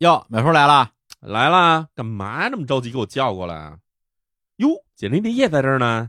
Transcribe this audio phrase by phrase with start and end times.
[0.00, 1.88] 哟，淼叔来了，来了！
[1.94, 3.76] 干嘛这么着急给我叫过来啊？
[4.56, 6.08] 哟，简历丽也在这儿呢。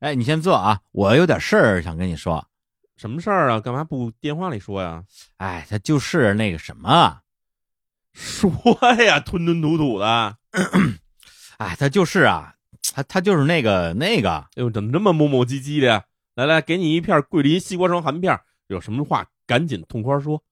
[0.00, 2.46] 哎，你先坐啊，我有点事儿想跟你说。
[2.98, 3.60] 什么事儿啊？
[3.60, 5.02] 干嘛不电话里说呀？
[5.38, 7.20] 哎，他就是那个什么，
[8.12, 8.52] 说
[9.02, 10.36] 呀，吞吞吐吐的。
[11.56, 12.56] 哎，他就是啊，
[12.92, 14.32] 他他就是那个那个。
[14.32, 16.04] 哎呦，怎么这么磨磨唧唧的？
[16.34, 20.44] 来来，给你一片桂林西瓜霜含片，有什么话赶紧痛快说。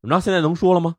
[0.00, 0.20] 怎么着？
[0.20, 0.96] 现在能说了吗？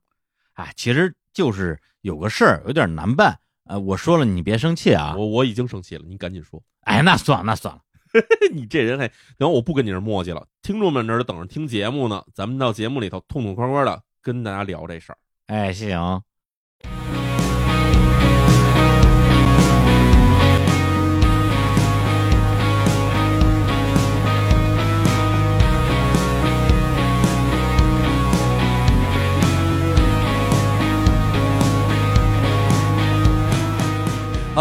[0.53, 3.39] 哎，其实就是有个事儿有点难办。
[3.65, 5.15] 呃，我说了，你别生气啊。
[5.17, 6.61] 我我已经生气了，你赶紧说。
[6.81, 7.81] 哎，那算了，那算了。
[8.51, 10.47] 你这人还等我不跟你这磨叽了。
[10.61, 15.17] 听众们这儿等着听节目呢，咱们到节目里头痛痛快快的跟大家聊这事儿。
[15.45, 16.23] 哎，行。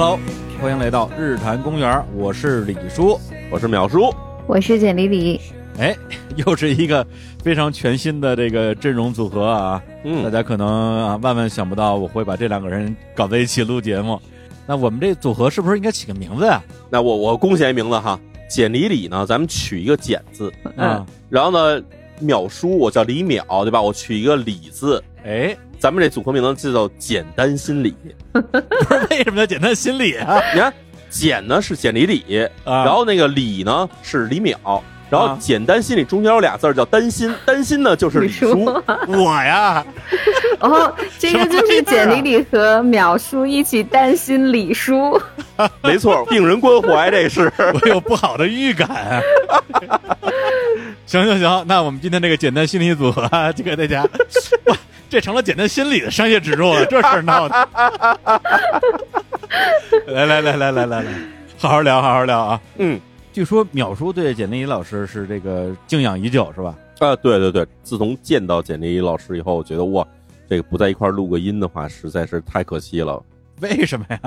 [0.01, 0.17] Hello，
[0.61, 3.19] 欢迎来到日坛公园，我是李叔，
[3.51, 4.15] 我是淼叔，
[4.47, 5.41] 我是简丽丽。
[5.77, 5.93] 哎，
[6.39, 7.05] 又是一个
[7.43, 9.83] 非常全新的这个阵容组合啊！
[10.05, 14.23] 嗯，大家可能啊万万想不到我会把这两个人搞在一起录节目。
[14.69, 16.63] 那我们这组合是不是应该起个名字啊？
[16.89, 18.17] 那我我贡献一名字哈，
[18.49, 21.83] 简李李呢，咱们取一个简字，嗯，然后呢，
[22.23, 23.83] 淼叔我叫李淼，对吧？
[23.83, 25.57] 我取一个李字，哎。
[25.79, 27.95] 咱们这组合名字就叫“简单心理”，
[28.33, 30.41] 不是为什么叫“简单心理”啊？
[30.53, 30.73] 你看
[31.09, 32.25] ，“简”呢是简李李，
[32.65, 38.65] 然后那个“李”呢是李淼，然后“简单心理”中间有俩字叫“担心”，担心呢就是李叔，
[39.07, 39.85] 我呀。
[40.61, 45.17] 哦，这个就是简李李和淼叔一起担心李叔，
[45.85, 49.23] 没错，病人关怀这是， 我有不好的预感。
[51.07, 54.05] 行行行，那我们今天这个简单心理组合就给大家。
[55.09, 57.69] 这成了简单心理的商业植入了， 这事儿闹的。
[60.07, 61.15] 来来来来来来来，
[61.57, 62.61] 好好聊，好好聊啊。
[62.77, 63.01] 嗯，
[63.33, 66.77] 据说淼叔对简历老师是这个敬仰已久，是吧？
[66.99, 70.07] 啊，对对对，自从见到简历老师以后，我觉得哇，
[70.49, 73.23] 这个不在一块录个音的话，实在是太可惜了。
[73.61, 74.21] 为什么呀？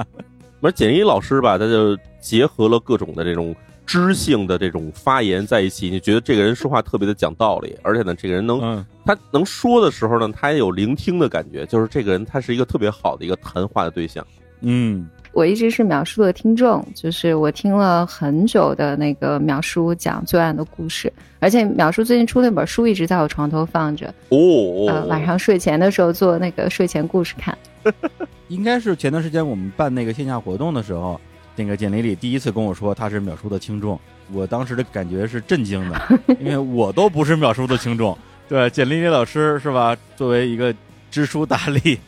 [0.61, 3.55] 而简历老师吧，他就结合了各种的这种。
[3.91, 14.25] 知性的这种发言在一起，你觉得这个人说话特别的讲道理，而且呢，这个人能，他能说的时候呢，他也有聆听的感觉，就是这个人他是一个特别好的一个谈话的对象。
[14.61, 27.57] 嗯，我一直是秒叔的听众，就是我听了很久的那个秒叔讲罪案的故事，而且秒叔最近出那本书一直在我床头放着，哦，呃，晚上睡前的时候做那个睡前故事看。
[28.47, 31.19] 应该是前段时间我们办那个线下活动的时候。
[31.55, 33.99] 那个简丽丽第一次跟我说他是秒叔的听众，
[34.31, 38.17] 我当时的感觉是震惊的， 因为我都不是秒叔的听众。
[38.47, 39.95] 对，简丽丽老师是吧？
[40.15, 40.73] 作为一个
[41.09, 41.99] 知书达理、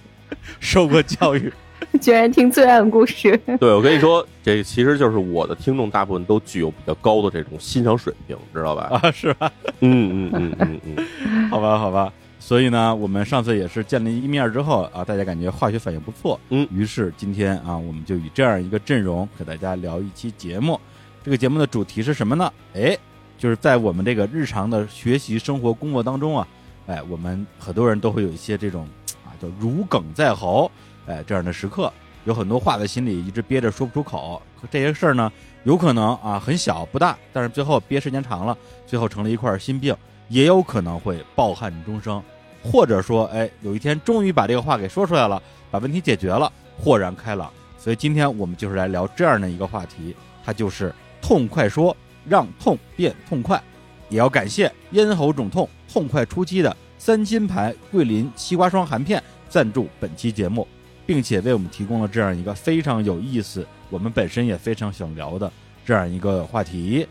[0.60, 1.52] 受过教育，
[2.02, 3.38] 居然听罪案故事。
[3.60, 8.90] 对，我跟你说，这其实就是我的听众，大部分都具有比较高的这种欣赏水平，知道吧？
[9.02, 9.52] 啊，是吧？
[9.80, 12.12] 嗯嗯嗯嗯嗯， 好吧，好吧。
[12.44, 20.78] 所以呢，我们上次也是见了一面之后啊，大家感觉化学反应不错，嗯，于是今天啊，我们就以这样一个阵容给大家聊一期节目。
[21.24, 22.52] 这个节目的主题是什么呢？
[22.74, 22.98] 哎，
[23.38, 26.46] 就是在我们这个日常的学习、生活、工作当中啊，
[26.86, 28.86] 哎，我们很多人都会有一些这种
[29.26, 30.70] 啊，叫如鲠在喉，
[31.06, 31.90] 哎，这样的时刻，
[32.26, 34.42] 有很多话在心里一直憋着说不出口。
[34.70, 35.32] 这些事儿呢，
[35.64, 39.96] 有可能啊很小不大，但是最后憋时间长了，最后成了一块心病，
[40.28, 42.22] 也有可能会抱憾终生。
[42.64, 47.52] 或者说，哎，有一天终于把这个话给说出来了，把问题解决了，豁然开朗。
[47.78, 50.16] 所以今天我们就是来聊这样的一个话题，
[50.46, 53.62] 它就是痛快说，让痛变痛快。
[54.10, 60.68] 也要感谢咽喉肿痛痛快出击的三金牌桂林西瓜霜含片赞助本期节目，
[61.06, 65.52] 并且为我们提供了这样一个非常有意思，我们本身也非常想聊的
[65.86, 67.06] 这样一个话题。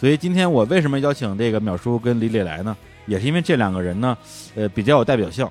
[0.00, 2.76] 所以今天我为什么邀请这个淼叔跟李磊来呢？
[3.06, 4.16] 也是因为这两个人呢，
[4.54, 5.48] 呃，比较有代表性。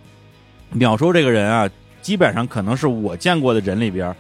[0.74, 1.70] 淼叔这个人啊，
[2.02, 4.14] 基本上可能是我见过的人里边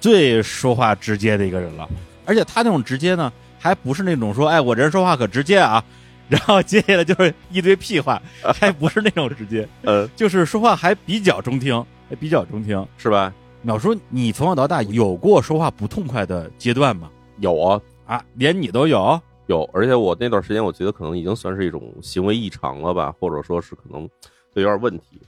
[0.00, 1.88] 最说话直接的一个人了。
[2.24, 5.82] 而且他那种直接呢，还不是那种说，哎，我这人说话可直接啊，
[6.28, 13.32] 然后接下来就是一堆屁话， 还不是那种直接，呃，就是说话还比较中听，还比较中听，是吧？
[13.64, 17.08] 淼叔，你从小到大有过说话不痛快的阶段吗？
[17.38, 19.20] 有啊，啊，连你都有。
[19.52, 24.08] 有，而且我那段时间，我觉得可能已经算是一种行为异常了吧，或者说是可能
[24.54, 25.20] 就有点问题。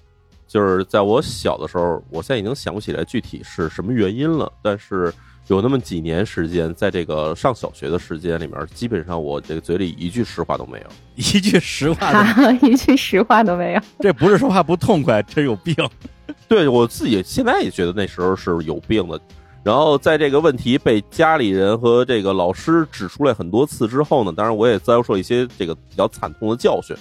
[0.46, 5.12] 就是在我小的时候，我现在已经想不起来具体是什么原因了，但是
[5.48, 10.86] 有那么几年时间，在这个上小学的时间里面，基本上我这个嘴里一句实话都没有，
[11.16, 13.80] 一句实话，一句实话都没有。
[14.00, 15.74] 这不是说话不痛快，这有病。
[16.48, 19.20] 对我自己现在也觉得那时候是有病的。
[19.64, 26.94] 然后在这个问题被家里人和这个老师指出来很多次之后呢，当然我也遭受一些这个比较惨痛的教训。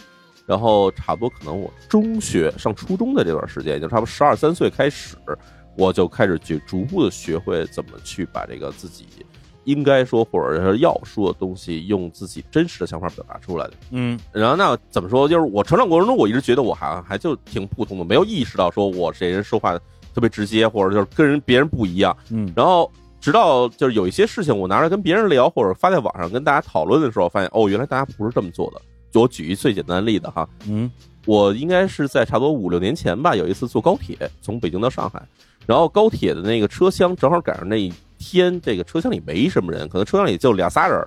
[0.45, 5.15] 然后差不多可能我中学上初中的这段时间，也就差不多十二三岁开始。
[5.77, 9.07] 我就开始去逐步的学会怎么去把这个自己
[9.63, 13.73] 应该说或者是要说的东西，用自己真实的想法表达出来的。
[13.91, 15.27] 嗯，然后那怎么说？
[15.27, 19.79] 就是我成长过程中，我一直觉得我还还就挺普通的，没有意识到说我这人说话
[20.13, 22.15] 特别直接，或者就是跟人别人不一样。
[22.29, 28.81] 嗯，然后直到就是有一些事情我拿着跟别人聊，或者发在网上跟大家讨论的时候，发现哦，原来大家不是这么做的。
[29.11, 30.89] 就我举一最简单的例子哈，嗯，
[31.25, 35.21] 我应该是在差不多五六年前吧，有一次坐高铁从北京到上海。
[35.65, 40.99] 然后高铁的那个车厢正好赶上那一天，这个车厢里没什么人，可能车厢里就俩仨人。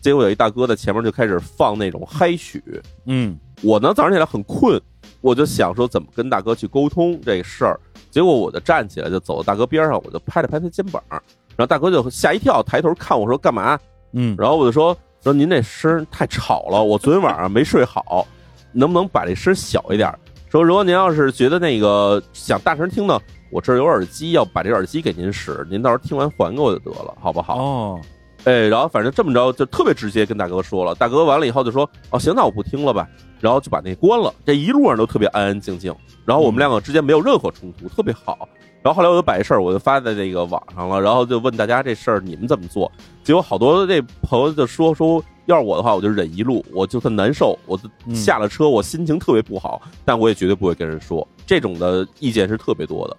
[0.00, 2.62] 结果有一大哥在前面就开始放那种嗨曲。
[3.04, 4.80] 嗯，我呢早上起来很困，
[5.20, 7.78] 我就想说怎么跟大哥去沟通这事儿。
[8.10, 13.78] 结果我就站起来就走到大哥边上，我就拍了拍他肩膀，然后大哥就吓一跳，抬头看我说干嘛？
[14.12, 18.26] 嗯，然后我就说说您这声太吵了，我昨天晚上没睡好，
[18.72, 20.12] 能不能把这声小一点？
[20.48, 23.20] 说如果您要是觉得那个想大声听呢？
[23.52, 27.56] 我这儿有耳机，要把这耳机给您使，您到时候听完还给我就得了，好不好？
[27.56, 28.00] 哦，
[28.44, 33.08] 哎，然后反正这么着就特别直接跟大哥说了，大哥完了以后就说：“哦，行，那我不听了吧。”
[33.40, 34.32] 然后就把那关了。
[34.46, 35.94] 这一路上都特别安安静静，
[36.24, 38.48] 然后我们两个之间没有任何冲突，特别好。
[38.82, 42.90] 然后后来我就把这事儿我就发在这个网上了，然后就问大家这事儿你们怎么做？
[43.22, 47.78] 结果好多这朋友就说说，要是我的话，我就忍一路，我就算难受，我
[48.14, 51.26] 下了车我心情特别不好，但我也绝对不会跟人说。
[51.46, 53.16] 这种的意见是特别多的。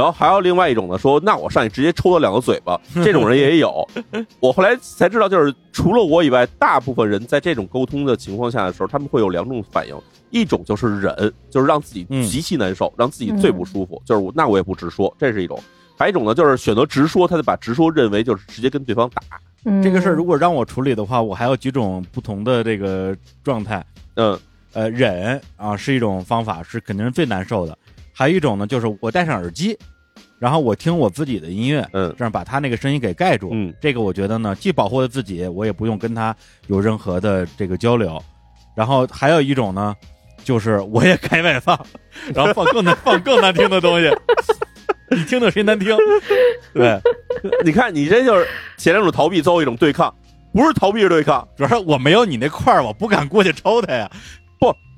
[0.00, 3.86] 然后还有另外一种呢，说那我上去直接抽他两个嘴巴， 这种人也有。
[4.40, 9.94] 我后来才知道，就是除了我以外，大部分人在这种沟通的情况下的时候，他们会有两种反应：
[10.30, 15.58] 一种就是忍，就是让自己极其难受，让自己最不舒服，就是那我也不直说，这是一种；
[15.98, 19.20] 还有一种呢，就是选择直说，他就把直说认为就是直接跟对方打。
[19.82, 23.14] 这个事儿如果让我处理的话，我还有几种不同的这个
[23.44, 23.84] 状态。
[24.14, 24.38] 嗯，
[24.72, 27.76] 呃，忍啊是一种方法，是肯定是最难受的。
[28.20, 29.74] 还有一种呢，就是我戴上耳机，
[30.38, 36.36] 然后我听我自己的音乐，嗯，这样把他那个声音给盖住，嗯，这个我觉得呢，既保护了自己，我也不用跟他
[36.66, 38.22] 有任何的这个交流。
[38.76, 39.96] 然后还有一种呢，
[40.44, 41.82] 就是我也开外放，
[42.34, 44.14] 然后放更难放更难听的东西，
[45.10, 45.96] 你听着谁难听？
[46.74, 47.00] 对，
[47.64, 48.46] 你看你这就是
[48.76, 50.14] 前两种逃避，最后一种对抗，
[50.52, 54.10] 不是逃避是对抗，主要是我没有你那块儿，我不敢过去抽他呀。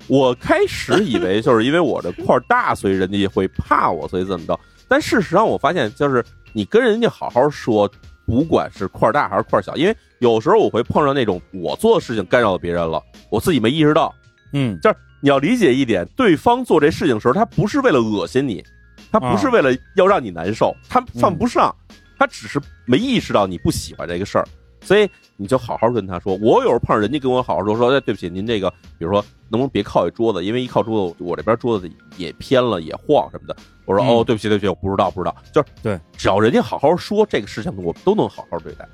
[0.06, 4.58] 不，我开始以为就是因为我这块大，所以人家会怕我，所以怎么着？
[4.88, 7.90] 但事实上我发现，就是你跟人家好好说，
[8.26, 14.14] 不管是块大还是块小，因为有时候我会碰上那种我做的事情干扰到别人了，我自己没意识到。
[14.52, 18.62] 嗯，就是你要理解一点，对方做这事情的时候，他不是为了恶心你，
[19.10, 21.75] 他不是为了要让你难受，他犯不上，
[22.19, 24.46] 他只是没意识到你不喜欢这个事儿。
[24.82, 26.34] 所以你就好好跟他说。
[26.43, 33.56] 我有时候碰上人家跟我好好说，说哎对不起，您这个比如说能不能别靠一桌子，因为一靠桌子，我这边桌子也偏了，也晃什么的。
[33.84, 35.34] 我说哦，对不起对不起，我不知道不知道。
[35.52, 38.88] 就是对， 只要人家好好说这个事情，我们都能好好对待。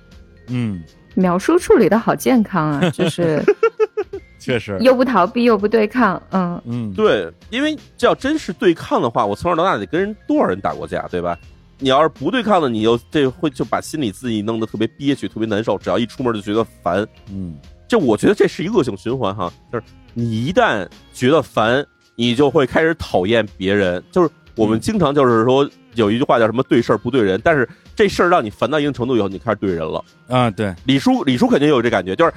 [0.49, 0.83] 嗯，
[1.15, 3.43] 秒叔处理的好健康啊，就是
[4.41, 11.37] 确实又不逃避又不对抗，嗯嗯，对，因为这要真是对抗的话，我从小到大得跟人多少人打过架，对吧？
[11.79, 17.07] 你要是不对抗的，你就这会就把心里自己弄得特别憋屈、特别难受，只要一出门就觉得烦。
[17.31, 17.57] 嗯，
[17.87, 24.03] 就我觉得这是一恶性循环哈，就是你一旦觉得烦，你就会开始讨厌别人。
[24.11, 30.51] 就是我们经常就是说有一句话叫什么“对事儿不对人”，但是这事儿让你烦到一定程度以后，你开始对人了啊。
[30.51, 32.33] 对，李叔，李叔肯定有这感觉，就是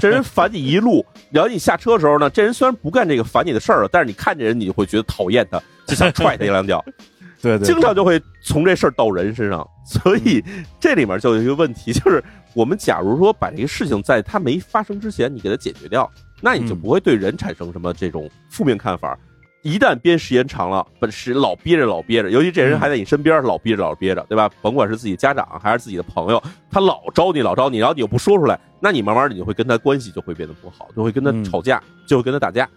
[0.00, 6.82] 这人烦你一路，然后你下车的时候呢，这人虽然不干这个烦你的事儿了，但是你看这人，你就会觉得讨厌他，就想踹他一两脚。
[7.40, 10.42] 对对，经常就会从这事儿到人身上，所以
[10.80, 12.22] 这里面就有一个问题，就是
[12.54, 19.18] 我们假如说把这个事情在它没发生之前，你给它解决掉，那你就不会对人产生什么这种负面看法。
[19.62, 24.48] 一旦憋时间长了，本是老憋着老憋着，尤其这人还在你身边，老憋着老憋着，对吧？
[24.62, 26.40] 甭管是自己家长还是自己的朋友，
[26.70, 32.64] 他老招你老招你，然后你又不说出来，那你慢慢的你就会跟他关系就会变得不好，就会跟他吵架，就会跟他打架。
[32.64, 32.70] 嗯，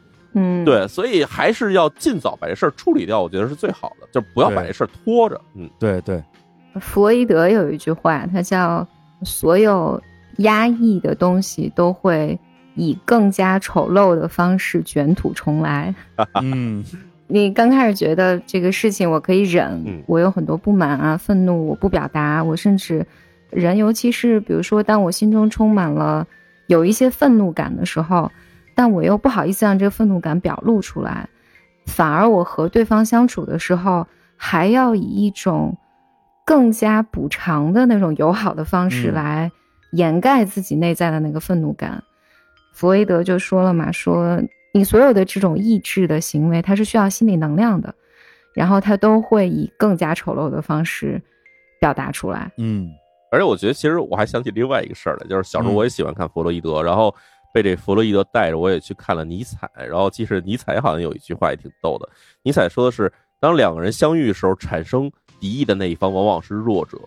[0.65, 5.39] 对，所以还是要尽早把这事儿处理掉，我觉得是最好的，就不要把这事儿拖着。
[5.55, 6.23] 嗯，对对。
[6.79, 8.87] 弗洛伊德有一句话，他叫
[9.23, 10.01] “所有
[10.37, 12.39] 压抑的东西都会
[12.75, 15.93] 以更加丑陋的方式卷土重来
[16.41, 16.81] ”。嗯，
[17.27, 23.05] 你刚开始觉得这个事情我可以忍，我有很多不满啊、愤怒，我不表达，我甚至
[23.49, 26.25] 人，尤其是比如说，当我心中充满了
[26.67, 28.31] 有一些愤怒感的时候，
[28.75, 31.29] 但我又不好意思让这个愤怒感表露出来，
[31.85, 35.77] 反而我和对方相处的时候，还要以一种
[36.45, 39.51] 更加补偿的那种友好的方式来
[39.91, 42.03] 掩盖自己内在的那个愤怒感。
[42.73, 44.41] 弗洛伊德就说了嘛，说
[44.73, 47.93] 你所有的这种抑制的行为，它是需要心理能量的，
[48.55, 51.21] 然后它都会以更加丑陋的方式
[51.79, 52.51] 表达出来。
[52.57, 52.89] 嗯。
[53.33, 57.15] 而且我觉得，其实我还想起另外一个事儿来，就是小时候我也喜欢看弗洛伊德，然后
[57.53, 59.69] 被这弗洛伊德带着，我也去看了尼采。
[59.75, 62.09] 然后其实尼采好像有一句话也挺逗的，
[62.43, 66.97] 尼采说的是，当两个人相遇的时候，产生敌意的那一方往往是弱者。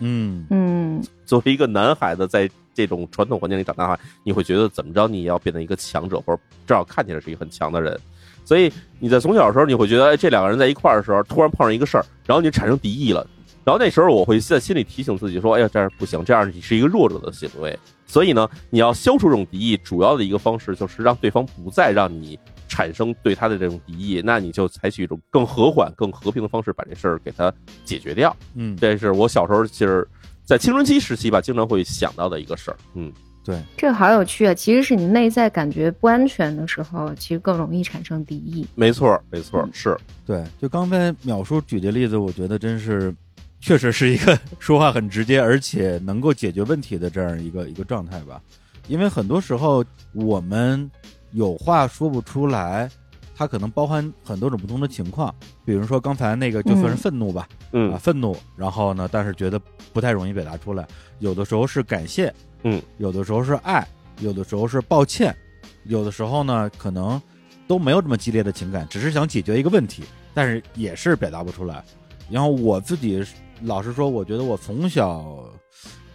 [0.00, 7.98] 嗯嗯，作为一个男孩子，在这种传统环境里长大的话，你会觉得怎么着，你也要变成一个强者，或者至少看起来是一个很强的人。
[8.44, 13.26] 所以你在从小的时候，你会觉得，哎，这两个人在一块儿的时候，突然碰上一个事儿，然后你产生敌意了。
[13.64, 17.78] 然后那时候我会在心里提醒自己说：“哎呀，这样不行，这样你是一个弱者的行为。
[18.08, 22.36] 所以呢，你要消除这种敌意，主要的一个方式就是让对方不再让你
[22.66, 24.22] 产生对他的这种敌意。
[24.24, 27.52] 那你就采取一种更和缓、更和平的方式把这事儿给他
[27.84, 28.34] 解决掉。
[28.54, 30.08] 嗯，这是我小时候其实，
[30.42, 32.78] 在青春期时期吧，经常会想到的一个事儿。
[32.94, 33.12] 嗯，
[33.44, 34.54] 对，这个好有趣啊！
[34.54, 38.66] 其实是你内在感觉不安全的时候，其实更容易产生敌意。
[38.74, 40.42] 没错，没错，是对。
[40.58, 43.14] 就刚才淼叔举的例子，我觉得真是。
[43.60, 48.40] 确实是一个说话很直接，而且能够解决问题的这样一个一个状态吧。
[48.86, 49.84] 因为很多时候
[50.14, 50.90] 我们
[51.32, 52.88] 有话说不出来，
[53.36, 55.34] 它可能包含很多种不同的情况。
[55.64, 59.60] 比如说刚才那个就算是愤怒吧，嗯啊愤怒，然后呢，但是觉得
[59.92, 60.86] 不太容易表达出来。
[61.18, 63.86] 有的时候是感谢，嗯，有的时候是爱，
[64.20, 65.36] 有的时候是抱歉，
[65.84, 67.20] 有的时候呢可能
[67.66, 71.84] 都没有这么激烈的情感，只是想解决一个问题，但是也是表达不出来。
[72.30, 73.22] 然后我自己。
[73.62, 75.44] 老实说，我觉得我从小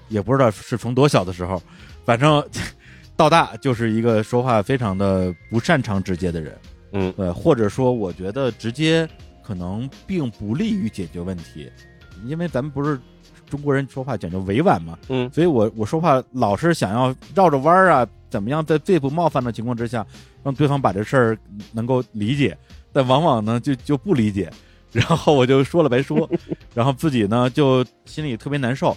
[0.09, 1.61] 也不知道是从多小的时候，
[2.05, 2.43] 反正
[3.15, 6.57] 到大就是一个说话非常的不擅长直接的人，
[6.93, 9.07] 嗯，对，或者说我觉得直接
[9.43, 11.69] 可能并不利于解决问题，
[12.25, 12.99] 因为咱们不是
[13.49, 20.05] 中国人说话讲究委婉嘛，嗯，所以我我说话老是想要绕着弯儿啊，怎么样在最不冒犯的情况之下，
[20.43, 21.37] 让对方把这事儿
[21.71, 22.57] 能够理解，
[22.91, 24.51] 但往往呢就就不理解。
[24.93, 26.29] 然后我就说了白说，
[26.75, 28.95] 然后自己呢就心里特别难受，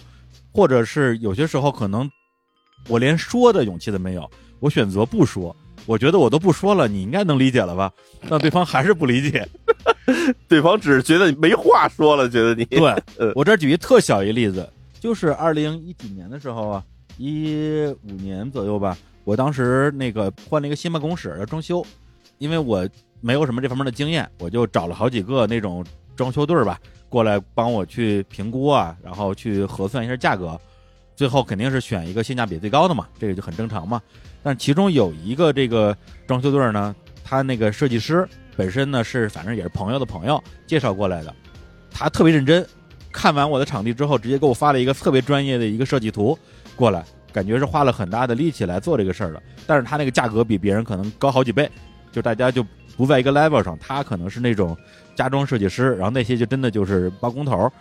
[0.53, 2.07] 或者是有些时候可能
[2.87, 5.55] 我连说的勇气都没有，我选择不说，
[5.87, 7.91] 我觉得我都不说了，你应该能理解了吧？
[8.29, 9.47] 但对方还是不理解，
[10.47, 13.33] 对方只是觉得你没话说了，觉得你对。
[13.33, 16.83] 我这举一特小一例子，就是二零一几年的时候啊，
[17.17, 21.83] 一五年左右吧，我当时那个换了一个新办公室要装修，
[22.37, 22.87] 因为我。
[23.19, 25.83] 没有什么这方面的经验，我就找了好几个那种
[26.15, 30.59] 装修队儿吧，过来帮我去评估啊，然后去核算一下价格，
[31.15, 34.01] 最后肯定是选一个性价比最高的嘛，这个就很正常嘛。
[34.43, 35.95] 但其中有一个这个
[36.25, 41.33] 装修队儿呢，他那个设计师本身呢是反正也是朋友的朋友介绍过来的，
[41.91, 42.65] 他特别认真，
[43.11, 46.37] 看完我的场地之后，直接给我发了一个特别专业的一个设计图
[46.75, 51.69] 过来，感觉是花了很大的力气来做这个事儿的，但是他那个价格比别人可能高好几倍，
[52.11, 52.65] 就大家就。
[52.97, 54.75] 不在一个 level 上，他可能是那种
[55.15, 57.71] 家装设计师，然后那些就真的就是包工头。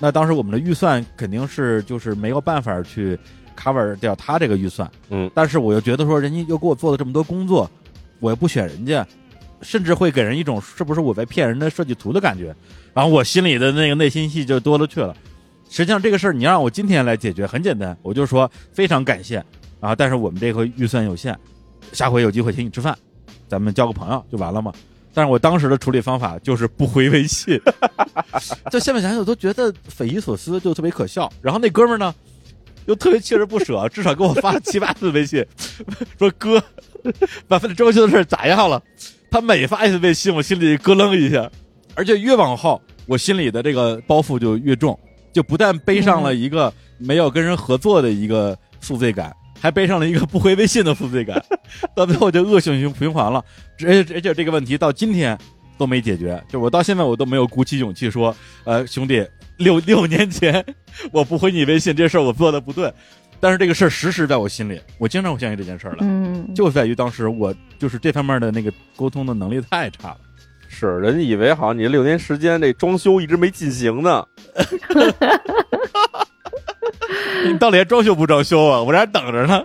[0.00, 3.18] 那当时我们的预算肯定是就是没有办法去
[3.56, 5.30] cover 掉他这个预算，嗯。
[5.34, 7.70] 但是我又觉得说，人家又给我做了这么多工作，
[8.18, 9.06] 我又不选人家，
[9.62, 12.54] 甚至会给人一种是不是我在骗人的设计图的感觉。
[12.92, 15.16] 然后我心里的那个内心戏就多了去了。
[15.68, 19.42] 实际上这个事儿你让我今天来解决很简单，我就说非常感谢
[19.80, 21.36] 啊，但是我们这回预算有限，
[21.92, 22.96] 下回有机会请你吃饭。
[23.48, 24.72] 咱们交个朋友就完了嘛？
[25.14, 27.58] 但是我当时的处理方法就是不回微信，
[28.70, 31.32] 就现在想想都觉得匪夷所思，就特别可笑。
[31.40, 32.14] 然后那哥们儿呢，
[32.84, 35.42] 又特别锲而不舍， 至少给我发了七八次微信，
[36.18, 36.62] 说哥，
[37.48, 38.82] 把这装修的事咋样了？
[39.30, 41.50] 他每发一次微信，我心里咯楞一下，
[41.94, 44.98] 而且越往后，我心里的这个包袱就越重，
[45.32, 49.34] 就不但背上了一个没有跟人合作的一个宿醉感。
[49.60, 51.42] 还背上了一个不回微信的负罪感，
[51.94, 53.44] 到最后就恶性循循环了。
[53.84, 55.36] 而且而且这个问题到今天
[55.76, 58.34] 都没解决，就我到现在我都没有鼓起勇气说，
[58.64, 59.26] 呃，兄弟，
[59.58, 60.64] 六六年前
[61.12, 62.92] 我不回你微信这事儿我做的不对，
[63.40, 65.98] 但是这个事儿时时在我心里，我经常会想起这件事儿来。
[66.00, 70.18] 嗯，就在于当时我就是这方面的那个沟通的能力太差了。
[70.68, 74.24] 是，人家以为好像你六年时间这装修一直没进行呢。
[77.50, 78.82] 你到底还装修不装修啊？
[78.82, 79.64] 我这还等着呢。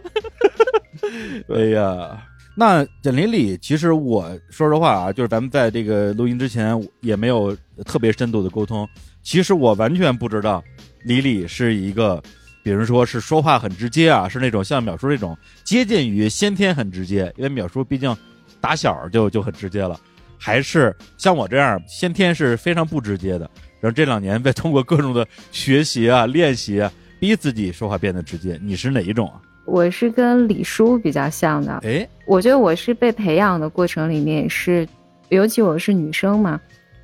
[1.53, 2.21] 哎呀，
[2.55, 8.87] 那简林里，其实我说实话啊，就是咱们在这个录音之前也没有特别深度的沟通。
[9.23, 10.63] 其实我完全不知道
[11.03, 12.21] 李李是一个
[12.63, 18.15] 比如说是说话很直接啊，是那种像淼叔这种接近于先天很直接，因为淼叔毕竟
[18.59, 19.99] 打小就就很直接了，
[20.37, 23.49] 还是像我这样先天是非常不直接的，
[23.79, 28.59] 然后这两年被通过各种的学习啊、练习啊，逼自己说话变得直接。
[28.63, 29.39] 你是哪一种啊？
[29.65, 34.87] 我是跟李叔比较像的，哎，我觉得我是被培养的过程里面是，
[35.29, 36.59] 尤其我是女生嘛，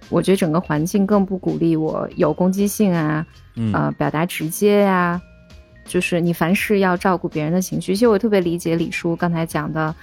[0.10, 3.24] 我觉得整个环境更不鼓励我有攻击性啊，
[3.74, 5.22] 呃，表达直接呀。
[5.86, 9.96] 就是你凡事要照顾别人的情绪，其实我特别理解李叔刚才讲的，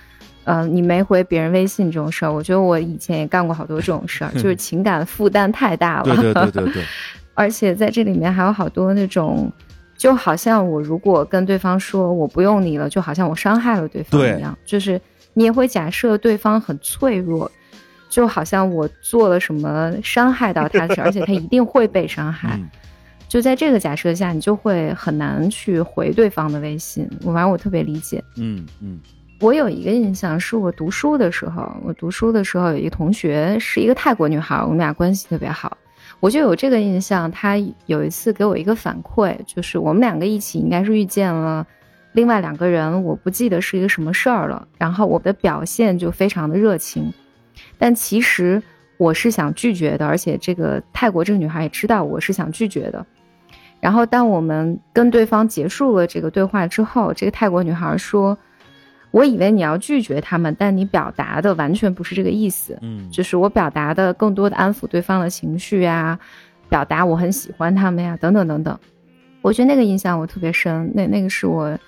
[0.44, 6.14] 呃，你没回别人微信这种事儿，我觉得我以前也干过好多这种事儿， 就是情感负担太大了。
[6.14, 6.84] 对对对对对。
[7.34, 9.52] 而且在这里面还有好多那种，
[9.96, 14.56] 就好像我如果跟对方说我不用你了，就好像我伤害了对方一样。
[14.64, 15.00] 就是
[15.32, 17.50] 你也会假设对方很脆弱，
[18.08, 22.60] 就好像我做了什么伤害到他的事，而且他一定会被伤害。
[23.28, 27.08] 就在这个假设下，你就会很难去回对方的微信。
[27.22, 28.22] 我反正我特别理解。
[28.36, 29.00] 嗯嗯，
[29.40, 35.76] 我有一个印象，是我读书的时候，我读书的时候有一个同学是一个泰国女孩，我们俩关系特别好。
[36.24, 37.54] 我就有这个印象，他
[37.84, 41.66] 有一次给我一个反馈，就是我们两个一起应该是遇见了
[42.12, 44.66] 另外两个人，我不记得是一个什么事儿了。
[44.78, 47.12] 然后我的表现就非常的热情，
[47.76, 48.62] 但其实
[48.96, 53.04] 我是想拒绝的，而且这个泰国这个女孩也知道我是想拒绝的。
[53.78, 58.38] 然后，当我们跟对方结束了这个对话之后，这个泰国女孩说
[59.14, 62.76] ：“我以为你要拒绝他们，但你表达的完全不是这个意思。
[62.82, 66.18] 嗯，就是我表达的更多的安抚对方的情绪呀，
[66.68, 68.76] 表达我很喜欢他们呀，等等等等。
[69.40, 70.90] 我觉得那个印象我特别深。
[70.92, 71.78] 那那个是我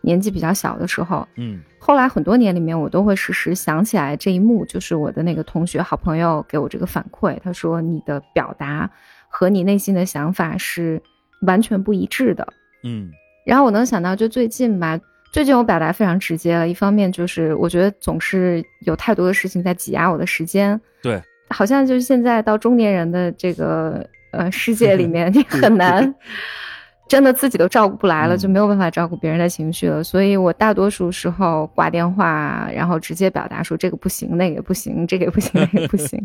[0.00, 1.26] 年纪比较小的时候。
[1.34, 8.88] 嗯，后来很多年里面，我都会时时想起来这一幕，就是我的那个同学好朋友给我这个反馈，他说你的表达
[9.28, 11.02] 和你内心的想法是。”
[11.42, 12.48] 完全不一致的，
[12.82, 13.10] 嗯，
[13.44, 14.98] 然后我能想到，就最近吧，
[15.32, 16.68] 最近我表达非常直接了。
[16.68, 21.20] 一方面就是我觉得总是有太多的事情在挤压我的时间，对，
[21.50, 26.14] 好像就是现在到中年人的这个呃世界里面， 你很难
[27.08, 30.02] 真的自己都照顾不来了，就没有办法照顾别人的情绪了。
[30.02, 36.20] 所以我大多数时候挂电话，然后直接表达说这个不行，那个不行，这个也不行，那个不行，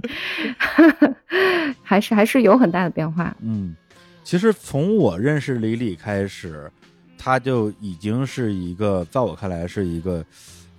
[1.83, 3.75] 还是还是有很大的变化，嗯。
[4.23, 6.71] 其实从我认识李李开始，
[7.23, 10.25] 他就已经是一个，在我看来是一个，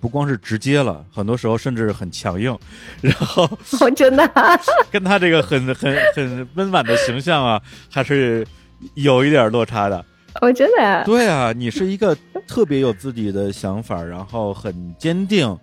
[0.01, 2.57] 不光是直接了，很多时候甚至很强硬，
[2.99, 4.29] 然后我真的
[4.91, 8.45] 跟他这个很很很温婉的形象啊，还是
[8.95, 10.03] 有一点落差的。
[10.41, 12.13] 我真的对啊，你是一个
[12.45, 15.57] 特别有自己的想法，然后很坚定，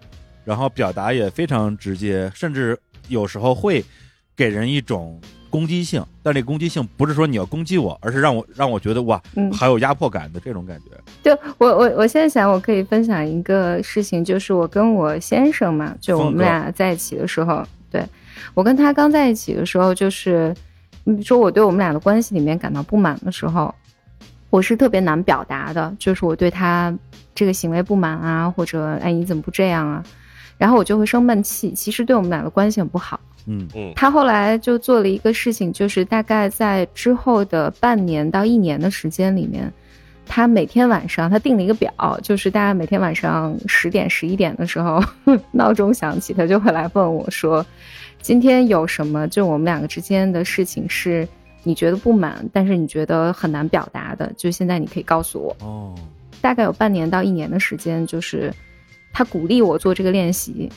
[0.44, 3.84] 然后表达也非常直接，甚至有时候会
[4.34, 5.20] 给人一种。
[5.50, 9.20] 攻击性，但这攻击性不是说你要攻击我，而是让我让我觉得哇，
[9.52, 10.96] 还有压迫感的这种感觉。
[11.22, 18.02] 就我我我现在想，我可以分享一个事情，就是我跟我先生嘛，就我们俩在一起的时候，对
[18.54, 20.54] 我跟他刚在一起的时候，就是
[21.04, 23.74] 你说我对我们俩的关系里面感到不满的时候，
[24.48, 26.96] 我是特别难表达的，就是我对他
[27.34, 30.04] 这个行为不满啊，或者哎你怎么不这样啊，
[30.58, 33.18] 然后我就会生闷气，其实对我们俩的关系很不好。
[33.46, 39.72] 嗯嗯，他后来就做了一个事情，就是大概在之后的半年到一年的时间里面，
[40.26, 41.90] 他每天晚上他定了一个表，
[42.22, 45.02] 就是大家每天晚上十点十一点的时候，
[45.50, 47.64] 闹钟响起，他就会来问我说
[48.22, 51.26] ：“今天有什么就我们两个之间的事情是
[51.62, 55.94] 你觉得不满，但是你觉得很难表达的，就现在你可以告诉我。”哦，
[56.40, 58.52] 大概有半年到一年的时间，就是
[59.12, 60.70] 他鼓励我做这个练习。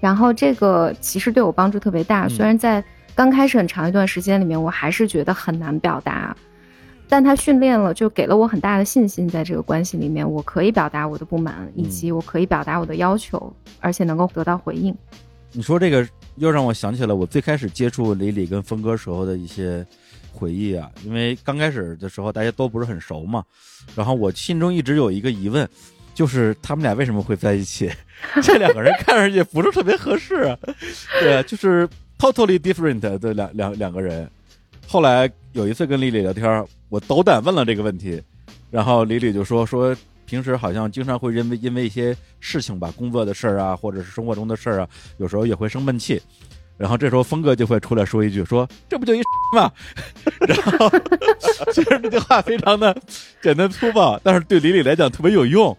[0.00, 6.36] 然后这个其实对我帮助特别大，虽然在刚开始很长一段时间里面，我还是觉得很难表达，
[7.08, 14.94] 但他训练了，就给了我很大的信心，在这个关系里面，我可以表达我的不满，以及我可以表达我的要求，而且能够得到回应。
[15.52, 19.84] 你说这个又让我想起了我最开始接触李李跟峰哥时候的一些
[20.30, 23.42] 回忆啊，因为刚开始的时候大家都不是很熟嘛，
[23.94, 25.66] 然后我心中一直有一个疑问。
[26.16, 27.92] 就是他们俩为什么会在一起？
[28.42, 30.56] 这两个人看上去不是特别合适，
[31.20, 31.86] 对，就是
[32.18, 34.28] totally different 的两两两个人。
[34.86, 38.20] 后来有一次跟李李聊天，我斗胆问了这个问题，
[38.70, 46.20] 然后李李就说说平时好像经常会因为因为一些事情吧，工作的事儿啊，或者是生活中的事儿啊，有时候也会生闷气。
[46.78, 49.20] 然后这时候峰哥就会出来说一句说这不就一
[49.54, 49.70] 吗？
[50.40, 50.90] 然后
[51.72, 52.96] 虽然这句话非常的
[53.42, 55.76] 简单粗暴，但是对李李来讲特别有用。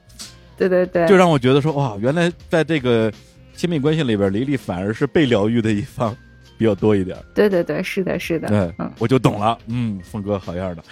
[0.57, 3.11] 对对对，就让我觉得说哇，原来在这个
[3.55, 6.15] 亲密关系里边，李丽反而是被疗愈的一方
[6.57, 7.17] 比较多一点。
[7.35, 8.47] 对对对，是的，是的。
[8.47, 9.57] 对，我就懂了。
[9.67, 10.83] 嗯，峰哥好样的。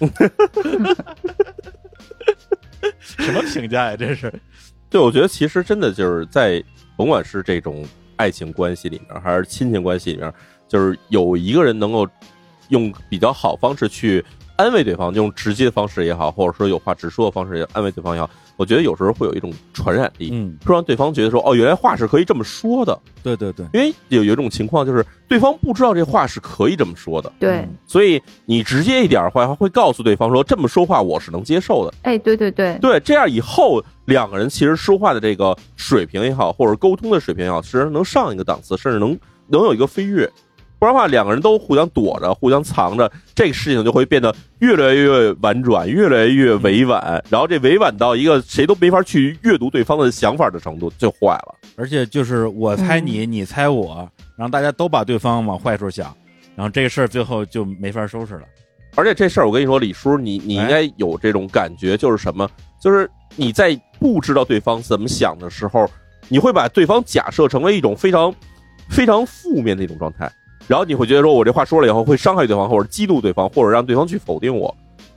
[2.98, 3.96] 什么评价呀？
[3.96, 4.32] 这是？
[4.90, 6.62] 对，我觉得其实真的就是在
[6.96, 7.84] 甭管是这种
[8.16, 10.32] 爱情关系里面，还是亲情关系里面，
[10.68, 12.06] 就是有一个人能够
[12.68, 14.24] 用比较好方式去
[14.62, 18.30] 安慰对方，用直接的方式也好，或者说有话直说的方式也安慰对方也好。
[18.56, 22.96] 我觉得有时候会有一种传染力，嗯，会让对方觉得说，哦，原来话是可以这么说的。
[23.22, 31.94] 对对对，因为有有一种情况就是对方不知道这话是可以这么说的，对，所以你直接一点的话，会告诉对方说这么说话我是能接受的。
[32.02, 40.30] 哎，对对对，对，这样以后两个人其实说话的这个水平也好，或者沟通的水平也好，其实能上一个档次，甚至能能有一个飞跃。
[40.82, 51.54] 不然的话，两个人都互相躲着、互相藏着，这个事情就会变得越来越婉转、越来越委婉，然后这委婉到一个谁都没法去阅读对方的想法的程度，就坏了。
[51.76, 56.12] 而且就是我猜你，你猜我，然后大家都把对方往坏处想，
[56.56, 58.42] 然后这个事儿最后就没法收拾了。
[58.96, 62.50] 而且这事儿，我跟你说，李叔，你你应该有这种感觉，就是什么？
[62.82, 65.88] 就是你在不知道对方怎么想的时候，
[66.26, 68.34] 你会把对方假设成为一种非常
[68.88, 70.28] 非常负面的一种状态。
[70.68, 74.74] 然后你会觉得说，我这话说了以后会伤害对方，或者激怒对方，或者让对方去否定我，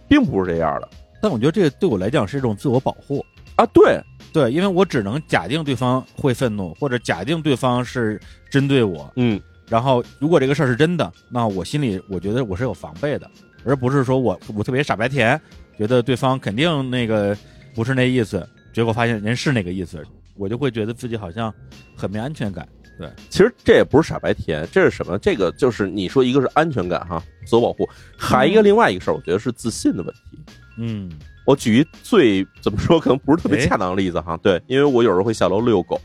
[0.07, 0.89] 并不是这样的。
[1.21, 3.99] 但我觉得这个对我来讲是一种自我保护啊，对
[4.33, 9.39] 对，因为我只能假定对方会愤怒，或者假定对方是针对我，嗯。
[9.67, 13.27] 然后如果这个事儿是真的，那我心里我觉得我是有防备的，
[13.63, 15.41] 而不是说我我特别傻白甜，
[15.75, 17.35] 觉得对方肯定那个
[17.73, 20.05] 不是那意思，结果发现人是那个意思，
[20.35, 21.51] 我就会觉得自己好像
[21.95, 22.67] 很没安全感。
[22.97, 25.17] 对，其实这也不是傻白甜，这是什么？
[25.19, 30.39] 这个就是你说一个是安全感哈，自我保护，还一个另外一个事儿，我觉得是自信的问题。
[30.77, 31.11] 嗯，
[31.45, 35.99] 我举一最怎么说可能不是特别恰当的例子哈，对，因为我有时候会下楼遛狗，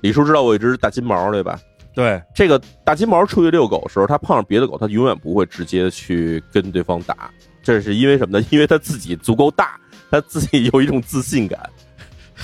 [0.00, 1.58] 李叔知道我有一只大金毛对吧？
[1.94, 7.30] 对，这个大金毛出去遛狗的时候，它碰上别的狗，它永远不会直接去跟对方打，
[7.62, 8.44] 这是因为什么呢？
[8.50, 9.78] 因为它自己足够大，
[10.10, 11.70] 它自己有一种自信感。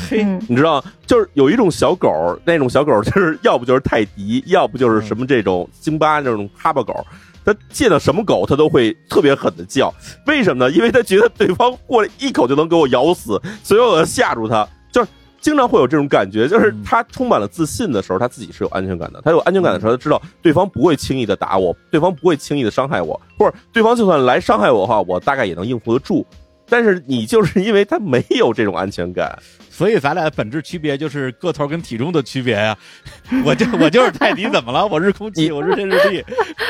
[0.09, 7.05] 嘿， 你知道，就是有一种小狗，那种小狗就是要不就是泰迪，要不就是什么这种京巴这种哈巴狗，
[7.45, 9.93] 它见到什么狗它都会特别狠的叫。
[10.27, 10.71] 为什么呢？
[10.75, 14.67] 因为它觉得对方过来一口就能给我咬死，所以我要吓住它。
[14.93, 15.09] 就是
[15.41, 19.23] 经常会有这种感觉，就是它充满了自信的时候，它自己是有安全感的。
[19.25, 26.27] 它有安全感的时候，它知道对方不会轻易的打我，对方不会轻易的伤害我，或者对方就算来伤害我的话，我大概也能应付得住。
[26.71, 29.39] 但是你就是因为他没有这种安全感。
[29.69, 32.77] 所以咱俩本质区别就是个头跟体重的区别呀，
[33.45, 34.85] 我就我就是泰迪，怎么了？
[34.89, 36.25] 我是空气，我是天日地，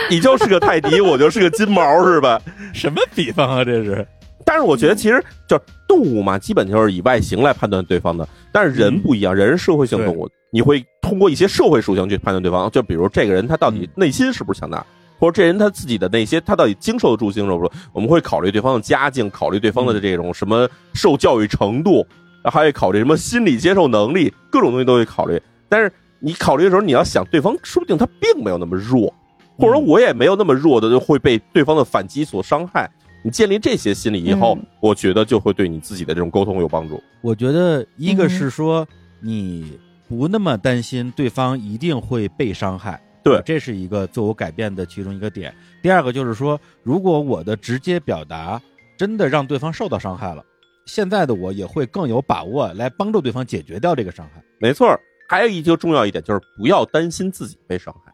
[0.09, 2.41] 你就是个泰迪，我就是个金毛，是吧？
[2.73, 3.65] 什么比方啊？
[3.65, 4.07] 这是？
[4.45, 8.29] 但是我觉得其实就是动物嘛，基本就是以外形来判断对方的。
[8.53, 12.71] 但是人不一样，人是社会性动物，你会通过一些社会属性去判断对方。
[12.71, 14.87] 就比如这个人他到底内心是不是强大，
[15.21, 17.73] 或者这人他自己的那些他到底经受得住经受不住？
[17.93, 22.05] 我们会考虑对方的家境，考虑对方的这种什么受教育程度。
[22.45, 25.39] 还会考虑什么心理接受能力，各种东西都会考虑。
[25.69, 29.13] 但是你考虑的时候，你要想对方说不定他并没有那么弱，
[29.59, 32.91] 或者我也没有那么弱的，就会被对方的反击所伤害。
[33.23, 36.99] 你建立这些心理以后，我觉得就会对你自己的这种沟通有帮助。
[37.21, 38.89] 我觉得一个是说
[39.21, 39.79] 你
[40.09, 45.55] 不那么担心对方一定会被伤害，对，这是一个自我改变的其中一个点。
[45.83, 48.61] 第二个就是说，如果我的直接表达
[48.97, 50.45] 真的让对方受到伤害了。
[50.87, 54.43] 现在的我也会更有把握来帮助对方解决掉这个伤害。
[54.59, 58.13] 没错，还有一个重要一点就是不要担心自己被伤害。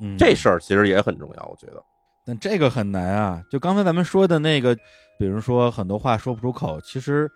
[0.00, 1.84] 嗯，这事儿其实也很重要，我觉得。
[2.24, 3.42] 但这个很难啊！
[3.50, 4.74] 就刚才咱们说的那个，
[5.18, 7.30] 比如说很多话说不出口，其实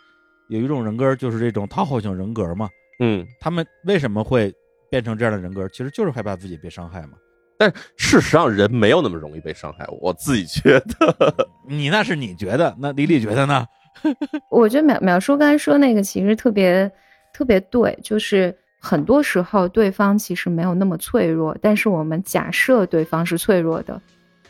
[0.49, 2.69] 有一种人格就是这种讨好型人格嘛。
[2.99, 4.53] 嗯，他们为什么会
[4.93, 5.67] 变成这样的人格？
[5.71, 7.13] 其实就是害怕自己被伤害嘛。
[7.57, 9.87] 但事实上，人没有那么容易被伤害。
[10.03, 11.35] 我自己觉得，
[11.67, 13.65] 你那是你觉得，那李李觉得呢？
[14.51, 16.93] 我觉得淼淼叔刚才说那个其实特别
[17.33, 23.99] 特别对，就是很多时候对方其实没有那么脆弱，但是我们假设对方是脆弱的，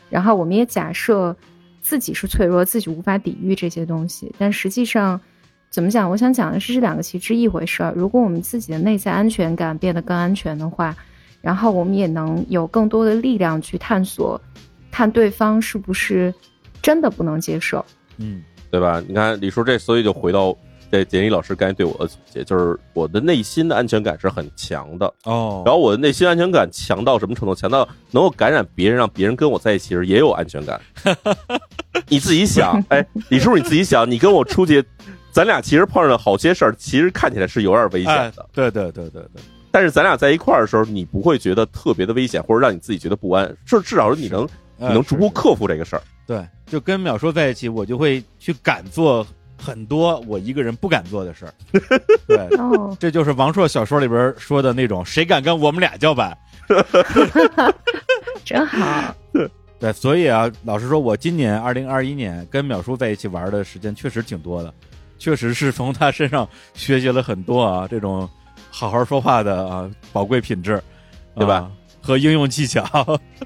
[0.09, 1.33] 然后我们也假设
[1.81, 4.33] 自己是脆弱，自己无法抵御这些东西。
[4.37, 5.21] 但实际上，
[5.73, 6.07] 怎么讲？
[6.07, 7.91] 我想讲的是这两个其实一回事儿。
[7.95, 10.95] 如果我们自己的内在安全感变得更安全的话，
[11.41, 14.39] 然后我们也能有更多的力量去探索，
[14.91, 16.31] 看对方是不是
[16.79, 17.83] 真的不能接受。
[18.17, 18.43] 嗯。
[18.69, 19.03] 对吧？
[19.07, 20.55] 你看李叔这，所以就回到
[20.91, 25.63] 这简一老师刚才对我的总结，就是我的内心的安全感是很强的哦。
[25.65, 27.53] 然后我的内心安全感强到什么程度？
[27.53, 30.79] 强到能够感染别人，让别人跟我在一起时也有安全感。
[32.09, 34.83] 你自己想，哎，李叔你自己想，你跟我出去，
[35.33, 38.47] 咱俩其实碰上了好些事儿，其实看起来是有点危险的。
[38.53, 39.41] 对对对对对。
[39.71, 46.01] 但是咱俩在一块儿的时候，你不会觉得特别的危险，或者让你自己觉得不安，至至少是你能你能逐步克服这个事儿。
[46.27, 49.25] 对，就跟淼叔在一起，我就会去敢做
[49.57, 51.53] 很多我一个人不敢做的事儿。
[52.27, 52.47] 对，
[52.99, 56.37] 这就是王朔小说里边说的那种，谁敢跟我们俩叫板？
[58.45, 59.15] 真好。
[59.79, 64.73] 对，所以啊，老实说，我今年二零二一年跟淼叔在一起玩的时间确实挺多的，
[65.23, 68.29] 确实是从他身上学习了很多啊，这种
[68.69, 70.83] 好好说话的啊宝贵品质，
[71.33, 71.71] 对吧？
[72.01, 72.83] 和应用技巧。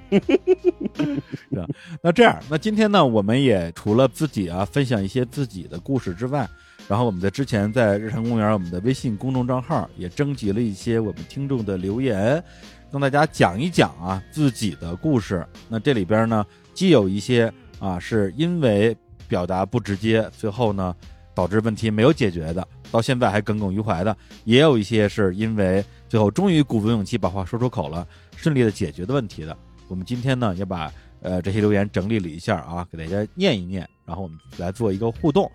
[0.10, 1.68] 是吧？
[2.02, 6.50] 那这样，那今天呢，我们也除了自己啊分享一些自己的故事之外，
[6.88, 12.44] 然后我们在之前在日常公园我们的微信公众账号也征集了一些我们听众的留言。
[12.92, 15.46] 跟大家讲一讲啊自己的故事。
[15.70, 20.96] 那这里边呢，既有一些啊是因为表达不直接，最后呢
[21.38, 24.12] 导致问题没有解决的，到现在还耿耿于怀的；
[24.44, 29.56] 也有一些是因为最后终于鼓足勇气把话说出口了，顺利的解决的问题的。
[29.88, 35.48] 我们今天呢也把呃这些留言整理了一下啊，给大家念一念，然后我们来做一个互动。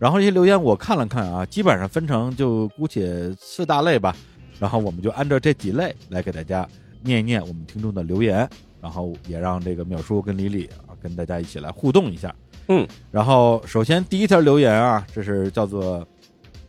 [0.00, 4.16] 然后这些留言我看了看啊，基本上分成就姑且四大类吧。
[4.58, 6.68] 然后我们就按照这几类来给大家
[7.02, 8.48] 念一念我们听众的留言，
[8.80, 12.34] 然后也让这个淼叔跟李李啊跟大家一起来互动一下。
[12.68, 16.06] 嗯，然后首先第一条留言啊，这是叫做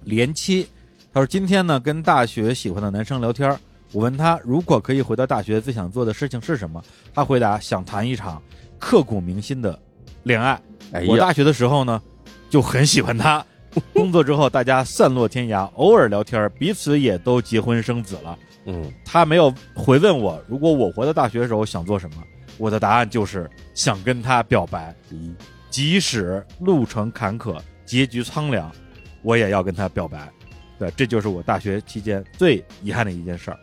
[0.03, 0.67] 连七，
[1.13, 3.49] 他说今天呢跟大学喜欢的男生聊天，
[3.91, 8.41] 我问他如果可以回到大学最想做的事情是什么，他回答想谈一场
[8.77, 9.79] 刻骨铭心的
[10.23, 10.61] 恋爱。
[11.07, 12.01] 我大学的时候呢
[12.49, 13.45] 就很喜欢他。
[13.91, 18.39] 工作之后，大家散落天涯，偶尔聊天，彼此也都结婚生子了。
[18.65, 22.23] 嗯，他没有回问我，如果我回到大学的时候想做什么，
[22.57, 24.95] 我的答案就是想跟他表白。
[25.75, 28.71] 即使路程坎坷，结局苍凉，
[29.23, 30.31] 我也要跟他表白。
[30.79, 33.59] 对，这就是我大学期间最遗憾的一件事儿。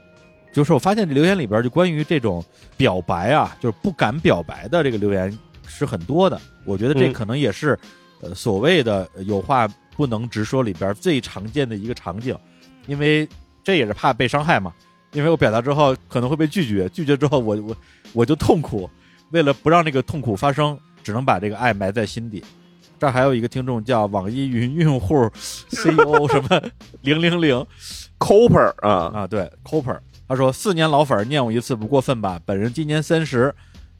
[0.52, 2.44] 就是我发现这留言里边，就关于这种
[2.76, 5.34] 表白啊，就是不敢表白的这个留言
[5.66, 6.38] 是很多的。
[6.66, 7.78] 我觉得这可能也是，
[8.20, 9.66] 呃，所谓的有话。
[9.94, 12.34] 不能直说里边最常见的一个场景，
[12.86, 13.28] 因为
[13.62, 14.72] 这也是怕被伤害嘛。
[15.12, 17.76] 因为我表达之后可能会被拒绝，拒绝之后我我
[18.14, 18.88] 我就痛苦。
[19.32, 22.44] 为了不让这个痛苦发生，只能把这个爱埋在心底。
[22.98, 25.28] 这还有一个听众叫网易云用户
[25.70, 26.62] CEO 什么
[27.00, 27.66] 零零零
[28.18, 32.40] Cooper 啊啊对 Cooper，他说四年老粉念我一次不过分吧？
[32.46, 33.52] 本人今年三十，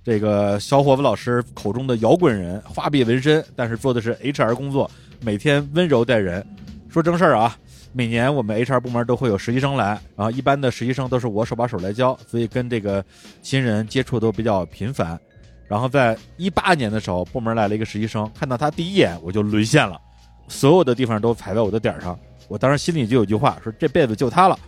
[0.04, 4.88] 这个小伙子老师口中的摇滚人，花臂纹身，但是做的是 HR 工作。
[5.20, 6.46] 每天温柔待人，
[6.88, 7.56] 说正事儿啊。
[7.92, 13.04] 每年我们 HR 部门都会有实习生来，然后一般的实习生都是我手把手来教，所以跟这个
[13.42, 15.20] 新人接触都比较频繁。
[15.72, 19.98] 然后在一八年的时候，部门来了一个实习生，看到他第一眼我就沦陷了，
[20.46, 22.14] 所有的地方都踩在我的点上。
[22.46, 24.58] 我当时心里就有句话，说这辈子就他了。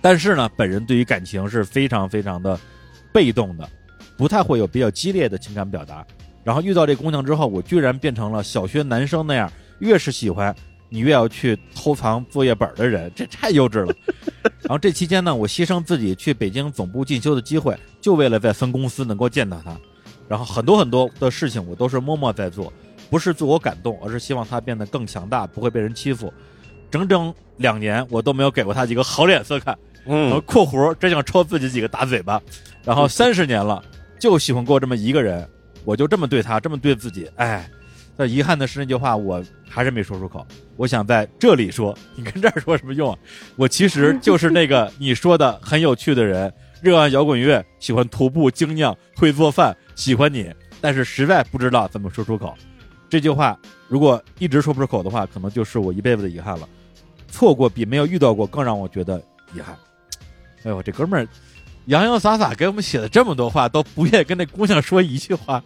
[0.00, 2.58] 但是呢，本人对于感情是非常非常的
[3.12, 3.70] 被动的，
[4.18, 6.04] 不太会有比较激烈的情感表达。
[6.42, 9.48] 然后遇到这姑娘之后，我居然变成了小学男生那样。
[9.78, 10.52] 越是喜欢
[10.88, 13.94] 你，越要去偷藏作业本的人，这太幼稚了。
[14.62, 19.78] 然后这期间呢，我牺牲自己去北京总部进修的机会，就为了在分公司能够见到他。
[20.28, 22.72] 然后很多很多的事情，我都是默默在做，
[23.10, 26.32] 不是自我感动，而是希望他变得更强大，不会被人欺负。
[26.90, 29.76] 整整两年，我都没有给过他几个好脸色看。
[30.06, 32.40] 嗯，括弧真想抽自己几个大嘴巴。
[32.84, 33.82] 然后三十年了，
[34.18, 35.48] 就喜欢过这么一个人，
[35.84, 37.68] 我就这么对他，这么对自己，哎。
[38.14, 40.46] 但遗憾的是那句话，我还是没说出口。
[40.76, 43.18] 我想在这里说，你跟这儿说什么用啊？
[43.56, 52.54] 我其实就是那个你说的很有趣的人，热爱摇滚乐，喜欢徒步精酿，会做饭，喜欢你，但是实在不知道怎么说出口。
[53.08, 56.68] 这句话如果一直说不出口的话，可能就是我一辈子的遗憾了。
[57.30, 59.22] 错过比没有遇到过更让我觉得
[59.54, 59.76] 遗憾。
[60.64, 61.28] 哎呦，这哥们儿
[61.86, 65.62] 洋洋洒洒给我们写了这么多话，都不愿意跟那姑娘说一句话。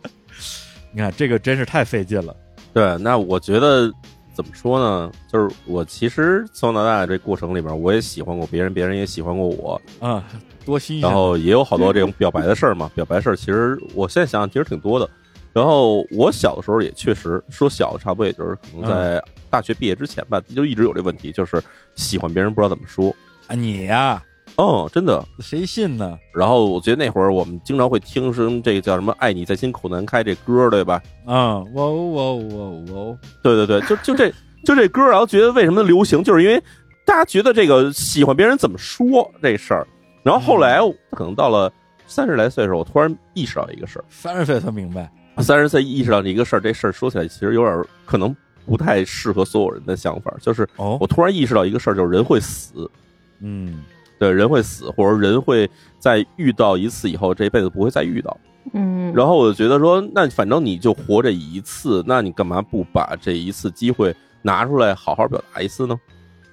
[0.92, 2.34] 你看这个真是太费劲了，
[2.72, 3.92] 对，那我觉得
[4.36, 5.10] 怎么说呢？
[5.32, 10.22] 就是我其实从小到大这过程里边，我也喜欢过别人，别人也喜欢过我啊，
[10.66, 11.08] 多新鲜！
[11.08, 15.08] 然后也有好多这种表白的事儿嘛，表白事儿，其实我现在想想，其实挺多的。
[15.54, 21.62] 然后我小的时候也确实说小，差不多也就是可能在大学毕业之前吧，就一直有这问题，就是
[21.94, 23.08] 喜欢别人不知道怎么说
[23.46, 24.22] 啊，你呀。
[24.56, 26.18] 哦，真的，谁信呢？
[26.34, 31.02] 然后我觉得那会儿我们经常会听声这个叫什么“爱你在心口难开”这歌，对吧？
[31.26, 32.64] 啊，哇哇哇
[32.94, 33.18] 哇！
[33.42, 34.32] 对对对，就就这
[34.64, 36.58] 就这歌，然后觉得为什么流行，就是因为
[37.04, 39.86] 大家觉得这个喜欢别人怎么说这事儿。
[40.22, 41.70] 然后后来可能到了
[42.06, 44.04] 三十来岁的时候，我突然意识到一个事儿。
[44.08, 50.34] 三十岁才明白，三十岁意识到一个事儿，这事儿说起来其实有点可能不太适合所有人的想法。
[50.40, 50.66] 就是
[50.98, 52.90] 我突然意识到一个事儿，就是人会死。
[53.40, 53.84] 嗯。
[54.18, 58.36] 对，人会死，或者人会在遇到一次以后，这一辈子不会再遇到。
[58.72, 66.00] 嗯，然后我就觉得说，那反正你就活这一次，那你干嘛不把这一次机会拿出来好好表达一次呢？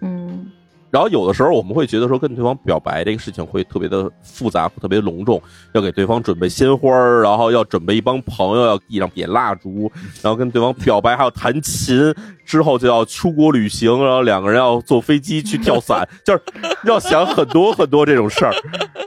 [0.02, 0.52] 嗯。
[0.94, 5.42] 然后有的时候我们会觉得说跟对方表白这个事情会特别的复杂，特别隆重，
[5.74, 12.14] 要给对方准备鲜花然后要准备一帮朋友，要递上点蜡烛，然后跟对方表白，还要弹琴，
[12.46, 16.42] 之后就要出国旅行，然后两个人要坐飞机去跳伞， 就是
[16.86, 18.54] 要想很多很多这种事儿。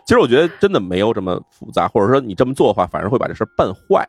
[0.05, 4.05] 其实我觉得真的没有这么复杂，或者说你这么做的话，反而会把这事儿办坏。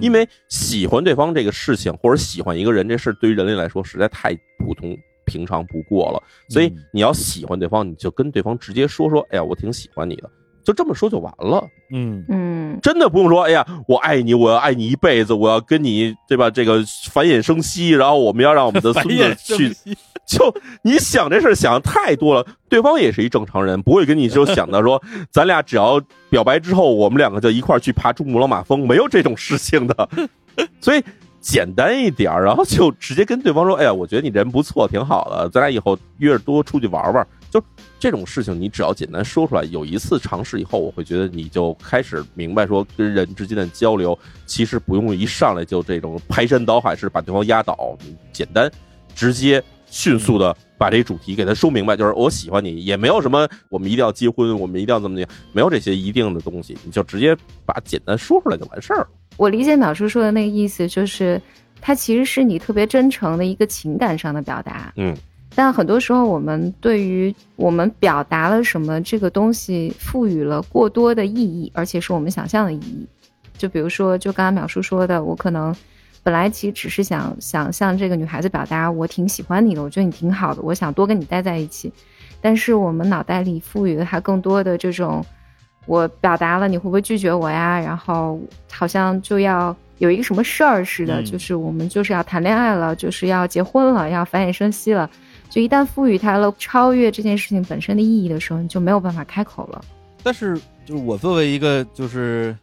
[0.00, 4.98] 因为喜欢对方这个事情，或者喜欢一个人这事，对于人类来说实在太普通。
[5.30, 10.28] 平常不过了，所以你要喜欢对方，你就跟对方直接说说，哎呀，我挺喜欢你的，
[10.64, 11.64] 就这么说就完了。
[11.92, 16.50] 嗯嗯，真的不用说，哎呀，我爱你，我要爱你一辈子，我要跟你，对吧？
[16.50, 19.72] 这个繁衍生息，然后我们要让我们的孙子去，
[20.26, 22.44] 就你想这事想太多了。
[22.68, 30.08] 对方也是一正常人，不会跟你就想到说，咱俩只要表白之后，我们两个就一块去爬珠穆朗玛峰，没有这种事情的。
[30.80, 31.02] 所以。
[31.40, 37.60] 简单一点然后就直接跟对方说：“哎呀，我觉得你人不错，挺好的，咱俩以后约着多出去玩玩。”就
[37.98, 47.98] 这种事情，你只要简单说出来，有一次尝试以后，我会觉得你就开始明白说，跟人之间的交流其实不用一上来就这种排山倒海式把对方压倒，
[48.32, 48.70] 简单、
[49.16, 59.08] 直接、迅速的把这主题给他说明白，就是我喜欢你，也没有什么我们一定要结婚，我们一定要怎么怎么样，没有这些一定的东西，你就直接把简单说出来就完事儿了。
[59.36, 61.40] 我理解淼叔说的那个意思，就是
[61.80, 64.92] 他其实是你特别真诚的一个情感上的表达。
[64.96, 65.16] 嗯，
[65.54, 73.06] 但很多时候我们对于我们表达了什么这个东西赋予了过多的意义，而且是我们想象的意义。
[73.56, 75.74] 就比如说，就刚刚淼叔说的，我可能
[76.22, 81.92] 本来其实只是想想向这个女孩子表达我挺喜欢你的，我觉得你挺好的，我想多跟你待在一起。
[82.40, 85.24] 但是我们脑袋里赋予了她更多的这种。
[85.86, 87.80] 我表达了，你会不会拒绝我呀？
[87.80, 88.38] 然后
[88.70, 95.10] 好像就要有一个什么事儿似的，就是我们就是要谈恋爱了，就是要结婚了，要繁衍生息了。
[95.48, 99.82] 就一旦赋予它了超越这件事情本身的意义的时候，你就没有办法开口了。
[100.22, 100.54] 但是，
[100.84, 102.56] 就是我作为一个就是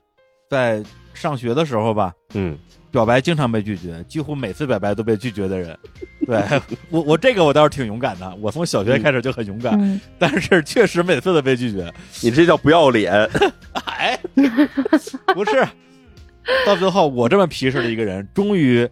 [0.48, 0.82] 在
[1.14, 2.58] 上学的时候吧，嗯。
[2.98, 5.78] 表白经常被拒绝，几乎每次表白都被拒绝的人，
[6.26, 6.44] 对
[6.90, 13.14] 我我这个我倒是挺勇敢的，我从小学开始就很勇敢，但是确实每次都被拒绝，你这叫不要脸，
[13.86, 14.20] 哎，
[15.36, 15.64] 不是，
[16.66, 18.90] 到最后我这么皮实的一个人，终于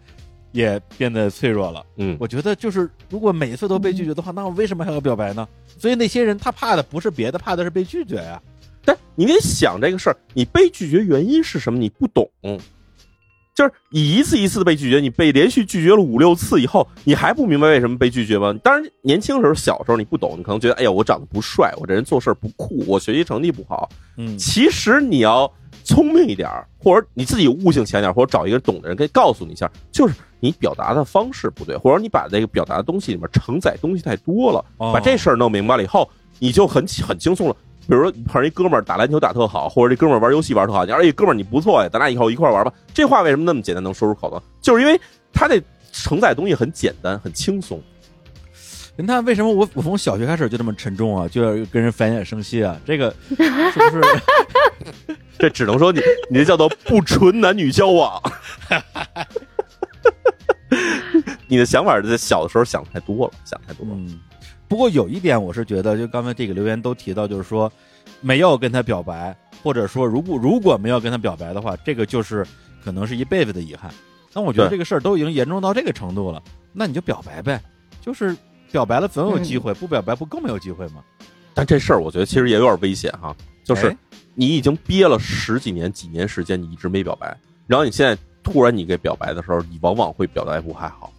[0.52, 1.84] 也变得脆弱了。
[1.96, 5.48] 嗯，我觉得就是如果每次都被拒绝的话，那我为什么还要表白呢？
[5.76, 8.40] 所以那些人他怕的不是别的，怕的是被拒绝呀。
[8.84, 11.76] 但你得想这个事儿，你被拒绝原因是什么？
[11.76, 12.30] 你不懂。
[13.56, 18.52] 就是你一次一次的被拒绝，你被连续拒绝了五六次以后，你还不明白为什么被拒绝吗？
[18.62, 23.88] 当然，年轻时候、小时候你不懂，你可能觉得，哎呀，我长得不帅，我这人做事不酷，我学习成绩不好。
[24.18, 25.50] 嗯，其实你要
[25.84, 26.46] 聪明一点，
[26.78, 34.62] 或者你自己悟性强点，或者找一个懂的人可以告诉你一下，就是你表达的方式不对，或者你把那个表达的东西里面承载东西太多了。
[34.76, 36.06] 把这事儿弄明白了以后，
[36.38, 37.56] 你就很很轻松了。
[37.88, 42.72] 比如说碰上一哥们儿打篮球打特好，或者这哥们儿玩游戏玩特好，你说哎哥们儿你不错呀，咱俩以后一块玩吧。
[42.92, 44.42] 这话为什么那么简单能说出口呢？
[44.60, 45.00] 就是因为
[45.32, 47.80] 他这承载东西很简单，很轻松。
[48.98, 51.28] 你看为什么我我从小学开始就这么沉重啊？
[51.28, 52.76] 就要跟人繁衍生息啊？
[52.84, 54.02] 这个是不是？
[55.38, 58.18] 这只能说你你这叫做不纯男女交往。
[61.46, 63.94] 你的想法在小的时候想太多了，想太多了。
[64.68, 67.70] 不过有一点，我是觉得，就刚才这个留言都提到，就是说，
[68.20, 72.44] 没有跟他表白，或者说，如果如果没有跟他表白的话，这个就是
[72.84, 73.92] 可能是一辈子的遗憾。
[74.34, 77.60] 那我觉得这个事儿都已经严重到这个程度了，那你就表白呗，
[78.02, 78.36] 就是
[78.70, 81.02] 表白了总有机会，不表白不更没有机会吗？
[81.54, 83.96] 但这事儿我觉得其实也有点危险哈，就是
[84.34, 87.34] 你已经憋了十几年、几年时间，你一直没表白，
[87.66, 91.10] 然后你现在突然你给表白的时候，你往往会表白不还好。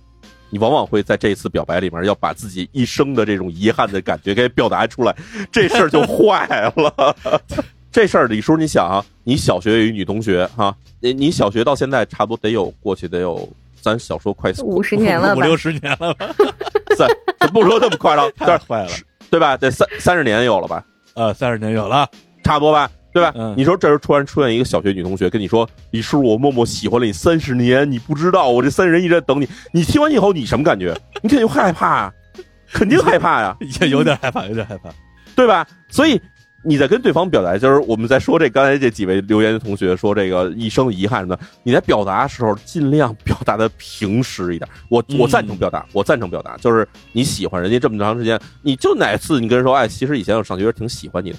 [0.50, 5.16] 你往往会在这一次表白里面要把自己一生的这种遗憾的感觉给表达出来，
[5.52, 7.16] 这事儿就坏了。
[7.92, 13.48] 这事儿李叔，你想啊，你小学有一女同学哈，你你小学到现在差不多得有过去得有，
[13.82, 16.28] 咱小说快五十年了，五六十年了吧？
[16.96, 17.08] 三
[17.52, 18.92] 不说这么夸张， 太坏了，
[19.32, 19.58] 对吧？
[19.58, 20.86] 得三三十年有了吧？
[21.16, 22.08] 呃，三十年有了，
[22.44, 22.90] 差不多吧？
[23.18, 23.54] 对吧？
[23.58, 30.96] 你说这时候突然出现一个小学女同学跟你说：“李叔，我默默喜欢了你三十年，你不知道，我这三十年一直在等你。”你听完以后，你什么感觉？
[31.24, 32.14] 你肯定害怕啊，
[32.72, 34.90] 肯定害怕呀，也有点害怕，有点害怕，
[35.36, 35.66] 对吧？
[35.90, 36.22] 所以
[36.64, 44.70] 你在跟对方表达，就是我们在说这刚才这几位留言的同学说这个一生的遗憾什么的，你在表达的时候尽量表达的平实一点。
[44.90, 51.38] 我我赞成表达，我赞成表达，就是你喜欢人家这么长时间，你就哪次你跟人说，哎，其实以前我上学挺喜欢你的。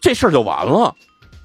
[0.00, 0.94] 这事儿就完了，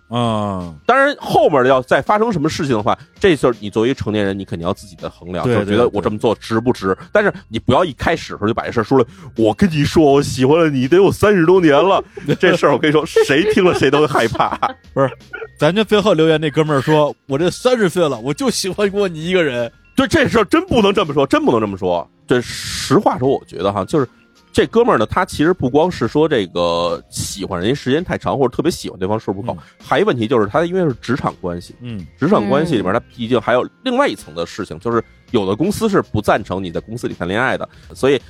[0.09, 6.95] 嗯，当然后面要再发生什么事情的话，这就是你作为成年人，你肯定要自己的衡量，就觉得我这么做值不值。
[7.11, 9.05] 但是你不要一开始的时候就把这事儿说了。
[9.35, 12.03] 我跟你说，我喜欢了你得有三十多年了，
[12.39, 14.55] 这事儿我跟你说，谁听了谁都会害怕。
[14.93, 15.09] 不是，
[15.57, 19.71] 咱这最后留言那哥们儿说，我这三十岁了，我就喜欢过你一个人。
[19.95, 22.07] 对这事儿真不能这么说，真不能这么说。
[22.27, 24.07] 这实话说，我觉得哈，就是。
[24.53, 38.21] 这哥们儿呢，他其实不光是说这个喜欢人家时间太长，或者特别喜欢对方数不够，还一问题就是他因为是职场关系，嗯，职场关系里面他毕竟还有另外一层的事情，就是有的公司是不赞成你在公司里谈恋爱的，所以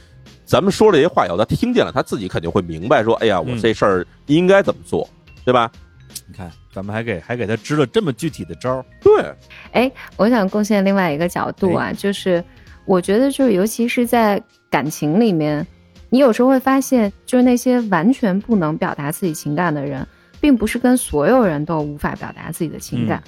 [0.45, 5.05] 咱们说这些话，以后他听见了，他自己肯定会明白说，哎呀，我这事儿应该怎么做，
[5.43, 5.69] 对吧？
[6.25, 9.35] 你看，咱们还给还给他支了这么具体的招儿，对。
[9.73, 12.41] 哎，我想贡献另外一个角度啊，就是
[12.85, 15.67] 我觉得就是尤其是在感情里面。
[16.13, 20.07] 你有时候会发现，就是那些完全不能表达自己情感的人，
[20.39, 23.23] 并不是跟所有人都无法表达自己的情感。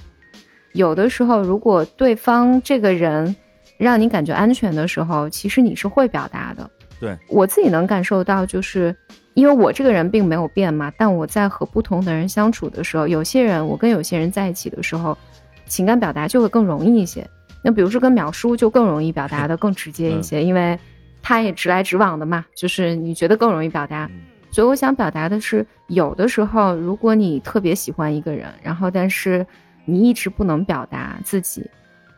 [0.73, 3.35] 有的时候，如果对方这个人
[3.79, 6.69] 让你感觉安全的时候，其实你是会表达的。
[6.99, 8.95] 对我自己能感受到，就是
[9.33, 15.17] 因为我这个人并没有变嘛，但我在和不同的人相处的时候，有些人我跟有些人在一起的时候，
[15.65, 17.27] 情感表达就会更容易一些。
[17.63, 20.77] 那比如说跟淼叔就更容易表达的更直接一些，因为。
[21.27, 24.07] 他也直来直往的嘛，就是你觉得更容易表达，
[24.51, 29.43] 所以我想表达的是，有的时候如果你特别喜欢一个人，然后但是
[29.85, 31.67] 你一直不能表达自己，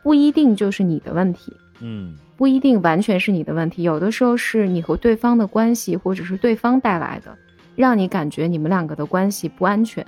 [0.02, 7.34] 不一定就是你的问题，嗯，不一定完全是你的问题，有的时候是你和对方的关系，或者是对方带来的，
[7.76, 10.06] 让你感觉你们两个的关系不安全，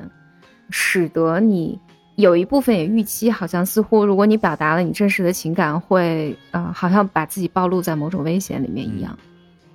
[0.69, 1.81] 使得你。
[2.21, 9.19] 有一部分也预期，好像似乎如果你表达了你真实的情感，会呃，好像把自己暴露在某种危险里面一样。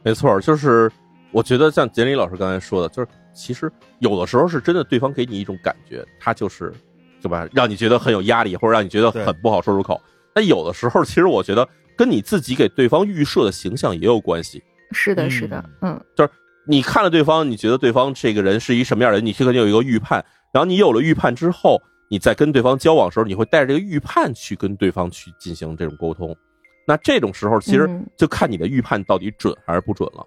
[0.03, 0.89] 没错，就是
[1.31, 6.71] 我觉得像简里老师刚才说的，就是其实有的时候是真的，对方给你一种感觉，他就是
[7.21, 9.99] 对吧，让你觉得很有压力，或者让你觉得很不好说出口。
[10.33, 11.67] 但有的时候，其实我觉得
[11.97, 14.61] 跟你自己给对方预设的形象也有关系。
[14.91, 16.29] 是的，是的，嗯，就是
[16.67, 20.23] 你看了对方，你觉得对方这个人是一什么样的人，你肯定有一个预判，
[20.53, 21.81] 然后你有了预判之后。
[22.09, 26.35] 你在跟对方交往的时候，你会带着这个预判去跟对方去进行这种沟通，
[26.87, 30.23] 那这种时候其实就看你的预判到底准还是不准了。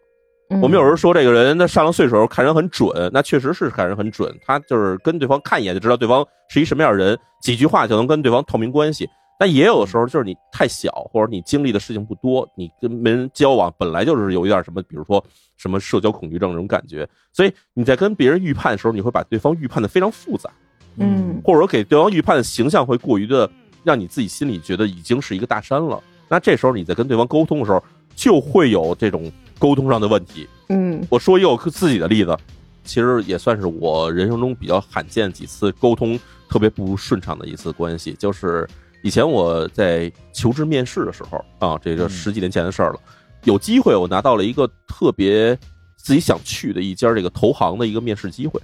[0.63, 9.07] 我们有时候说这个人他上了岁数时候看人很准，那确实是看人很准，他就是跟对方看一眼就知道对方是一什么样的人，几句话就能跟对方透明关系。
[9.39, 15.25] 但也有的时候就是你太小，或者你经历的事情不多，你跟人交往本来就是有一点什么，比如说
[15.57, 20.51] 什么社交恐惧症这种感觉，所以你在跟别人预判的时候，你会把对方预判的非常复杂。
[20.99, 23.51] 嗯，或者说给对方预判的形象会过于的
[23.85, 27.83] 让你自己心里觉得已经是一个大山了，那这时候你在跟对方沟通的时候
[28.15, 30.49] 就会有这种沟通上的问题。
[30.69, 32.37] 嗯，我说一个我自己的例子，
[32.85, 36.19] 其实也算是我人生中比较罕见几次沟通
[36.49, 38.69] 特别不顺畅的一次关系，就是
[39.03, 43.01] 以前我在求职面试的时候啊，这个十几年前的事儿了，
[43.45, 45.57] 有机会我拿到了一个特别
[45.97, 48.61] 自己想去的一家这个投行的一个面试机会。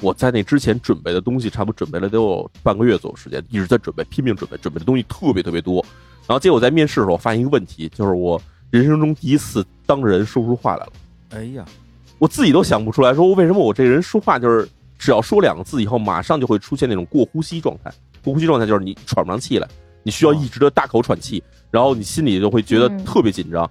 [0.00, 5.84] 我在那之前准备的东西，差不多准备了得有半个月左右时间，一直在准备，拼命准备，准备的东西特别特别多。
[6.26, 8.40] 然后结果在面试的时候，发现一个问题，就是我
[8.70, 10.92] 人生中第一次当着人说不出话来了。
[11.30, 11.64] 哎呀，
[12.18, 14.66] 我自己都想不出来，说为什么我这人说话就是
[14.98, 17.92] 只要说两个字以后，马上就会出现那种过呼吸状态。
[18.24, 19.68] 过呼吸状态就是你喘不上气来，
[20.02, 23.70] 你需要一直的大口喘气，然后你心里就会觉得特别紧张。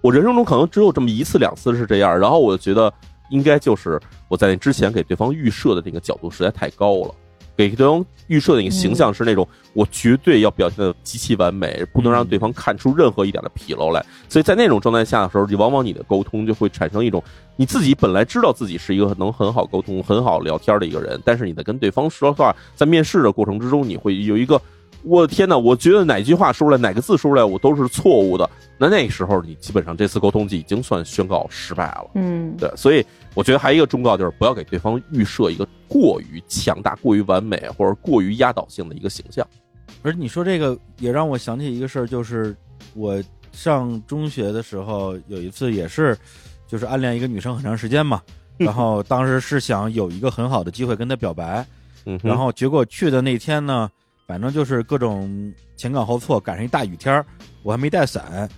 [0.00, 2.92] 我人生中可能只有这么一次两次是这样，然后我就觉得。
[3.30, 7.14] 应该就是我在那之前给对方预设的那个角度实在太高了，
[7.56, 14.04] 给对方预设的那个形象是那种我绝对要表现的极其完美，不能让对方看出任何一点的纰漏来。
[14.28, 17.22] 所以在那种状态下的时候，你往往你的沟通就会产生一种
[17.56, 24.60] 你自己本来知道自己是一个能很好沟通、很好聊天的一个人，但是你在跟对方说话，在面试的过程之中，你会有一个。
[25.06, 25.56] 我的天哪！
[25.56, 28.48] 我觉得哪句话说出来，哪个字说出来，我都是错误的。
[28.76, 32.10] 那那个时候，你基本上这次沟通就已经算宣告失败了。
[32.16, 32.68] 嗯，对。
[32.76, 39.46] 所以我觉得还有一个忠告，就是不要给对方预设一个过于强大、过于完美或者过于压倒性的一个形象。
[40.02, 42.54] 而你说这个也让我想起一个事儿，就是
[42.94, 46.18] 我上中学的时候有一次也是，
[46.66, 48.20] 就是暗恋一个女生很长时间嘛，
[48.56, 51.64] 然后当时是想有一个很好的机会跟她表白，
[52.06, 53.88] 嗯，然后结果去的那天呢。
[54.26, 57.24] 反正就是各种前赶后错，赶上一大雨天
[57.62, 58.48] 我还没带伞，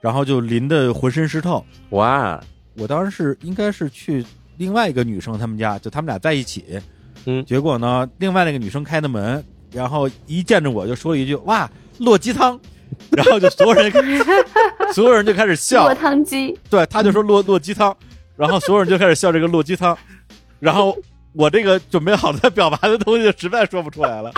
[0.00, 1.64] 然后就淋得浑身湿透。
[1.90, 2.40] 哇！
[2.78, 4.24] 我当时是应该是去
[4.56, 6.80] 另外一个女生他们家，就他们俩在一起。
[7.24, 11.68] 嗯，结果呢，另外那个女生开的门，然后一见着我就说了一句：“哇，
[11.98, 12.60] 落鸡汤。
[13.10, 13.90] ”然后就所有人，
[14.94, 15.86] 所有人就开始笑。
[15.86, 16.56] 落汤鸡。
[16.70, 17.96] 对，他就说落落鸡汤，
[18.36, 19.96] 然后所有人就开始笑这个落鸡汤，
[20.60, 20.96] 然后。
[21.36, 24.32] 我这个准备好的表白的东西实在说不出来了，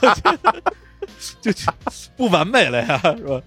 [1.40, 1.72] 就 就
[2.16, 3.40] 不完美了呀，是吧？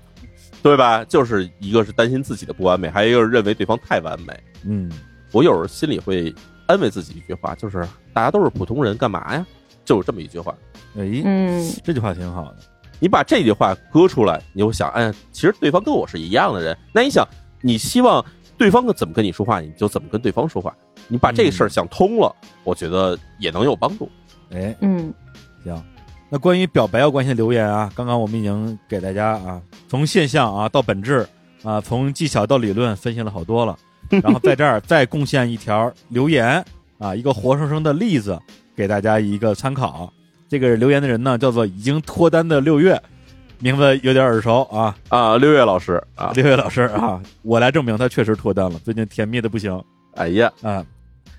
[0.61, 1.03] 对吧？
[1.05, 4.37] 就是一个是担心自己的不完美，还有一个是认为对方太完美。
[4.65, 4.91] 嗯，
[5.31, 6.33] 我有时候心里会
[6.67, 9.45] 安慰自己一句话，就是大家都是普通人，干嘛呀？
[9.85, 10.53] 就是这么一句话。
[10.97, 12.57] 哎，嗯，这句话挺好的。
[12.99, 16.77] 你把这句话搁出来，你会想，哎，其实对方跟我是一样的人。
[16.93, 17.27] 那你想，
[17.61, 18.23] 你希望
[18.63, 20.73] 对方怎么跟你说话，你就怎么跟对方说话。
[21.09, 22.33] 你把这事儿想通了，
[22.63, 24.09] 我觉得也能有帮助。
[24.51, 25.13] 哎，嗯，
[25.65, 25.83] 行。
[26.29, 31.27] 那关于表白要关心的留言啊，刚刚我们已经给大家啊，从现象啊到本质
[31.61, 33.77] 啊，从技巧到理论分析了好多了。
[34.09, 36.63] 然后在这儿再贡献一条留言
[36.99, 38.39] 啊，一个活生生的例子
[38.77, 40.09] 给大家一个参考。
[40.47, 43.01] 这个留言的人呢，叫做已经脱单的六月，
[43.63, 49.81] 名字有点耳熟啊啊，六月老师啊，六月老师啊，我来证明他确实脱单了，最近甜蜜的不行。
[50.15, 50.85] 哎呀啊，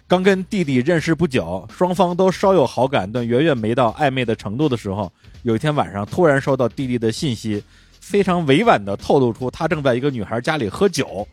[0.08, 5.12] 刚跟弟弟认识不久，双方都稍有好感，但远远没到暧昧的程度的时候，
[5.42, 7.62] 有一天晚上突然收到弟弟的信息，
[8.00, 11.28] 非常委婉的透露出他正在一个女孩家里喝酒，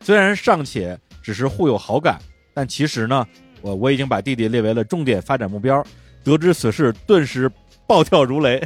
[0.00, 2.18] 虽然尚且只是互有好感，
[2.52, 3.24] 但其实呢，
[3.62, 5.80] 我我已经把弟弟列为了重点发展目标。
[6.24, 7.48] 得知此事，顿时
[7.88, 8.62] 暴跳如雷。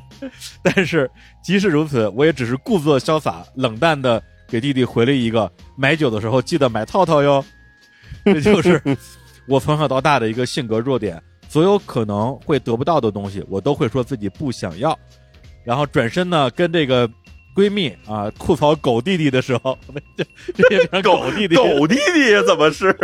[0.62, 1.10] 但是
[1.42, 7.44] 即使如此，我也只是故作潇洒、冷淡的给弟弟回了一个：“买酒的时候记得买套套哟。”
[8.24, 8.80] 这就是
[9.46, 11.20] 我从小到大的一个性格弱点。
[11.48, 14.98] 所有可能会得不到的东西，我都会说自己不想要。
[15.64, 17.08] 然后转身呢，跟这个
[17.56, 19.76] 闺蜜啊吐槽狗弟弟的时候，
[20.54, 22.94] 这这狗弟弟，狗弟弟怎么是？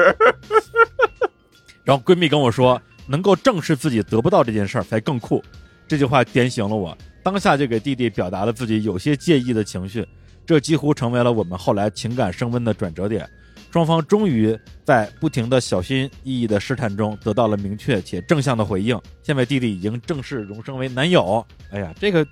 [1.85, 2.81] 然后闺蜜跟我说。
[3.07, 5.45] 能够正视自己得不到这件事儿才更酷，
[5.87, 10.07] 这句话点醒了我，当下就给弟弟表达了自己有些介意的情绪，
[10.47, 13.29] 这几乎成为了我们后来情感升温的转折点。
[13.71, 18.97] 双方终于在不停的小心翼翼的试探中得到了明确且正向的回应。
[19.23, 22.25] 现在弟弟已经正式荣升为男友，哎呀，这个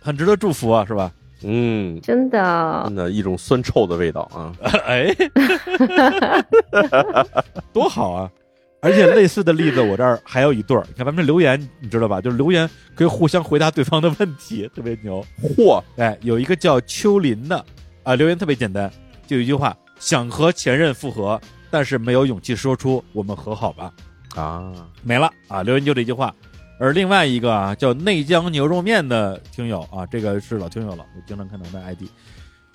[0.00, 1.12] 很值得祝福啊，是吧？
[1.42, 4.54] 嗯，真的，真的一种酸臭的味道啊！
[4.86, 5.14] 哎，
[7.72, 8.30] 多好啊！
[8.84, 10.84] 而且类似的例子，我这儿还有一对儿。
[10.88, 12.20] 你看咱们这留言，你知道吧？
[12.20, 15.24] 就是留言可以互相回答对方的问题，特别牛。
[15.42, 15.82] 嚯！
[15.96, 17.64] 哎，有一个叫秋林的
[18.02, 18.92] 啊，留言特别简单，
[19.26, 23.90] 就一句话：想和前任复合，但是没有勇气说出我们和好吧。
[24.36, 24.70] 啊，
[25.02, 26.34] 没了啊，留言就这句话。
[26.78, 32.02] 而另外一个啊，叫内江牛肉面的听友啊，这个是老听友了，我经常看到他 ID。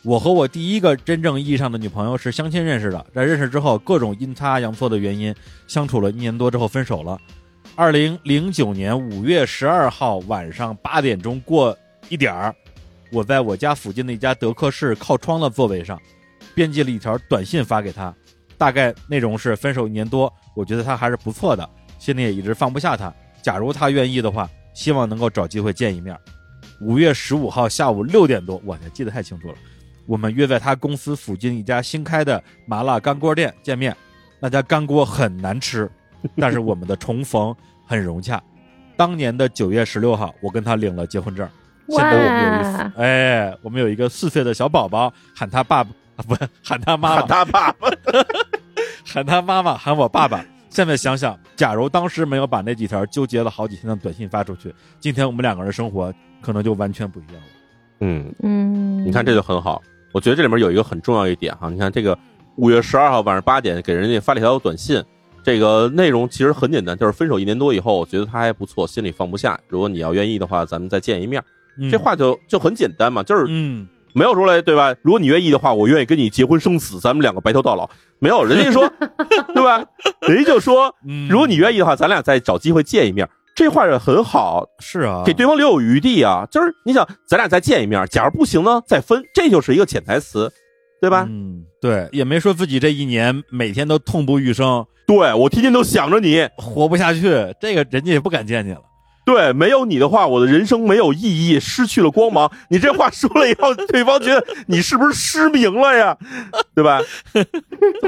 [0.04, 5.36] 我和我第一个真正意义上的女朋友是相亲认识的，在认识之后，各种阴差阳错的原因，
[5.68, 7.20] 相处了一年多之后分手了。
[7.76, 11.78] 二零零九年五月十二号晚上八点钟过
[12.08, 12.56] 一点儿，
[13.12, 16.00] 我在我家附近的一家德克士靠窗的座位上，
[16.56, 18.14] 编辑了一条短信发给他，
[18.58, 23.14] 大概内容是：分手一年多，我觉得他还是不错的，心里也一直放不下他。
[23.42, 26.18] 假如他愿意的话，希望能够找机会见一面。
[26.80, 29.56] 五月十五号下午六点多，我天，记得太清楚了。
[30.10, 33.96] 我们约在他公司附近一家新开的麻辣干锅店见面，
[34.40, 35.88] 那家干锅很难吃，
[36.36, 37.56] 但是我们的重逢
[37.86, 38.42] 很融洽。
[38.98, 41.48] 当年的九月十六号，我跟他领了结婚证。
[41.90, 47.88] 现在我们有一哎，我们有一个四岁的小宝宝，喊他爸爸啊， 不喊他妈妈，喊他爸爸，
[49.06, 50.44] 喊他妈妈，喊我爸爸。
[50.72, 57.42] 现在想想，假如当时没有把那几条纠结了好几天的短信发出去，今天我们两个人生活可能就完全不一样了。
[58.00, 59.80] 嗯嗯，你看这就很好。
[60.12, 62.18] 我觉得这里面有一个很重要一点哈，你看这个
[62.56, 65.04] 五月十二号晚上八点给人家发了一条短信，
[65.44, 69.60] 这个内容其实很简单，就是分手一年多以后，我觉得他还不错，心里放不下。
[69.68, 71.44] 如果你要愿意的话，咱们再见一面。
[71.90, 74.94] 这话就就很简单嘛，就是嗯，没有说来对吧？
[75.02, 77.90] 如果你愿意的话，我愿意跟你结婚生子，咱们两个白头到老。
[78.20, 78.92] 没有，人家说
[79.56, 79.86] 对吧？
[80.28, 80.94] 人家就说，
[81.30, 83.30] 如果你愿意的话，咱俩再找机会见一面。
[83.60, 86.48] 这话也很好，是啊，给对方留有余地啊。
[86.50, 90.50] 就是你想，咱俩再见一面，假如不行呢，再分，这就是一个潜台词，
[91.02, 91.26] 对吧？
[91.30, 98.80] 嗯，对，也没说自己这一年每天都痛不欲生，对我天天都想着你，活不下去，这个人家也不敢见你了。
[99.26, 102.50] 对，没有你的话，我的人生没有意义，失去了光芒。
[102.70, 106.18] 你这话说了以后，对方觉得你是不是失明了呀？
[106.74, 107.02] 对吧？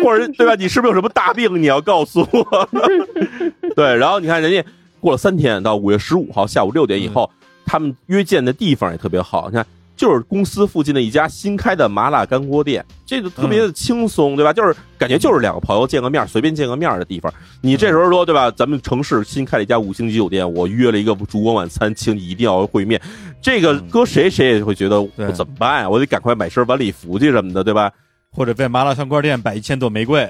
[0.02, 0.56] 或者对吧？
[0.56, 1.62] 你是不是有什么大病？
[1.62, 2.70] 你要告诉我。
[3.76, 4.64] 对，然后你看人家。
[5.02, 7.30] 过了三天，到五月十五号下午六点以后，
[7.66, 9.50] 他们约见的地方也特别好。
[9.50, 9.66] 你看，
[9.98, 14.54] 就是公司附近的一家新开的麻辣干锅店，这个特别的轻松，对吧？
[14.54, 17.34] 就是感觉就是两个朋友见个面，随便见个面的地方。
[17.62, 18.50] 你这时候说，对吧？
[18.52, 23.02] 咱们城市新开了一家五星级酒店，我约了一个烛光晚餐，请你一定要会面。
[23.42, 25.90] 这个搁谁谁也会觉得我怎么办呀？
[25.90, 27.92] 我得赶快买身晚礼服去什么的，对吧？
[28.32, 30.30] 或者在麻辣香锅店摆一千朵玫瑰。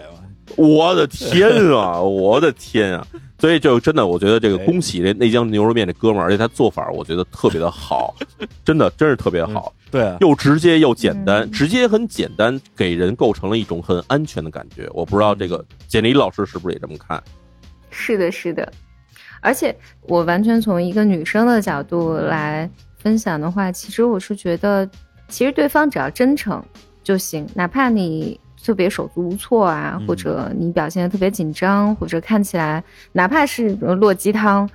[0.58, 2.02] 我的天啊！
[2.02, 3.08] 我的天啊！
[3.42, 8.14] 所以就真的，我觉得这个恭喜这内江牛肉面这哥们儿，而且他做法我觉得特别的好，
[8.64, 9.74] 真的真是特别好。
[9.90, 14.88] 对，又直接又简单，直接很简单，给人构成了一种很安全的感觉。
[14.94, 17.22] 我不知道这个简历老师是不是也这么看？
[17.90, 18.72] 是的，是的。
[19.42, 22.70] 而且我完全从一个女生的角度来
[23.00, 24.88] 分享的话，其实我是觉得，
[25.30, 26.64] 其实对方只要真诚
[27.04, 28.40] 就行，哪怕你。
[28.64, 34.70] 特别手足无措啊，或者你表现的特别紧张，或者看起来哪怕是落鸡汤，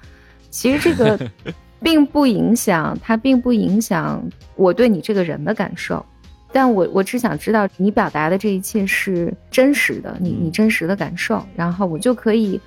[0.50, 1.18] 其实这个
[1.80, 4.22] 并不影响，它并不影响
[4.56, 6.04] 我对你这个人的感受。
[6.52, 12.58] 但我我只想知道你表达的这一切是真实的，你你真实的感受，然后我就可以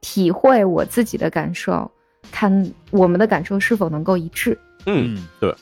[0.00, 1.90] 体会我自己的感受，
[2.32, 4.56] 看我们的感受是否能够一致。
[4.86, 5.54] 嗯，对。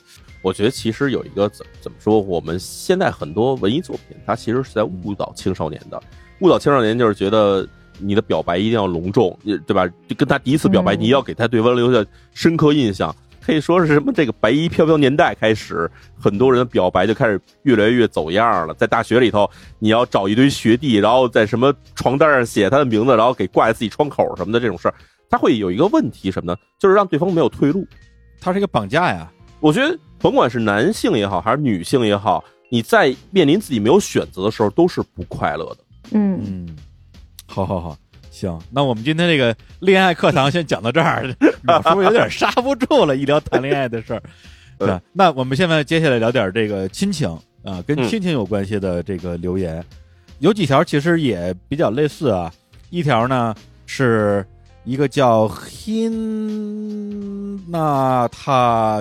[0.43, 5.99] 我觉得其实有一个怎怎么说，我们现在很多文艺作品，它其实是在误导青少年的。
[6.41, 7.65] 误导青少年就是觉得
[7.97, 9.35] 你的表白一定要隆重，
[9.65, 9.87] 对吧？
[10.05, 13.15] 就跟他第一次表白，你要给他对方留下深刻印象。
[13.45, 18.73] 可以说是什么这个白衣飘飘年代开始，很多人的表白就开始越来越走样了。
[18.73, 24.93] 在大学里头，你要找一堆学弟，然后在什么床单上写他的名字，然后给挂在自己窗口什么的这种事儿，
[25.29, 26.57] 他会有一个问题什么呢？
[26.79, 27.85] 就是让对方没有退路，
[28.41, 29.31] 他是一个绑架呀。
[29.61, 29.97] 我觉得。
[30.23, 35.77] 甭管是男性也好，还是女性也好，你在面临自己没有选择的时候，都是不快乐的。
[36.13, 36.77] 嗯嗯，
[37.45, 37.97] 好好好，
[38.31, 43.17] 行，那我们今天这个恋爱课堂先讲到这儿，是不是有点刹不住了？
[43.17, 44.23] 一聊谈恋爱的事儿，
[44.79, 44.97] 对。
[45.11, 47.29] 那我们现在接下来聊点这个亲情
[47.65, 49.83] 啊，跟亲情有关系的这个留言，
[50.39, 52.49] 有几条其实也比较类似啊。
[52.89, 53.53] 一条呢
[53.85, 54.45] 是。
[54.85, 56.25] 一个叫 Hinata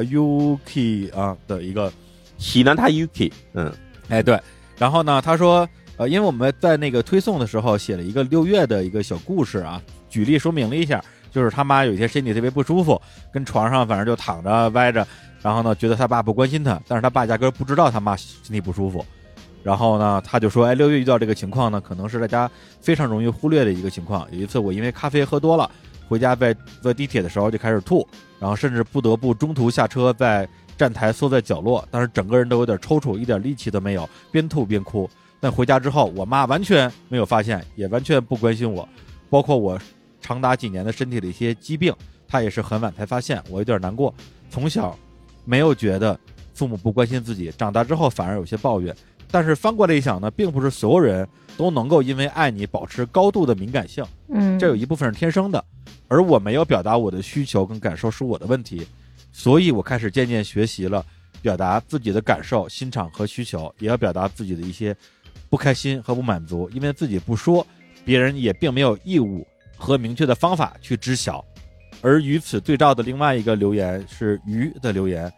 [0.04, 1.92] Yuki 啊的一个
[2.38, 3.72] Hinata Yuki，嗯，
[4.08, 4.40] 哎对，
[4.78, 13.00] 然后呢，他说，呃，因为我们在那个推送的时候写了一个六月的一个小故事啊，举例说明了一下，就是他妈有些身体特别不舒服，
[13.32, 15.06] 跟床上反正就躺着歪着，
[15.42, 19.04] 然后呢，觉得他爸不关心他，但是他爸压根不知道他妈身体不舒服。
[19.62, 22.50] 然后呢，他就说：“哎，六月遇到这个情况呢，可能是大家
[22.80, 24.26] 非常容易忽略的一个情况。
[24.32, 25.70] 有一次，我因为咖啡喝多了，
[26.08, 28.06] 回家在坐地铁的时候就开始吐，
[28.40, 35.08] 然后甚至不得不中途下车，在站台缩在角落，但是整个人都有点抽搐，一点力气都没有，边吐边哭。
[35.38, 38.88] 但回家之后，我妈完全没有发现，也完全不关心我，
[39.30, 39.78] 包括我
[40.20, 41.94] 长达几年的身体的一些疾病，
[42.26, 43.40] 她也是很晚才发现。
[43.48, 44.12] 我有点难过，
[44.50, 44.98] 从小
[45.44, 46.18] 没有觉得
[46.52, 48.94] 父母不关心自己，长大之后反而有些抱怨。”
[49.32, 51.26] 但是翻过来一想呢，并不是所有人
[51.56, 55.64] 都能够因为爱你保持高度的敏感性，嗯，这有一部分是天生的，
[56.06, 58.86] 而我没有表达我的需求跟感受是我的问题，
[59.32, 61.04] 所以我开始渐渐学习了
[61.40, 64.94] 表达自己的感受、心肠和需求，也要表达自己的一些
[65.48, 67.66] 不开心和不满足，因为自己不说，
[68.04, 71.42] 别人也并没有义务和明确的方法去知晓。
[72.02, 75.32] 而与此对照的另外一个留言是鱼的留言，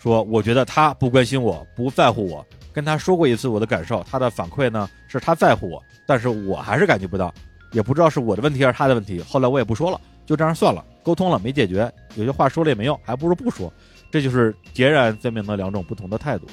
[0.00, 2.46] 说我觉得他不关心我，不在乎我。
[2.74, 7.32] 跟他说过一次我的感受，他的反馈呢是他在乎我，但是我还是感觉不到，
[7.70, 9.20] 也不知道是我的问题还是他的问题。
[9.20, 13.72] 后来我也不说了，就这样算了，沟通了没解决，有些话说了也没用，还不如不说。
[14.10, 16.46] 这就是截然分明的两种不同的态度。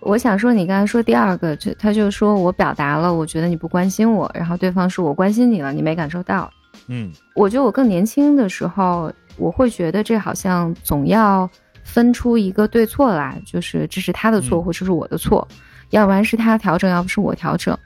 [0.00, 6.50] 我想说，你刚才说第二个，就他就说我表达了，我觉得你不关心我，然后对方说我关心你了，你没感受到。
[6.88, 11.48] 嗯，我觉得我更年轻的时候，我会觉得这好像总要。
[11.84, 15.46] 分出一个对错来，就是这是他的错，或者是我的错，
[15.90, 17.76] 要不然是他调整，要不是我调整。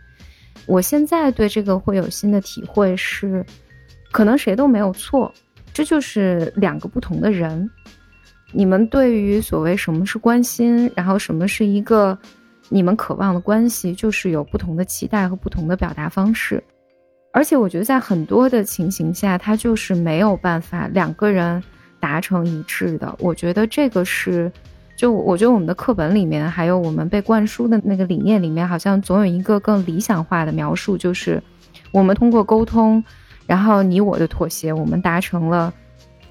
[0.66, 3.44] 我现在对这个会有新的体会是，
[4.12, 5.32] 可能谁都没有错，
[5.72, 7.68] 这就是两个不同的人。
[8.52, 12.16] 你们对于所谓什么是关心，然后什么是一个
[12.68, 16.62] 你们渴望的关系，就是有不同的期待和不同的表达方式。
[17.32, 21.62] 而且我觉得在很多的情形下，他就是没有办法两个人。
[22.04, 24.52] 达成一致的，我觉得这个是，
[24.94, 31.42] 就我觉得我们的课本里面，还有我们被灌输的那个理念里面，好像总有一个更理想化的描述，就是
[31.92, 33.02] 我们通过沟通，
[33.46, 35.72] 然后你我的妥协，我们达成了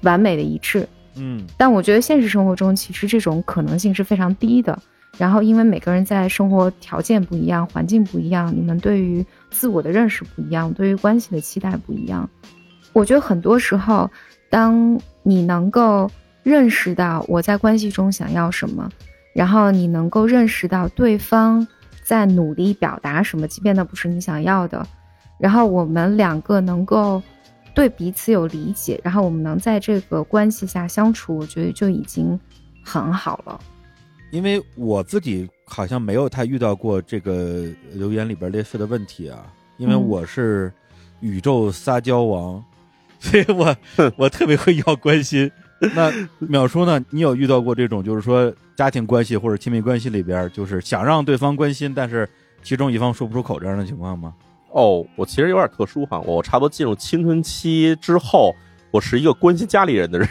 [0.02, 0.88] 完美的一致。
[1.16, 4.78] 嗯，但我觉得现实生活中其实这种可能性是非常低的。
[5.18, 12.30] 然后因为每个人在生活条件不一样，环境不一样，你们对于自我的认识不一样，对于关系的期待不一样。
[12.92, 14.08] 我觉得很多时候。
[14.50, 16.08] 当你能够
[16.44, 18.88] 认识到我在关系中想要什么，
[19.34, 21.66] 然后你能够认识到对方
[22.04, 24.86] 在努力表达什么，即便那不是你想要的，
[25.40, 27.22] 然后我们两个能够
[27.74, 32.38] 对彼此有理解，然后我们能在这个关系下相处，我觉得就已经
[32.84, 33.58] 很好了。
[34.30, 39.46] 因为我自己好像没有太遇到过这个留言里边类似的问题啊，
[39.78, 40.70] 因为我是
[41.20, 42.62] 宇宙撒娇王。
[43.24, 43.74] 所以我
[44.16, 45.50] 我特别会要关心。
[45.94, 46.10] 那
[46.46, 47.02] 淼叔呢？
[47.10, 52.28] 你有遇到过这种，就是说家庭关系或者亲密关系里边，就是想让对方关心，但是
[52.62, 54.34] 其中一方说不出口这样的情况吗？
[54.70, 58.54] 哦，我其实有点特殊哈，我差不多进入青春期之后，
[58.90, 60.28] 我是一个关心家里人的人。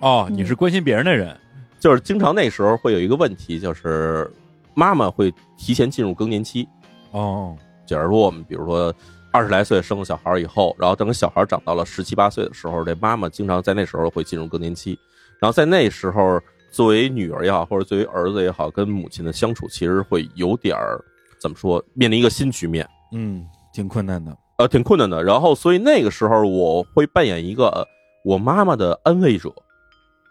[0.00, 1.36] 哦，你是关心别人的人，
[1.78, 4.30] 就是经常那时候会有一个问题，就是
[4.74, 6.68] 妈妈会提前进入更年期。
[7.12, 7.56] 哦，
[7.86, 8.92] 假如说我们比如说
[9.36, 14.98] 二十来岁生了小孩以后，然后等小孩长到了十七八岁的时候，这妈妈经常在那时候会进入更年期，
[15.38, 20.98] 然后在那时候作为女儿也好，或者作为儿子也好，跟母亲的相处其实会有点儿
[21.38, 22.88] 怎么说，面临一个新局面。
[23.12, 23.46] 嗯。
[23.74, 25.22] 挺困难的，呃，挺困难的。
[25.22, 27.86] 然后，所以那个时候我会扮演一个
[28.24, 29.52] 我妈妈的安慰者，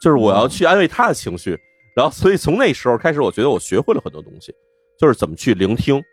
[0.02, 1.56] 就是我要去安慰她的情绪。
[1.96, 4.52] 然后，所以从那时候开始，我觉得我学会了很多东西，
[5.00, 6.04] 就是怎么去聆听，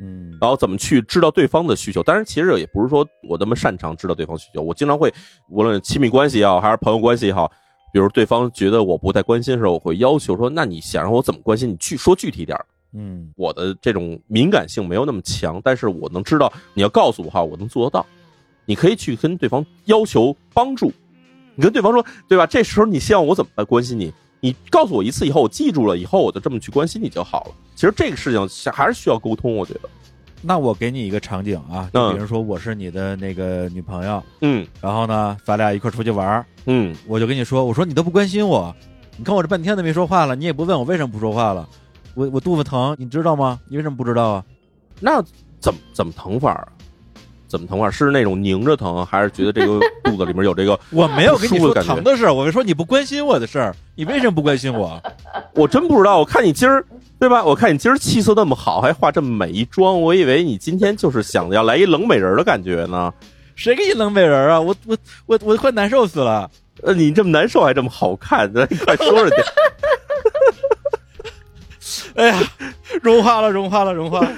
[0.00, 2.02] 嗯，然后怎么去知道对方的需求。
[2.02, 4.62] 当然，其实也不是说我那么擅长知道对方需求。
[4.62, 5.12] 我经常会，
[5.48, 7.50] 无论亲密关系也好，还是朋友关系也好，
[7.92, 11.68] 比如对方觉得我不太关心的时候，我会要求说：“那你想让我怎么关心？
[11.68, 18.04] 你去说具体点儿。”嗯，我的这种敏感性没有那么强，但是我能知道你要告诉我哈，我能做得到。
[18.64, 20.92] 你可以去跟对方要求帮助，
[21.54, 22.46] 你跟对方说，对吧？
[22.46, 24.12] 这时候你希望我怎么来关心你？
[24.40, 27.50] 你告诉我一次以后，我记住了，以后我就这么去关心你就好了。
[27.74, 29.80] 其实这个事情还是需要沟通，我觉得。
[30.42, 38.74] 那我给你一个场景啊，就比如说我是你的那个女朋友，嗯，然后呢，咱俩一块出去玩嗯，我就跟你说，我说你都不关心我，
[39.18, 41.68] 你看我这半天都没说话了，你也不问我为什么不说话了。
[42.14, 43.60] 我我肚子疼，你知道吗？
[43.68, 44.44] 你为什么不知道啊？
[44.98, 45.22] 那
[45.60, 46.68] 怎么怎么疼法啊？
[47.50, 47.90] 怎么疼法？
[47.90, 50.78] 是那种拧着疼，还是觉得这个 肚子里面有这个？
[50.90, 53.74] 我没有跟你说疼的事儿，我是说你不关心我的事儿。
[53.96, 55.02] 你为什么不关心我？
[55.54, 56.18] 我真不知道。
[56.18, 56.84] 我看你今儿
[57.18, 57.44] 对吧？
[57.44, 63.12] 我看你今儿气色那么好，还化这么美一妆，我以为你今天就是想要来一冷美人的感觉呢。
[63.56, 64.60] 谁给你冷美人啊？
[64.60, 64.96] 我我
[65.26, 66.48] 我我快难受死了。
[66.82, 69.36] 呃，你这么难受还这么好看， 你快说说去。
[72.14, 72.40] 哎呀，
[73.02, 74.20] 融化了，融化了，融化！
[74.20, 74.28] 了！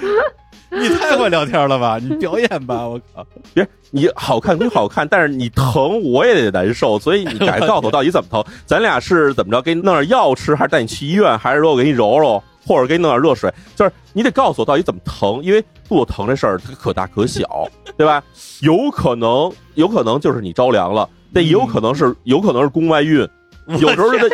[0.81, 1.99] 你太会聊天了吧？
[2.01, 3.25] 你表演吧，我靠！
[3.53, 8.43] 别，你好看归好看，但是你疼我也得难受，所以你得告诉我到底怎么疼？
[8.65, 9.61] 咱俩是怎么着？
[9.61, 11.37] 给你弄点药吃，还是带你去医院？
[11.37, 13.53] 还是说我给你揉揉，或者给你弄点热水？
[13.75, 18.23] 就是你得告诉我到底怎么疼，因为肚子疼这事儿它可大可小，对吧？
[18.61, 23.27] 有可能，有可能就是你着凉了，但也有可能是，有可能是宫外孕。
[23.79, 24.27] 有时候这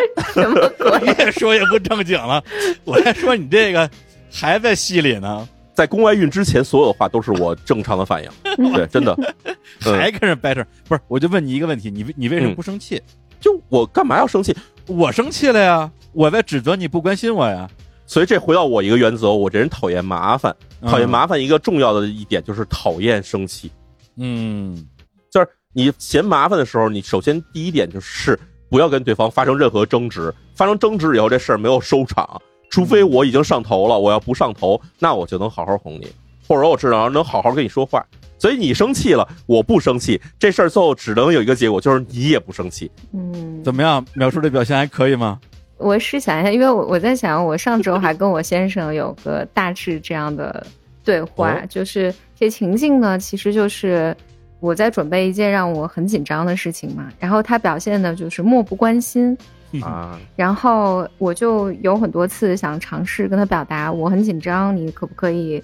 [1.05, 2.43] 越说越不正经了。
[2.83, 3.87] 我还说你这个
[4.31, 5.47] 还在戏里呢，
[5.79, 8.29] 在宫外孕之前，所有的话都是我正常的反应。
[8.73, 9.17] 对，真的
[9.79, 10.61] 还跟人掰扯。
[10.89, 13.01] 不是，我就问你一个问题，你你为什么不生气？
[13.39, 14.53] 就我干嘛要生气？
[14.87, 15.89] 我生气了呀！
[16.11, 17.65] 我在指责你不关心我呀。
[18.05, 21.41] 所以这回到我一个原则，我这人讨厌麻烦，讨厌麻烦。
[21.41, 23.71] 一个重要的一点就是讨厌生气。
[24.17, 24.85] 嗯，
[25.31, 28.37] 就是你嫌麻烦的时候，你首先第一点就是。
[28.71, 32.39] 不要跟对方发生任何争执，发生争执以后这事儿没有收场，
[32.69, 36.07] 除非我已经上头了，我要不上头，那我就能好好哄你，
[36.47, 38.05] 或者我至少能好好跟你说话。
[38.37, 42.89] 所以你生气了，我不生气，这事儿最后只能有一个结果，就是你也不生气。
[43.13, 44.05] 嗯，怎么样？
[44.13, 45.39] 描述的表现还可以吗？
[45.77, 50.65] 我试想一下，因为我我在想，我上周还跟我先生有个大致这样的
[51.03, 54.15] 对话，就是这情境呢，其实就是。
[54.61, 59.37] 我在准备一件让我很紧张的事情嘛，然后他表现的就是漠不关心
[59.81, 65.61] 啊，然后我就有很多次想尝试跟他表达我很紧张，你可不可以？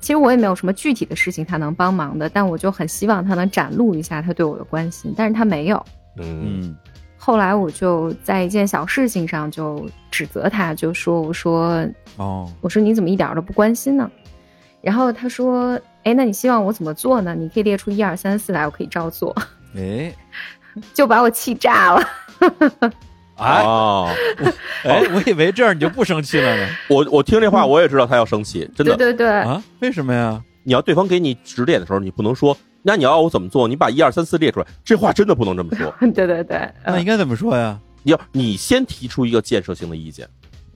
[0.00, 5.84] 其实我也没有什么具体的事情他能帮忙的，但我就很希望他能展露一下他对我的关心，但是他没有。
[6.16, 6.76] 嗯，
[7.16, 11.86] 后来我就在一件小事情上就指责他，就说我说
[12.16, 14.10] 哦，我说你怎么一点都不关心呢？
[14.82, 15.78] 然后他说。
[16.04, 17.34] 哎，那你希望我怎么做呢？
[17.34, 19.36] 你可以列出一二三四来，我可以照做。
[19.76, 20.10] 哎，
[20.94, 22.02] 就把我气炸了。
[23.38, 24.12] 啊！
[24.84, 26.68] 哎，我以为这样你就不生气了呢。
[26.90, 28.96] 我我听这话，我也知道他要生气，真的。
[28.96, 29.62] 对对对啊！
[29.80, 30.42] 为什么呀？
[30.64, 33.66] 你要对方给你指点的时候，你不能说，那你要我怎么做？
[33.66, 35.92] 你把一二三四列出来，这话真的不能这么说。
[36.12, 37.78] 对 对对，那应该怎么说呀？
[38.02, 40.28] 你要你先提出一个建设性的意见。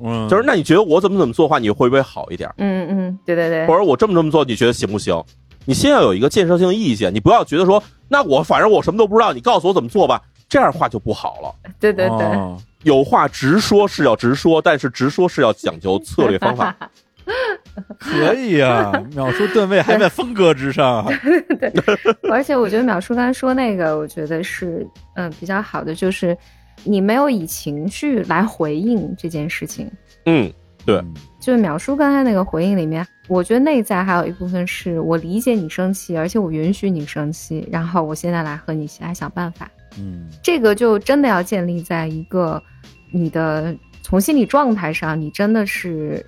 [0.05, 2.51] 嗯，就是那你觉得我怎么怎么做的话，你会不会好一点？
[2.59, 3.67] 嗯嗯，对对对。
[3.67, 5.23] 或者我这么这么做，你觉得行不行？
[5.65, 10.21] 你先要有一个建设性的意见，你不要觉得说，那我反正我什么都不知道，你告诉我怎么做吧，
[10.53, 11.73] 这样话就不好了。
[11.81, 16.77] 对对对，有话直说是要直说，但是直说是要讲究策略方法。
[17.99, 21.07] 可以啊，秒叔段位还在风格之上。
[21.59, 26.37] 对，对而且我觉得秒叔刚才说那个，我觉得是嗯比较好的，就是。
[26.85, 29.89] 你没有以情绪来回应这件事情，
[30.25, 30.53] 嗯，
[30.85, 31.01] 对，
[31.39, 39.71] 就是淼叔刚才那个回应里面，我觉得内在还有一部分是我理解你生气，而且我允许你生气，然后我现在来和你来想办法。
[39.99, 42.63] 嗯，这个就真的要建立在一个
[43.11, 46.25] 你的从心理状态上，你真的是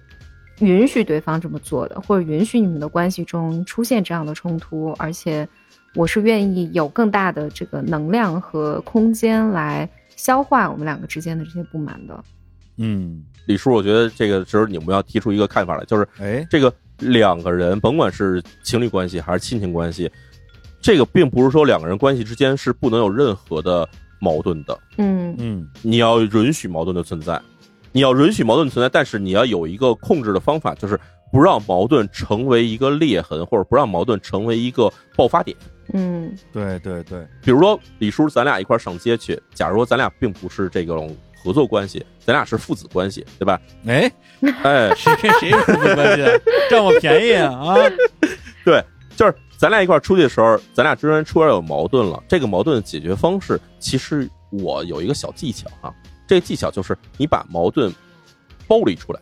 [0.60, 5.46] 允许对方这么做的，或者允许你们的关系中出现这样的冲突，而且
[5.94, 12.24] 我是愿意有更大的这个能量和空间来消化我们两个之间的这些不满的。
[12.76, 20.10] 嗯，李叔，我觉得这个时候你们要提出一个看法来，就是哎，这个两个人甭管是情侣关系还是亲情关系。
[20.84, 27.40] 这个并不是说两个人关系之间是不能有任何的矛盾的，嗯嗯，你要允许矛盾的存在，
[27.90, 31.00] 你要允许矛盾存在，但是你要有一个控制的方法，就是
[31.32, 35.56] 不让矛盾成为一个裂痕，或者不让矛盾成为一个爆发点。
[35.94, 43.58] 嗯，对对对，比如说李叔，咱俩一块上街去，假如说咱俩并不是这种合作关系，咱俩是父子关系，对吧？
[43.86, 44.12] 哎
[44.62, 46.24] 哎，谁跟谁是父子关系？
[46.68, 47.76] 占我便宜啊啊！
[48.66, 48.84] 对，
[49.16, 49.34] 就是。
[49.64, 52.22] 咱俩一块出去的时候，咱俩之间出现有矛盾了。
[52.28, 55.90] 这个矛盾的解决方式，其实我有一个小技巧啊。
[56.28, 57.90] 这个技巧就是你把矛盾
[58.68, 59.20] 剥离出来，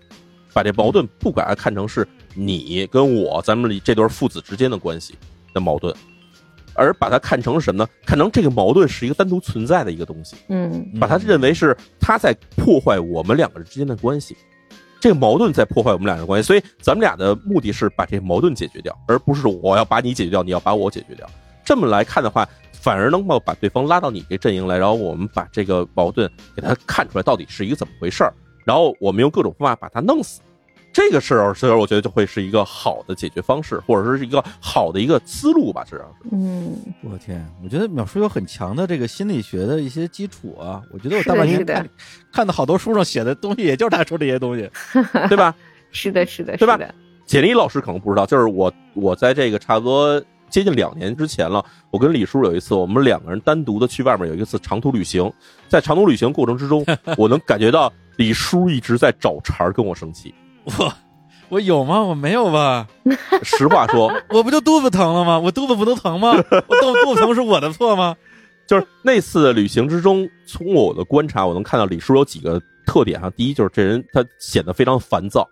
[0.53, 5.15] 把这矛盾不把它看成是你跟我咱们这对父子之间的关系
[5.55, 5.95] 的矛盾，
[6.75, 7.89] 而把它看成什么呢？
[8.05, 10.35] 看成这个矛盾是一个单独存在的一个东西。
[10.49, 14.37] 嗯，把它认为是他在破坏我们两个人之间的关系。
[15.03, 21.29] 这个矛盾在破坏我们俩的关系，所以咱们俩的目的是把这矛盾解决掉，而不是我要把你解决掉，你要把我解决掉。
[21.65, 28.33] 这么来看的话，反而能够把对方拉到你这阵营来，然后我们把这个矛盾给他看出来到底是一个怎么回事儿，
[28.65, 30.41] 然后我们用各种方法把他弄死。
[30.93, 36.29] 这个事儿，所以我觉得就会是一个好的解决方式，或者说是一个好的一个思路吧，至少是。
[36.33, 40.83] 嗯，我天，我觉得淼叔有很强的这个心理学的一些基础啊。
[40.93, 41.89] 我觉得我大半年看
[42.31, 44.71] 看的好多书上写的东西，也就是他说这些东西，
[45.29, 45.55] 对吧？
[45.91, 46.79] 是的，是的，对吧？
[47.25, 55.33] 简历老师可能不知道，就是我，我在这个差不多接近两年之前了，我跟李叔有一次，我们两个人单独的去外面有一次长途旅行，
[55.69, 56.85] 在长途旅行过程之中，
[57.17, 60.35] 我能感觉到李叔一直在找茬跟我生气。
[60.65, 60.93] 我
[61.49, 62.03] 我有吗？
[62.03, 62.87] 我没有吧。
[63.43, 65.39] 实话说， 我不就肚子疼了吗？
[65.39, 66.33] 我肚子不能疼吗？
[66.67, 68.17] 我肚肚子疼是我的错吗？
[68.67, 73.29] 就是那次旅行之中，从我的观察，我能看到李叔有几个特点哈。
[73.37, 75.47] 第一，就是这人他显得非常烦躁。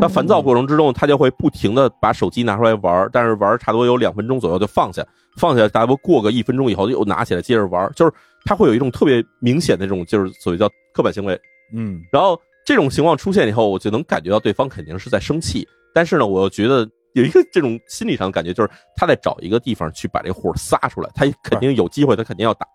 [0.00, 5.04] 他烦躁过程之中，他就会不停的把手机拿出来玩，但是玩差不多有两分钟左右就放下，
[5.36, 7.90] 放下，大概过个一分钟以后又拿起来接着玩。
[7.96, 8.12] 就是
[8.44, 11.40] 他会有一种特别明显的这种，就是所谓叫刻板行为。
[11.74, 12.38] 嗯，然后。
[12.64, 22.66] 这种情况出现以后，我就能感觉到对方肯定是在生气，但是呢，我又觉得有一个这种心理上的感觉，就是他在找一个地方去把这火撒出来，他肯定有机会，他肯定要打。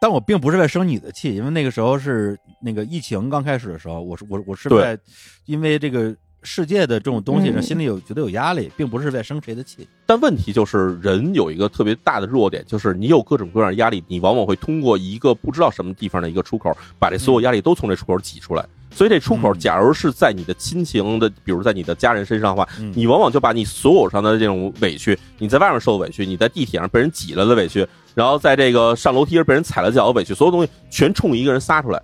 [0.00, 4.98] 但我并不是在生你的气，因为那个时候是那个疫情刚开始的时候，我是我我是在
[5.46, 9.88] 因为这个世界的这种东西上心里有觉得有压力，并不是在生谁的气。
[10.04, 18.66] 但问题就是人有一个特别大的弱点，就是你有各种各样的压力，你往往会通过一个不知道什么地方的一个出口，把这所有压力都从这出口挤出来。
[18.96, 32.02] 所以这出口，假如是在你的亲情的，比如在你的家人身上的话，你往往就把你所有上的这种委屈，你在外面受的委屈，你在地铁上被人挤了的委屈，然后在这个上楼梯时被人踩了脚的委屈，所有东西全冲一个人撒出来。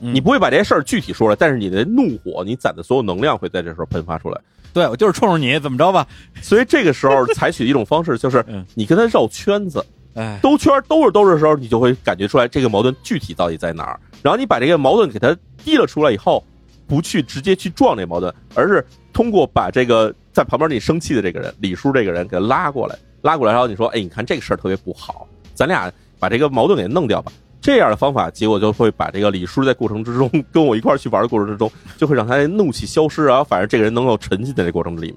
[0.00, 4.38] 你不会把这些事儿具体说出来，但是你的怒火，你攒的所有能量会在这时候喷发出来。
[4.74, 6.06] 对，我就是冲着你，怎么着吧？
[6.42, 9.82] 所以这个时候采取一种方式，就是 你跟他绕圈子。
[10.14, 14.00] 哎，兜圈兜着兜着的时候，你就会感觉出来这个矛盾具体到底在哪儿。
[14.22, 16.42] 然后你把这个矛盾给它提了出来以后，
[16.86, 27.30] 不去直接去撞这矛盾，而是通过把这个在旁边你生气的这个人李叔这个人给他拉过来，拉过来，然后你说，哎，你看这个事儿特别不好，咱俩把这个矛盾给弄掉吧。
[27.60, 33.42] 这样的方法，结果就会把这个李叔在过程之中跟我一块去玩的过程之中，就会让他怒气消失啊。
[33.42, 35.16] 反正这个人能够沉浸在这过程里面。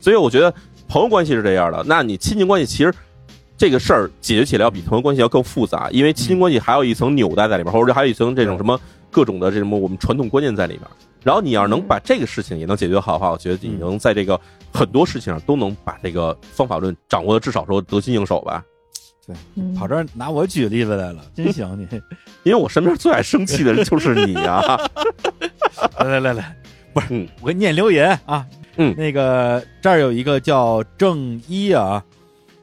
[0.00, 0.54] 所以我觉得
[0.86, 2.94] 朋友关系是这样的，那你亲情关系其实。
[3.58, 8.80] 这个事儿解决起来要比朋友关系要更复杂，因为亲情关系还有一层纽带在里面，或者还有一层这种什么
[9.10, 10.82] 各种的这什么我们传统观念在里面。
[11.24, 14.40] 然后你要是能把这个事情也能解决好的话，我觉得你能在这个
[14.72, 18.62] 很多事情上都能把这个方法论掌握的至少说得心应手吧。
[19.26, 19.34] 对，
[19.76, 21.86] 跑这儿拿我举例子来了，真行你！
[22.44, 24.78] 因为我身边最爱生气的人就是你啊。
[25.98, 26.56] 来来来来，
[26.94, 28.46] 不是，我给你念留言啊。
[28.76, 32.02] 嗯，那个这儿有一个叫正一啊。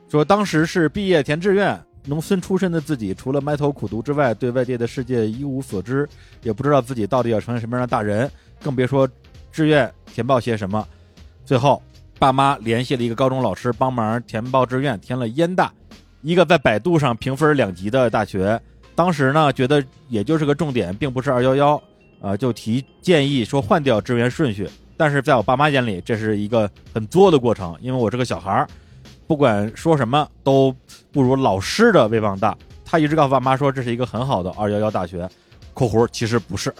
[0.07, 6.07] 说当时是毕业填志愿，农村出身的自己，除了埋头苦读之外，对外界的世界一无所知，
[6.43, 8.29] 也不知道自己到底要成为什么样的大人，
[8.61, 9.09] 更别说
[9.51, 10.87] 志愿填报些什么。
[11.43, 11.81] 最后，
[12.19, 15.73] 爸妈联系了一个高中老师帮忙填报志愿，填了燕大，
[16.21, 18.59] 一个在百度上评分两级的大学。
[18.93, 21.81] 当时呢，觉得也就是个重点，并不是二幺幺，
[22.21, 24.69] 啊，就提建议说换掉志愿顺序。
[24.95, 28.67] 但是在我爸妈眼里，这是一个很作的过程，因为我是个小孩儿，
[29.27, 30.75] 不管说什么都
[31.11, 32.55] 不如老师的威望大。
[32.83, 35.27] 他一直告诉爸妈说这是一个很好的二幺幺大学
[35.73, 36.71] （括弧其实不是），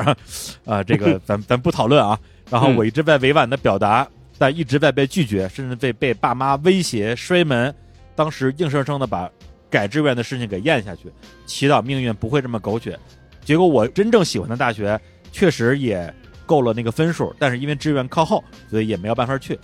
[0.65, 2.17] 啊，这个咱咱不讨论啊。
[2.49, 7.73] 然后我一直在委婉的表达，但一直在被拒绝，甚至被被爸妈威胁摔门。
[8.15, 9.29] 当时硬生生的把
[9.69, 11.11] 改志愿的事情给咽下去，
[11.47, 12.97] 祈祷命运不会这么狗血。
[13.43, 14.99] 结果我真正喜欢的大学
[15.31, 16.13] 确实也
[16.45, 19.59] 够了那个分数，但是因为志愿靠后，所以也没有办法去。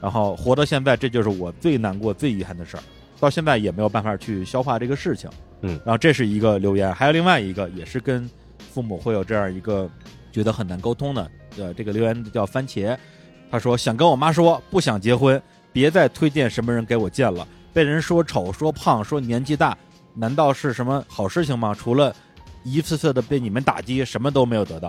[0.00, 2.82] 然后活到现在，这就是我最难过、最遗憾的事儿。
[3.18, 5.28] 到现在也没有办法去消化这个事情。
[5.60, 8.28] 嗯，然后这是一个留言，还有另外一个也是跟
[8.72, 9.90] 父母会有这样一个
[10.32, 11.30] 觉得很难沟通的。
[11.58, 12.96] 呃，这个留言叫番茄，
[13.50, 15.40] 他说想跟我妈说不想结婚，
[15.72, 17.46] 别再推荐什么人给我见了。
[17.72, 19.76] 被人说丑、说胖、说年纪大，
[20.14, 21.74] 难道是什么好事情吗？
[21.74, 22.14] 除了
[22.64, 24.88] 一次次的被你们打击，什么都没有得到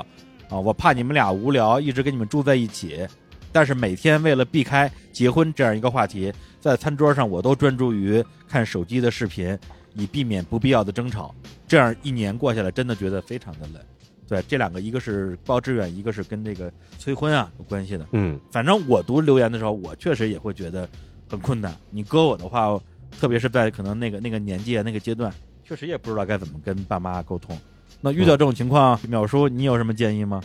[0.49, 0.57] 啊！
[0.57, 3.05] 我怕你们俩无聊，一直跟你们住在一起，
[3.51, 9.57] 但是每天为了避开结婚这样一个话题，在餐桌上我都专注于看手机的视频，
[9.95, 11.33] 以避免不必要的争吵。
[11.67, 13.79] 这样一年过下来，真的觉得非常的累。
[14.27, 18.07] 对，这两个一个是报志愿，一个是跟这个催婚啊有关系的。
[18.11, 20.87] 嗯，反正我读留言的时候，我确实也会觉得。
[21.29, 22.77] 很困难，你搁我的话，
[23.17, 25.33] 特别是在可能那个那个年纪啊那个阶段，
[25.63, 27.57] 确实也不知道该怎么跟爸妈沟通。
[28.01, 30.41] 那遇到这种情况，淼叔，你有什么建议吗？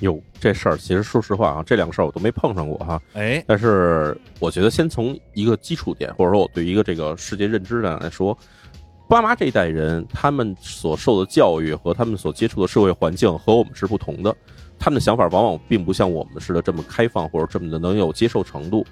[0.00, 3.00] 有这事儿，其实说实话啊，这两个事儿我都没碰上过哈。
[3.14, 8.36] 哎，但是我觉得先从一个基础点，或者说我对一个这个世界认知上来说，
[9.08, 14.34] 爸妈这一代人，他们所受的教育和他们所接触的社会环境和我们是不同的，
[14.78, 18.84] 他们的想法往往并不像我们似的这么开放，或者这么的能有接受程度。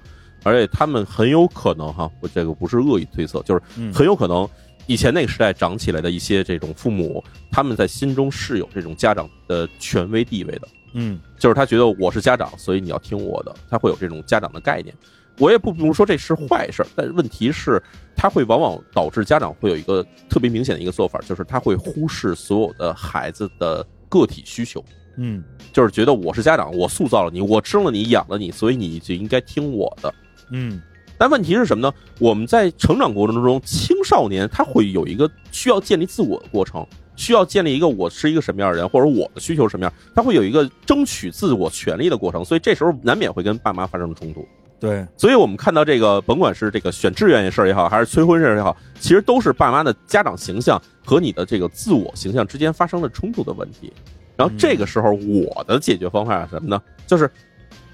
[0.45, 3.61] 而且他们很有可能哈，我这个不是恶意推测，就是
[3.93, 4.45] 很有可能
[4.87, 10.67] 以前那个时代长起来的一些这种父母，他们在心中是有这种家长的权威地位的。
[10.93, 14.95] 嗯，就是他觉得我是家长，所以你要听我的，他会有这种家长的概念。
[15.39, 17.81] 我也不不说这是坏事，但问题是，
[18.15, 24.83] 他会往往导致家长会有一个特别明显的一个做法，就是他会忽视所有的孩子的个体需求。
[25.15, 30.13] 嗯，就是觉得我是家长，我塑造了你，我生了你，养了你，所以你就应该听我的。
[30.51, 30.79] 嗯，
[31.17, 31.91] 但问题是什么呢？
[32.19, 36.85] 我们在成长过程中，青少年他会有一个需要建立自我的过程，
[37.15, 44.47] 需要建立一个我是一个什么样的人，或者我的需求什么样，他会有一个争取自我权利的过程，所以这时候难免会跟爸妈发生冲突。
[44.79, 53.93] 对，所以我们看到这个，甭管是这个选志愿的事儿也好，还是催婚事儿也好，其实都是爸妈的家长形象和你的这个自我形象之间发生了冲突的问题。
[54.35, 56.81] 然后这个时候，我的解决方法是什么呢？
[57.07, 57.29] 就是，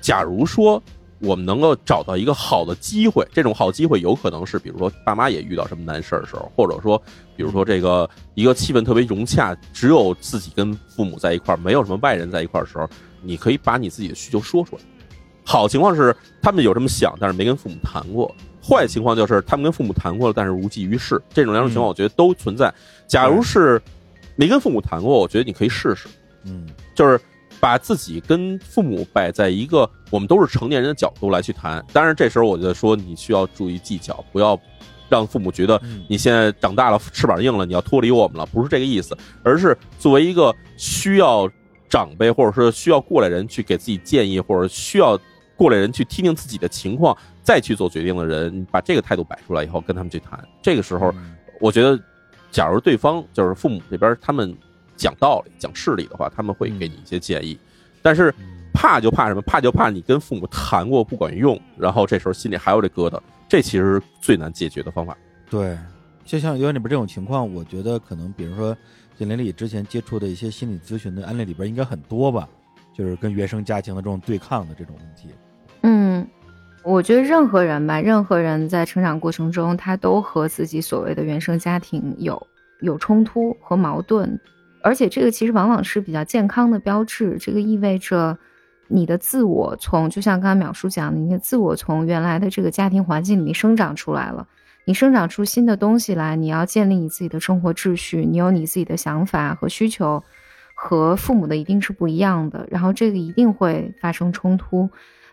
[0.02, 0.82] 假如说。
[1.22, 6.98] 我们能够找到一个好的机会，这种好机会有可能是，比如说爸妈也遇到什么难事儿的时候，或者说，
[7.36, 12.90] 比如说这个一个气氛特别融洽，只有自己跟父母在一块儿，没有什么外人在一块儿的时候，
[13.22, 14.82] 你可以把你自己的需求说出来。
[15.44, 21.22] 好情况是他们有这么想，但是没跟父母谈过；坏情况就是他们跟父母谈过了，但是无济于事。
[21.34, 22.74] 这种两种情况，我觉得都存在。
[23.08, 23.82] 假如是
[24.38, 26.08] 没跟父母谈过，我觉得你可以试试。
[26.46, 27.20] 嗯，就是。
[27.60, 34.58] 把自己跟父母摆在一个我们都是成年人的角度来去谈，当然这时候我就说你需要注意技巧，不要
[35.10, 41.50] 让父母觉得你现在长大了翅膀硬了，你要脱离我们了，不是这个意思，而是作为一个需要
[41.90, 45.20] 长辈或者说需要过来人去给自己建议，或者需要
[45.58, 51.14] 过来人去听听自己的情况再去做决定的人，把这个态度摆出来以后跟他们去谈，这个时候
[51.60, 52.00] 我觉得，
[52.52, 54.56] 假如对方就是父母这边他们。
[55.00, 57.58] 讲道理、讲事理的话，他们会给你一些建议，
[58.02, 58.34] 但是
[58.74, 59.42] 怕就怕什么？
[59.44, 65.18] 怕就怕你跟父母谈过不管用，然后这时候心里还有这疙瘩，这其实最难解决的方法。
[65.50, 65.78] 对，
[66.26, 68.76] 就像有里边这种情况，我觉得可能，比如说
[69.18, 72.48] 简林里之前接触的一些心理咨询的案例里边，应该很多吧，
[72.94, 75.30] 就是跟原生家庭的这种对抗的这种问题。
[75.82, 76.28] 嗯，
[76.84, 82.42] 我觉得任何人吧，任何人在成长过程中，他都和自己所谓的原生家庭有
[82.82, 84.40] 有冲突和矛盾。
[84.82, 88.38] 而且这个其实往往是比较健康的标志，这个意味着
[88.88, 94.48] 你的自我从就像刚才淼叔讲的，你的自我从原来的这个家庭环境里面生长出来了，
[94.86, 100.24] 你生长出新的东西来，你要建立你自己的生活秩序，你有你自己的想法和需求，
[100.74, 104.90] 和父母的一定是不一样的，然后这个一定会发生冲突，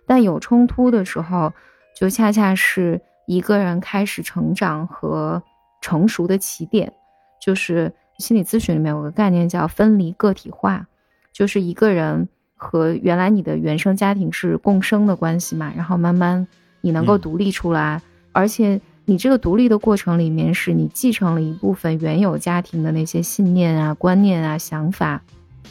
[0.07, 1.53] 但有冲突的时候，
[1.99, 5.43] 就恰恰是一个人开始成长和
[5.81, 6.93] 成熟的起点，
[7.41, 7.93] 就是。
[8.19, 10.87] 心理咨询里面有个概念叫分离个体化，
[11.33, 16.49] 就是一个人和原来你的原生家庭是共生的关系嘛，然后慢慢
[16.81, 18.01] 你能够独立出来，
[18.33, 25.23] 而且你这个独立的过程里面是你继承了一部分原有家庭的那些信念啊、观念啊、想法，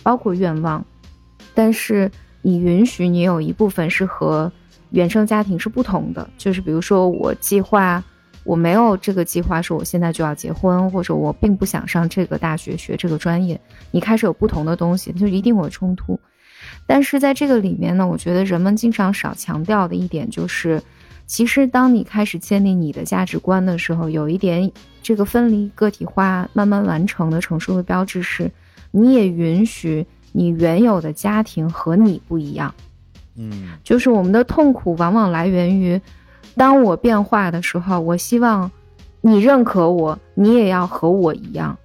[0.03, 0.85] 包括愿望，
[1.53, 4.51] 但是你允许你有一部分是和
[4.91, 8.03] 原生家庭是不同的，就是比如说我计划。
[8.45, 13.59] 我没有这个计划，说我现在就要结婚，或者我并不想上这个大学学这个专业。
[13.89, 16.17] 你开始有不同的东西，就一定会冲突。
[16.85, 20.79] 但是在这个里面呢，我觉得人们经常少强调的一点就是，
[21.25, 24.71] 其实当你开始建立你的价值观的时候，有一点
[25.01, 28.51] 这个分离个体化慢慢完成的成熟的标志是，
[28.91, 32.71] 你也允许你原有的家庭和你不一样。
[33.35, 35.99] 嗯，就是我们的痛苦往往来源于。
[36.56, 38.72] 当我变化的时候，我希望
[39.22, 41.78] 你认可我，你也要和我一样。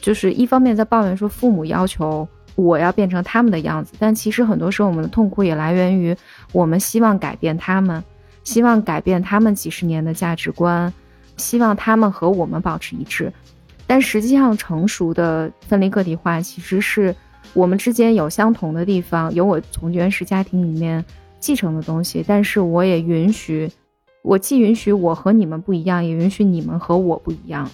[0.00, 6.16] 就是一方面在抱怨说父母要求我要变成他们的样子，但其实很多时候我们的痛苦也来源于
[6.52, 8.02] 我们希望改变他们，
[8.44, 10.92] 希望改变他们几十年的价值观，
[11.36, 13.32] 希望他们和我们保持一致。
[13.86, 17.14] 但实际上，成熟的分离个体化其实是
[17.54, 21.04] 我们之间有相同的地方，有我从原始家庭里面
[21.38, 23.70] 继承的东西，但是我也允许。
[24.22, 27.68] 我既允许我和你们不一样，也允许你们和我不一样。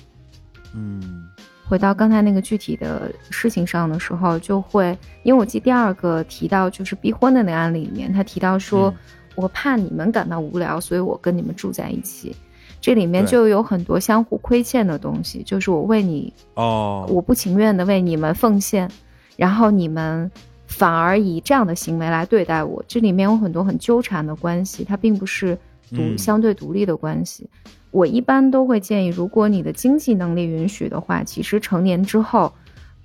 [0.75, 1.27] 嗯，
[1.69, 8.95] 回到刚才那个具体的事情上的时候，就会因为我记第二个提到就是逼婚的那个案例里面，他提到说，
[9.35, 12.35] 我怕你们感到无聊，所以我跟你们住在一起。
[12.81, 18.89] 这里面就有很多相互亏欠的东西，就是我为你哦，我不情愿的为你们奉献，
[19.37, 20.31] 然后你们
[20.69, 22.85] 反而以这样的行为来对待我。
[22.87, 25.59] 这里面有很多很纠缠的关系，它并不是。
[25.91, 27.49] 独相对独立的关系，
[27.91, 32.53] 我一般都会建议，如果你的经济能力允许的话，其实成年之后，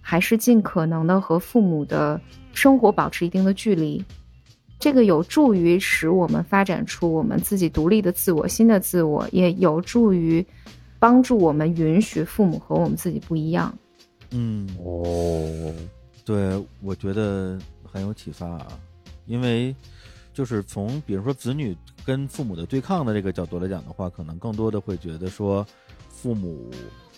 [0.02, 2.20] 还是尽可能的和父母的
[2.54, 4.04] 生活保持一定的距离，
[4.80, 10.46] 这个有助于使我们发展出我们自己独立的自我、新的自我，也有助于
[10.98, 13.74] 帮助我们允许父母和我们自己不一样。
[14.32, 15.72] 嗯，哦，
[16.26, 18.68] 对，我觉得很有启发啊，
[19.26, 19.76] 因为
[20.34, 21.76] 就是从比如说子女。
[22.04, 25.64] 跟父母的对抗的这个角度来讲的话，可能更多的会觉得说，
[26.10, 26.72] 父母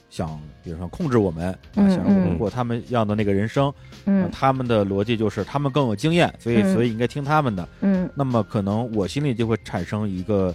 [0.10, 10.54] 想，比如说控制我们啊，想让我们过他们要的那个人生，嗯，他们的逻辑就是他们更有经验，所以所以应该听他们的，嗯，那么可能我心里就会产生一个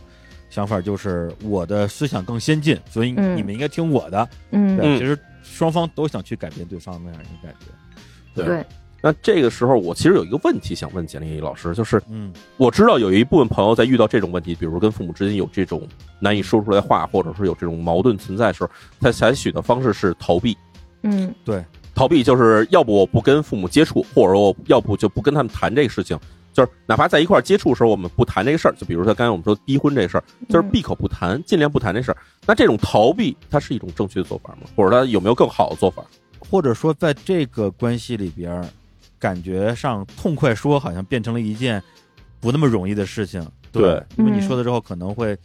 [0.51, 8.67] 想法，就是我的思想更先进，所以你们应该听我的，嗯，对，其实双方都想去改变对方那样一个感觉，对。
[9.01, 15.87] 那这个时候，我其实有一个问题想问简历老师，就是，嗯，我知道有一部分朋友在遇到这种问题，比如跟父母之间有这种
[16.19, 18.71] 难以说出来话，或者是有这种矛盾存在的时候，
[19.01, 20.57] 他采取的方式是逃避。
[21.05, 26.19] 嗯，对，逃避就是要不我不跟父母接触，或者说要不就不跟他们谈这个事情，
[26.53, 28.75] 就是哪怕在一块接触的时候，我们不谈这个事儿。
[28.75, 32.17] 就比如说刚才我们说逼婚这事儿，就是闭口不谈，尽量不谈这事儿。
[32.45, 34.67] 那这种逃避，它是一种正确的做法吗？
[34.75, 36.05] 或者它有没有更好的做法？
[36.41, 38.69] 或者说在这个关系里边？
[39.19, 41.83] 感觉上痛快说，好像变成了一件
[42.41, 43.45] 不那么容易的事情。
[43.71, 45.37] 对，因为你说了之后，可能会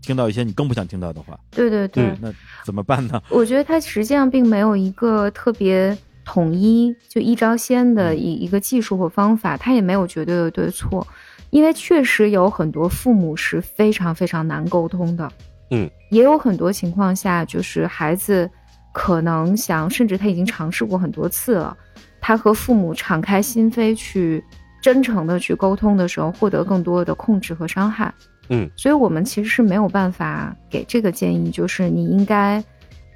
[0.00, 1.38] 听到一些你更不想听到的话。
[1.50, 2.32] 对对对，那
[2.64, 3.20] 怎么办呢？
[3.28, 11.06] 我觉得它实际上并没有一个特别统一、就一招鲜的一一个技术或方法，它也没有绝对的对错，
[11.50, 15.30] 因为确实有很多父母是非常非常难沟通的。
[15.70, 18.48] 嗯，也有很多情况下，就是孩子
[18.92, 21.76] 可能想，甚至他已经尝试过很多次了。
[22.22, 24.42] 他和父母敞开心扉去
[24.80, 28.14] 真诚的去沟通的时候，获得更多的控制和伤害。
[28.48, 32.62] 嗯，所以我们其实是没有办法给这个建议，就是你应该，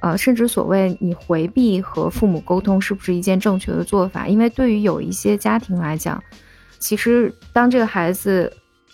[0.01, 4.29] 呃，甚至所谓你回避和父母沟通是不是一件正确的做法？
[4.29, 6.23] 因为对于有一些家庭来讲，
[6.79, 8.53] 其实当这个孩子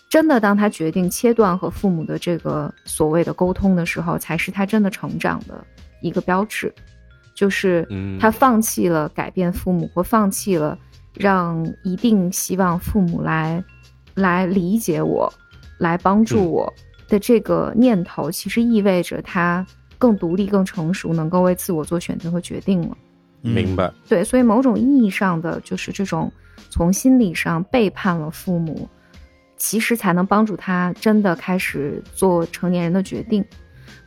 [0.09, 5.65] 真的当他决定切断和父母的这个所谓的沟通的时候，才是他真的成长的
[6.01, 6.73] 一个标志。
[7.43, 7.85] 就是
[8.21, 10.79] 他放弃了改变父母，或放弃了
[11.13, 13.61] 让一定希望父母来
[14.15, 15.29] 来理解我、
[15.81, 16.73] 来帮助我
[17.09, 19.67] 的这个念头，其实意味着他
[19.99, 22.97] 更独立、更成熟，能够为自我做选择和决定了。
[23.41, 23.93] 明白。
[24.09, 26.31] 对，所以某种意义上的就是这种
[26.71, 28.89] 从心理上背叛了父母，
[29.57, 33.45] 其实才能帮助他真的开始做成年人的决定。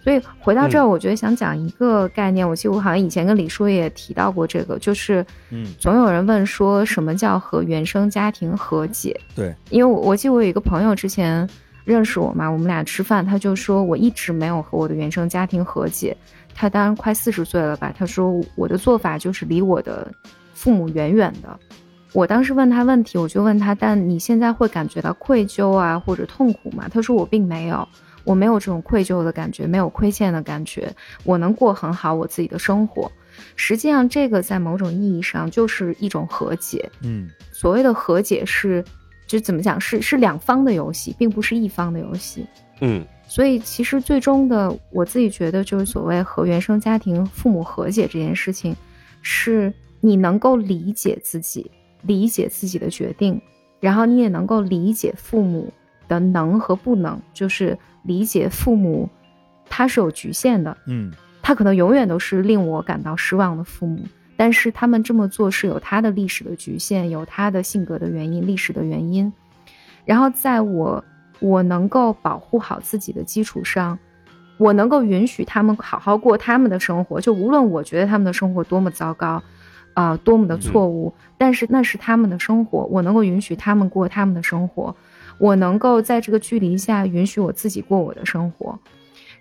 [0.06, 2.48] 所以回到这儿，我觉得想讲一个概念。
[2.48, 9.20] 我记得我好像以前跟李叔也提到过这个，就是，嗯，总有人问说什么叫和原生家庭和解？
[9.36, 11.50] 对，因为我我记得我有一个朋友之前
[11.86, 16.16] 认识我嘛，我们俩吃饭，他就说我一直没有和我的原生家庭和解。
[16.54, 17.92] 他当然快四十岁了吧？
[17.98, 20.08] 他说我的做法就是离我的
[20.54, 21.60] 父母远远的。
[22.14, 26.88] 我当时问他问题，我就问他，但你现在会感觉到愧疚啊或者痛苦吗？
[26.94, 27.88] 他说我并没有。
[28.26, 30.94] 我没有这种愧疚的感觉，没有亏欠的感觉，
[31.24, 33.10] 我能过很好我自己的生活。
[33.56, 36.90] 实际上，这个在某种意义上就是一种和解。
[37.02, 38.84] 嗯，所谓的和解是，
[39.28, 42.46] 就怎么讲是是两方的游戏，并不是一方的游戏。
[42.82, 48.76] 嗯，所以其实最终的我自己觉得，就是所谓和原生家庭父母和解这件事情，
[49.22, 51.70] 是你能够理解自己，
[52.04, 53.42] 理解自己的决定，
[53.80, 55.72] 然后你也能够理解父母
[56.08, 59.10] 的能和不能，就是理解父母
[59.68, 61.12] 他是有局限的，嗯，
[61.42, 64.00] 他可能永远都是令我感到失望的父母。
[64.38, 69.32] 但是他们这么做是有他的历史的局限，有他的性格的原因、历史的原因。
[70.04, 71.04] 然后在我
[71.40, 73.98] 我能够保护好自己的基础上，
[74.58, 77.20] 我能够允许他们好好过他们的生活。
[77.20, 79.42] 就无论我觉得他们的生活多么糟糕，
[79.94, 84.96] 啊，多么的错误，但是那是他们的生活，我能够允许他们过他们的生活。
[85.38, 88.80] 我能够在这个距离下允许我自己过我的生活。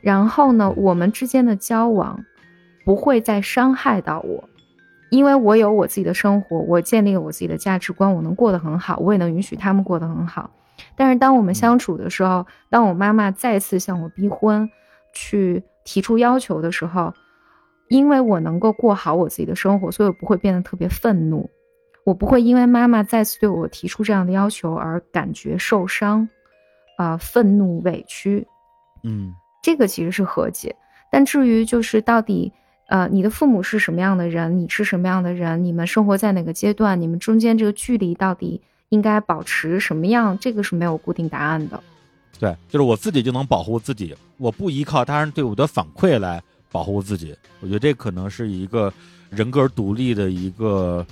[0.01, 2.25] 然后呢，我们之间的交往
[2.85, 4.45] 不会再伤害到我。
[5.11, 10.51] 因为我有我自己的生活，我建立了我自己的价值观，我能过得很好，我也能允许他们过得很好。
[10.97, 14.69] 但是当我们相处的时候，当我妈妈再次向我逼婚，
[15.13, 17.15] 去提出要求的时候，
[17.89, 21.49] 因为我能够过好我自己的生活，所以我不会变得特别愤怒，
[22.05, 26.29] 我不会因为妈妈再次对我提出这样的要求而感觉受伤，
[26.99, 28.47] 啊，愤怒委屈，
[29.03, 29.33] 嗯，
[29.63, 30.75] 这个其实是和解。
[31.11, 32.53] 但至于就是到底。
[32.87, 34.59] 呃，你的父母是什么样的人？
[34.59, 35.65] 你是什么样的人？
[35.65, 37.01] 你们生活在哪个阶段？
[37.01, 38.61] 你们中间这个距离到底
[38.91, 40.39] 应该保持什么样？
[40.39, 41.83] 这个是没有固定答案的。
[42.39, 47.35] 对，就是我自己就能保护自己，我不依靠他人对我的反馈来保护自己。
[47.61, 48.93] 我觉得这可能是一个
[49.31, 51.05] 人格独立的一个，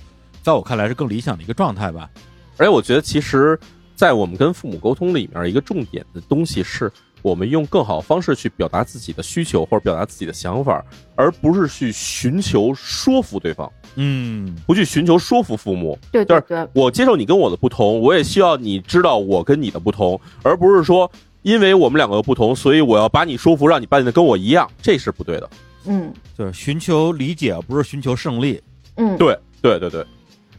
[0.43, 2.11] 在我看来是更理想的一个状态吧。
[2.59, 3.59] 而且我觉得，其实，
[3.95, 6.93] 在我们跟父母沟通里面，一个重点的东西是。
[7.23, 13.73] 我们用更好的方式去表达自己的需求或者表达自己的想法，而不是去寻求说服对方。
[13.95, 15.97] 嗯，不去寻求说服父母。
[16.11, 21.09] 对对对，我接受你跟我的不同，我也需要你知道我跟你的不同，而不是说
[21.43, 25.49] 因为我们两个不同，所以我要把你说服，让你办的跟我一样，这是不对的。
[25.85, 28.61] 嗯，就是寻求理解，不是寻求胜利。
[28.97, 30.05] 嗯，对对对对。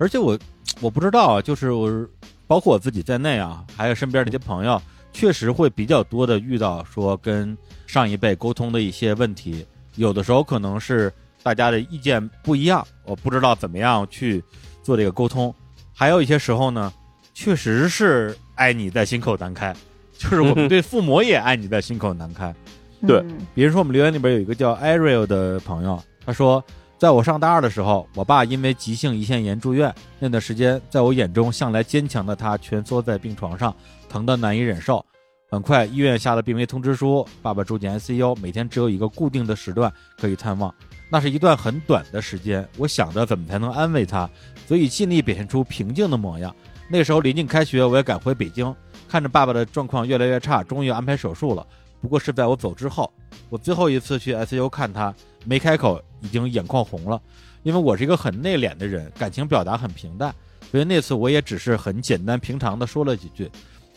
[0.04, 0.38] 而且我
[0.82, 2.08] 我不知道啊，就是我
[2.46, 4.82] 包括我自己在内啊，还有身边的一些朋友。
[5.16, 7.56] 确实会比较多的遇到说跟
[7.86, 9.64] 上一辈沟通的一些问题，
[9.96, 11.14] 有的时候可能是
[11.44, 14.44] 大家的意见不一样，我不知道怎么样去
[14.82, 15.54] 做这个沟通。
[15.94, 16.92] 还有一些时候呢，
[17.32, 19.72] 确实是爱你在心口难开，
[20.18, 22.52] 就是我们对父母也爱你在心口难开。
[23.06, 23.24] 对，
[23.54, 26.66] 比如说我们留言里边有一个叫 Ariel 的朋友，他说，
[27.04, 33.76] 在我上大二的时候，我爸因为急性胰腺炎住院，那段时间在我眼中向来坚强的他蜷缩在病床上。
[34.08, 35.06] 疼得难以忍受，
[35.52, 40.74] 很快医院下了病危通知书，爸爸住进 ICU，每天只有一个固定的时段可以探望，
[41.10, 42.66] 那是一段很短的时间。
[42.78, 44.30] 我想着怎么才能安慰他，
[44.66, 46.56] 所以尽力表现出平静的模样。
[46.88, 48.74] 那时候临近开学，我也赶回北京，
[49.10, 51.68] 看着爸爸的状况越来越差，终于安排手术了。
[52.00, 53.12] 不过是在我走之后，
[53.50, 55.14] 我最后一次去 ICU 看他，
[55.44, 57.22] 没开口，已经眼眶红了。
[57.62, 60.34] 因为我是一个很内敛的人，感情表达很平淡，
[60.72, 63.50] 所以那次我也只是很简单平常的说了几句。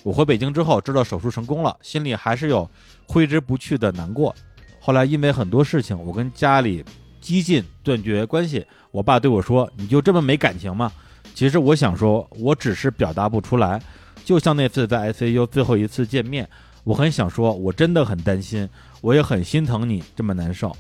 [0.03, 2.71] 我回北京之后，知道手术成功了，心里还是有
[3.09, 4.33] 挥之不去的难过。
[4.79, 6.85] 后来因为很多事情，我跟家里
[7.21, 8.65] 激进断绝关系。
[8.93, 10.93] 我爸对我说：“你就这么没感情吗？”
[11.35, 13.83] 其实我想说，我只是表达不出来。
[14.25, 16.49] 就像那次在 ICU 最后一次见面，
[16.85, 18.69] 我很想说，我真的很担心，
[19.01, 20.75] 我也很心疼你这么难受。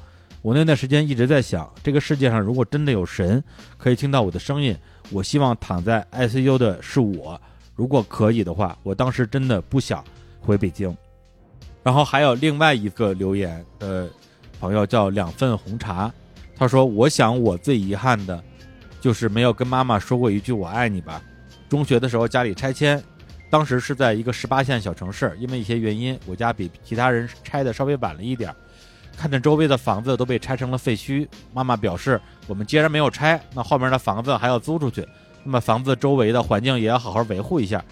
[0.47, 3.43] 我那段时间一直在想，这个世界上如果真的有神
[3.77, 4.77] 可以听到我的声音，
[5.10, 7.40] 我希望躺在 ICU 的是我。
[7.74, 10.05] 如果可以的话，我当时真的不想
[10.40, 10.97] 回北京。
[11.82, 14.09] 然后还有另外一个留言的
[14.60, 16.14] 朋友叫两份红茶，
[16.55, 18.40] 他说：“我想我最遗憾的，
[19.01, 21.20] 就是没有跟妈妈说过一句我爱你吧。
[21.68, 23.02] 中学的时候家里拆迁，
[23.51, 28.55] 当时是在一个十八线小城市，因为一些原因，我家比其他人拆的稍微晚了一点。
[29.16, 35.06] 看着周围的房子都被拆成了废墟，妈妈表示，我们既然没有拆，那后面的房子还要租出去。”
[35.43, 37.82] 那么房子周围的环境也要好好维护一下，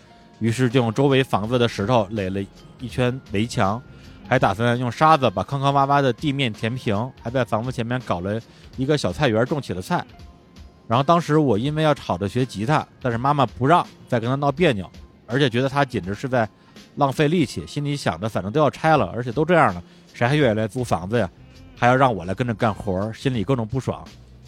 [0.41, 2.41] 于是就用周围房子的石头垒了
[2.81, 3.81] 一圈围墙，
[4.29, 8.41] 还打算用沙子把坑坑洼洼的地面填平，还在房子前面搞了
[8.77, 10.05] 一个小菜园，种起了菜。
[10.89, 14.91] 然后当时我因为要吵着学吉他，但是妈妈不让，再跟他闹别扭，
[15.27, 16.49] 而且觉得他简直是在
[16.97, 19.83] 浪费力气，心里想着反正都要拆了，而且都这样了，
[20.15, 21.31] 谁还愿意来租房子呀？
[21.77, 24.03] 还要让我来跟着干活，心里各种不爽。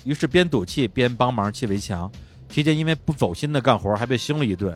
[0.04, 2.10] 于是边赌气边帮忙砌围墙。
[2.48, 4.74] 期间因为不走心的干活，还被凶了一顿，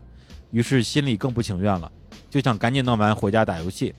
[0.50, 1.90] 于是心里更不情愿了，
[2.28, 3.94] 就想赶紧弄完回家打游戏。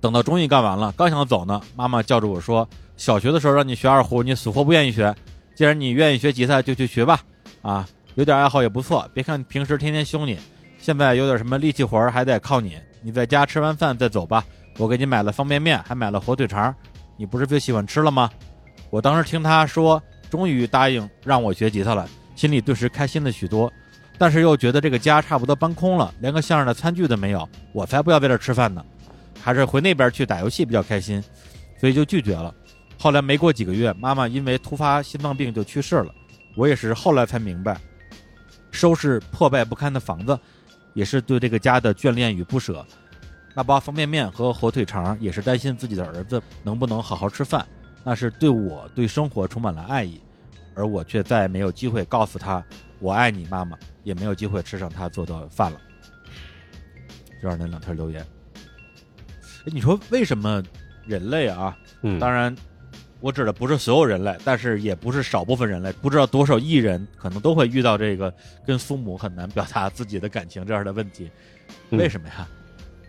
[0.00, 2.68] 等到终于干完了，刚想走呢，妈妈叫着我说
[2.98, 5.14] ：“小学的时候让你学二胡，你死活不愿意学。
[5.54, 7.20] 既然你愿意学吉他，就去学吧。
[7.62, 9.08] 啊，有点爱好也不错。
[9.14, 10.36] 别看平时天天凶你，
[10.76, 14.44] 现在有点什么力气活还得靠你，你在家吃完饭再走吧。
[14.78, 16.74] 我给你买了方便面，还买了火腿肠，
[17.16, 18.30] 你不是最喜欢吃了吗？
[18.90, 23.72] 我当时听他说，终于答应让我学吉他了，心里顿时开心了许多，
[24.18, 28.84] 但是又觉得这个家差不多搬空了，连个像样的餐具都没有，我才不要在这吃饭呢，
[29.40, 31.22] 还是回那边去打游戏比较开心，
[31.78, 32.54] 所以就拒绝了。
[32.98, 36.14] 后来没过几个月，妈妈因为突发心脏病就去世了，
[36.56, 37.78] 我也是后来才明白，
[38.70, 40.38] 收拾破败不堪的房子。
[40.94, 42.86] 也是对这个家的眷恋与不舍，
[43.54, 47.66] 那包方便面和火腿肠也是担心自己的儿子能不能好好吃饭，
[48.02, 50.20] 那是对我对生活充满了爱意，
[50.74, 52.64] 而我却再也没有机会告诉他
[52.98, 55.80] 我爱你妈妈，也没有机会吃上他做的饭了。
[57.40, 58.24] 这样的两条留言，
[59.66, 60.62] 哎，你说为什么
[61.06, 61.76] 人类啊？
[62.02, 62.54] 嗯，当然。
[63.20, 68.34] 我指的不是所有人类，但是也不是少部分人类，不知道多少亿人可能都会遇到这个
[68.66, 71.30] 跟父母很难表达自己的感情这样的问题。
[71.90, 72.48] 为什么呀？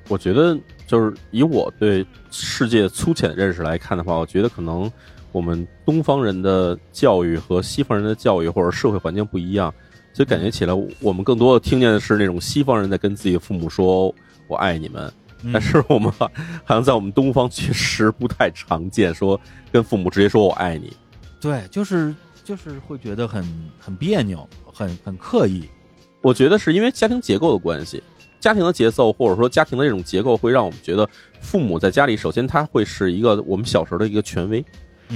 [0.07, 4.91] 我觉得就是以我对世界粗浅认识来看的话，我觉得可能
[5.31, 9.73] 我们东方人的教育和西方人的教育或者社会环境不一样，
[10.13, 14.13] 所以感觉起来我们更多的听见的是那种西方人在跟自己的父母说
[14.47, 15.11] “我爱你们”。
[15.51, 16.31] 但是我们好
[16.69, 19.37] 像在我们东方确实不太常见，说
[19.73, 20.95] 跟父母直接说我爱你。
[21.41, 22.15] 对，就是
[22.45, 23.43] 就是会觉得很
[23.77, 25.67] 很别扭，很很刻意。
[26.21, 28.01] 我觉得是因为家庭结构的关系，
[28.43, 31.07] 家庭的节奏或者说家庭的这种结构，会让我们觉得
[31.39, 34.63] 父母在家里，首先他会是一个我们小时候的一个权威，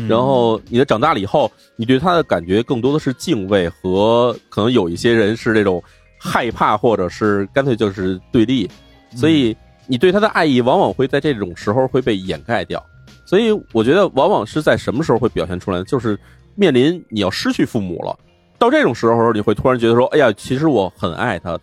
[0.08, 5.84] 然后你的长大了以后，你对他的感觉更多的是敬畏和可能有一些人是这种
[6.18, 8.70] 害怕，或者是干脆就是对立，
[9.16, 9.56] 所以。
[9.90, 12.86] 你对他的爱意往往会在这种时候会被掩盖掉，
[13.26, 15.82] 所以我觉得往往是在什么时候会表现出来？
[15.86, 16.20] 就是
[16.56, 18.14] 面临你要失去父母了，
[18.60, 21.58] 到这种时候你会突然觉得说：“哎呀，其实我很爱他。”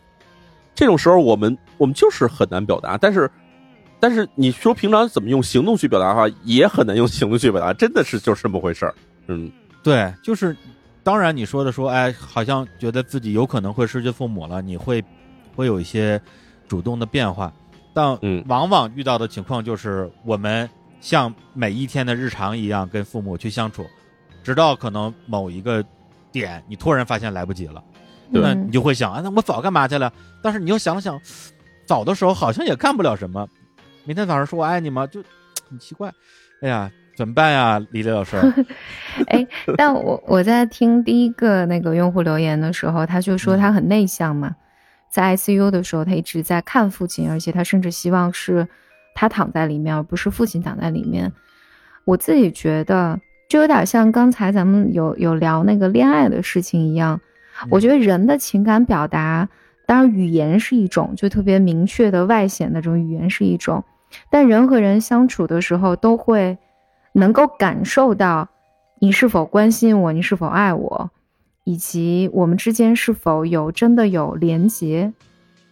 [0.75, 3.31] 这种时候我们我们就是很难表达，但是
[4.01, 8.95] 但是你说平常怎么用行动去表达的话，也很难用行动去表达，真的是就是这么回事儿。
[9.29, 9.51] 嗯，
[9.83, 10.57] 对，就是
[11.03, 15.03] 当然你说的说，哎，好像觉得自己有可能会失去父母了，你会
[15.55, 16.21] 会有一些
[16.67, 17.53] 主动的变化。
[17.95, 18.19] 但
[18.49, 20.69] 往往遇到的情况就是，我们
[21.01, 23.87] 像每一天的日常一样跟父母去相处，
[24.43, 25.83] 直到可能某一个
[26.33, 27.81] 点，你突然发现来不及了，
[28.31, 30.13] 那你就会想啊，那我早干嘛去了？
[30.43, 31.21] 但是你又想想，
[31.87, 33.49] 早的时候好像也干不了什么。
[34.05, 35.07] 明天早上说我爱你吗？
[35.07, 35.23] 就
[35.69, 36.13] 很奇怪。
[36.61, 38.37] 哎呀，怎么办呀，李磊老师？
[39.29, 39.47] 哎，
[39.77, 44.55] 但我我在听第一个那个用户留言的时候，他就说他很内向嘛。
[45.11, 48.67] 在 ICU 的时候，他一直在看父亲，而且他甚至希望是
[49.15, 51.33] 他躺在里面，而不是父亲躺在里面。
[52.05, 57.21] 我自己觉得，就有点像刚才咱们有有聊那个恋爱的事情一样。
[57.71, 59.49] 我觉得人的情感表达，
[59.87, 63.85] 当然语言是一种，就特别明确的外显的这种语言是一种，
[64.31, 66.59] 但人和人相处的时候，都会
[67.13, 68.49] 能够感受到
[68.99, 71.11] 你是否关心我，你是否爱我。
[71.67, 75.11] 以及我们之间是否有真的有连结，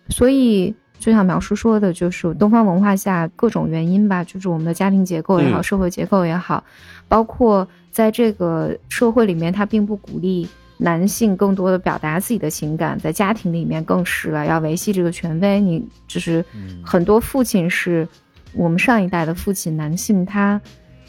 [0.08, 6.64] 所以就像苗叔说的，就是东方文化下各种原因吧，就是我们的家庭结构也好，社会结构也好，
[7.08, 15.60] 包括在这个社会里面，他并不鼓励男性更多的表达自己的情感，在家庭里面更是了要维系这个权威。
[15.60, 16.44] 你就是
[16.84, 18.06] 很多父亲是
[18.54, 20.60] 我们上一代的父亲，男性他。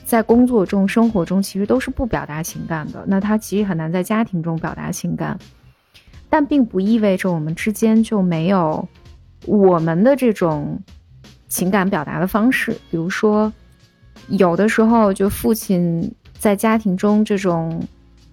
[0.05, 3.05] 在工作中、生活中，其实都是不表达情感的。
[3.07, 5.39] 那他其实很难在家庭中表达情感，
[6.29, 8.85] 但并不意味着我们之间就没有
[9.45, 10.77] 我们的这种
[11.47, 12.73] 情感表达的方式。
[12.91, 13.51] 比如说，
[14.27, 17.81] 有的时候就父亲在家庭中这种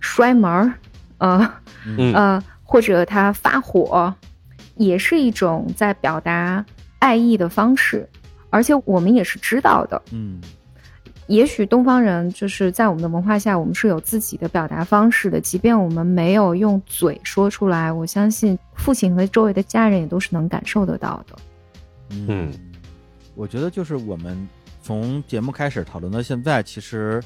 [0.00, 0.74] 摔门儿，
[1.20, 1.52] 呃，
[2.12, 4.12] 呃，或者他发火，
[4.76, 6.64] 也是一种在表达
[6.98, 8.06] 爱意的方式，
[8.50, 10.02] 而且我们也是知道的。
[10.10, 10.40] 嗯。
[11.26, 21.38] 也许东方人就是在我们的文化下，我们是有自己的表达方式的，即便我们没有用嘴说出来，我相信父亲和周围的家人也都是能感受得到的。
[22.10, 22.50] 嗯，
[23.36, 24.36] 我觉得就是我们
[24.82, 27.22] 从节目开始讨论到现在，其实，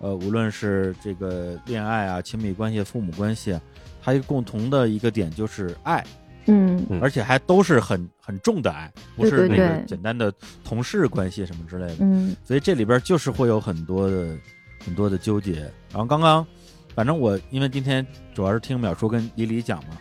[0.00, 3.58] 呃，无论是这个恋爱啊、亲密关系、父母关系，
[4.02, 6.04] 它一个共同的一个点就是爱。
[6.48, 10.32] 嗯，而且还都是很很重的爱，不是那个简单的
[10.62, 11.96] 同事关系什么之类的。
[12.00, 14.36] 嗯，所以这里边就是会有很多的
[14.84, 15.62] 很多的纠结。
[15.90, 16.46] 然后刚刚，
[16.94, 19.98] 反正我因为今天主要是听淼叔跟李李讲嘛，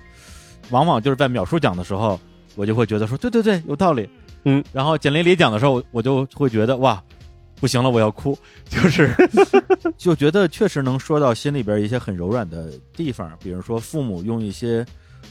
[0.70, 2.20] 往往就是在淼叔讲的时候，
[2.56, 4.08] 我就会觉得说对对对有道理。
[4.44, 7.04] 嗯，然后简李李讲的时候，我就会觉得哇，
[7.60, 8.38] 不行了，我要哭，
[8.70, 9.14] 就是
[9.98, 14.86] 就觉得确实能说到心里边一些很柔软的地方，比如说父母用一些。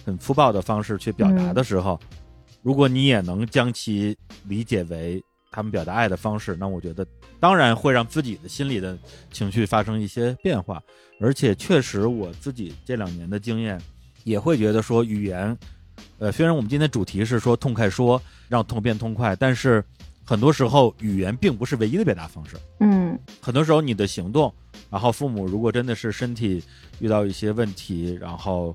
[0.05, 1.98] 很粗暴的方式去表达的时候，
[2.62, 4.14] 如果你也能将其
[4.46, 7.06] 理解为他们表达爱的方式，那我觉得
[7.40, 8.98] 当然会让自己的心里的
[9.30, 10.82] 情绪发生一些变化。
[11.20, 13.80] 而且确实，我自己这两年的经验
[14.24, 15.56] 也会觉得说，语言，
[16.18, 19.82] 呃，虽然我们今天主题是说痛快说，让痛变痛快，但是
[20.24, 22.56] 很多时候语言并不是唯一的表达方式。
[22.80, 24.52] 嗯，很多时候你的行动，
[24.90, 26.62] 然后父母如果真的是身体
[26.98, 28.74] 遇到一些问题，然后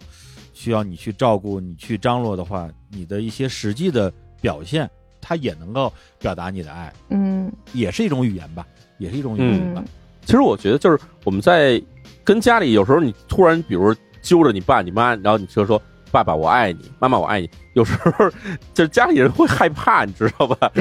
[0.54, 4.90] 需要你去照顾、你去张罗的话，你的一些实际的表现，
[5.20, 6.94] 他也能够表达你的爱。
[7.10, 8.66] 嗯，也是一种语言吧，
[8.98, 9.84] 也是一种语言吧。
[10.24, 11.82] 其实我觉得，就是我们在。
[12.22, 15.82] 跟家里有时候你突然，比如揪着你爸你妈，然后你就说
[16.12, 18.30] ：“爸爸我爱你，妈妈我爱你。”有时候
[18.74, 20.72] 就家里人会害怕，你知道吧？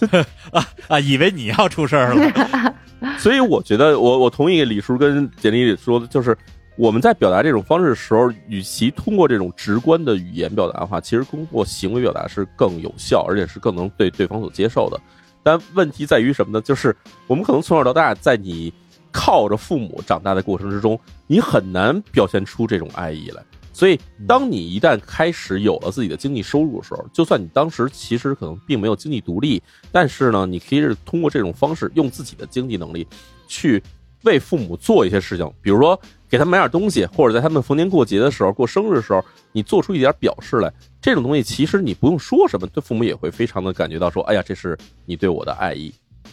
[0.52, 2.74] 啊啊，以为你要出事儿了。
[3.18, 6.36] 所以我觉得，我我同意李叔跟简历里说的，就是
[6.76, 15.00] 我们在表达这种方式的时候，与其通过这种直观的语言表达的话，其实通过行为表达是更有效，而且是更能对对方所接受的。
[15.42, 16.60] 但问题在于什么呢？
[16.60, 16.94] 就是
[17.26, 18.72] 我们可能从小到大，在你。
[19.14, 23.42] 靠着父母长大的过程之中，你很难表现出这种爱意来。
[23.72, 33.06] 所以，当你一旦开始有了自己的经济收入的时候，就算你当时其实可能并没有经济独立，但是呢，你可以是通过这种方式，用自己的经济能力
[33.46, 33.82] 去
[34.24, 40.72] 为父母做一些事情，比如说给他们买点东西，或者在他们逢年过节的时候、过生日的时候，你做出一点表示来。
[41.00, 45.92] 这种东西其实你不用说什么，对父母也会非常的感觉到说：“哎呀，这是你对我的爱意。”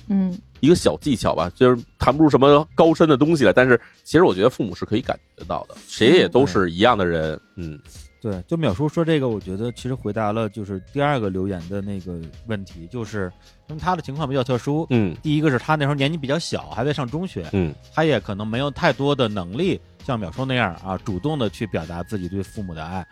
[0.09, 0.37] 嗯。
[0.59, 7.79] 一个小技巧吧，就是谈不出什么高深的东西来，但是其实我觉得父母是可以感觉到的，谁也都是一样的人，嗯，
[8.21, 13.31] 对，就淼叔说这个，我觉得其实回答了就是第二个留言的那个问题，就是
[13.67, 23.05] 因为他的情况比较特殊，嗯，第一个是他那时候年纪比较小，还在上中学，嗯，他也可能没有太多的能力像淼叔那样啊，主动的去表达自己对父母的爱，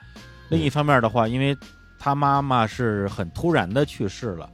[0.49, 1.55] 另一方面的话，因为
[1.99, 4.49] 他妈妈是很突然的去世了。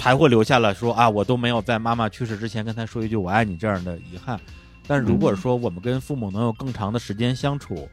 [0.00, 4.40] 才会留下了说啊，我都没有在妈妈去世之前跟她说一句我爱你这样的遗憾。
[4.86, 7.86] 但如果说我们跟父母能有更长的时间相处，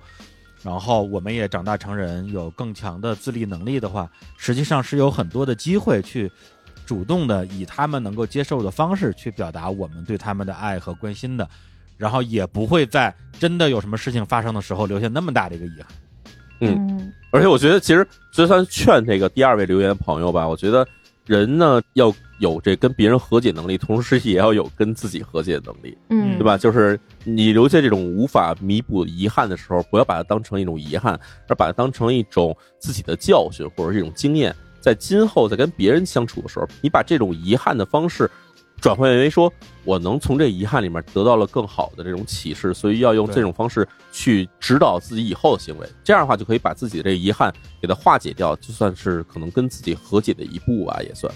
[0.63, 6.31] 然后我们也长大成人，有更强的自立能力的话，实际上是有很多的机会去
[6.85, 11.45] 主动的以他们能够接受的方式去表达我们对他们的爱和关心的，
[11.97, 15.87] 然后也不会在真的有什么事情发生的时候留下那么大的一个遗憾。
[16.61, 20.87] 嗯，而且我觉得其实就算劝这个第二位留言朋友吧，我觉得。
[21.27, 26.57] 人呢要有这跟别人和解能力，同时也要有跟自己和解能力，嗯，对吧？
[26.57, 38.29] 就是你留下这种无法弥补遗憾的时候，不要把它当成一种遗憾，而把它当成一种自己的教训或者是一种经验，在今后在跟别人相处的时候，你把这种遗憾的方式。
[38.79, 39.51] 转换为说，
[39.83, 45.87] 我能从这遗憾里面得到了更好的这种启示，所以要用这种方式去指导自己以后的行为。
[46.03, 47.51] 这样的话，就可以把自己的这遗憾
[47.81, 51.33] 给它化解掉，就算是可能跟自己和解的一步吧，也算。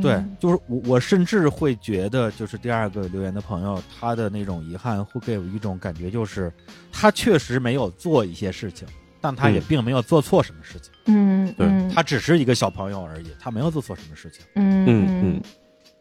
[0.00, 6.50] 对，就是我，我甚至会觉得，就是第二个留言的朋友，他的那种遗憾会给我一种感觉，就是
[6.90, 8.88] 他确实没有做一些事情，
[9.20, 10.90] 但他也并没有做错什么事情。
[11.06, 14.46] 嗯，对他只是一个小朋友而已，他没有做错什么事情。
[14.54, 15.42] 嗯嗯嗯。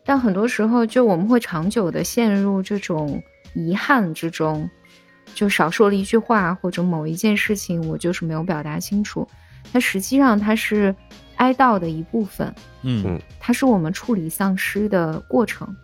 [0.05, 3.21] 但很多时候，就我们会长久的陷入这种
[3.55, 4.69] 遗憾之中，
[5.33, 9.27] 就少说了一句话，或者某一件事情，我就是没有表达清楚。
[9.73, 10.95] 那实际上它是
[11.37, 12.53] 哀悼的一部分，
[12.83, 15.75] 嗯，它是我们处理丧失的过程，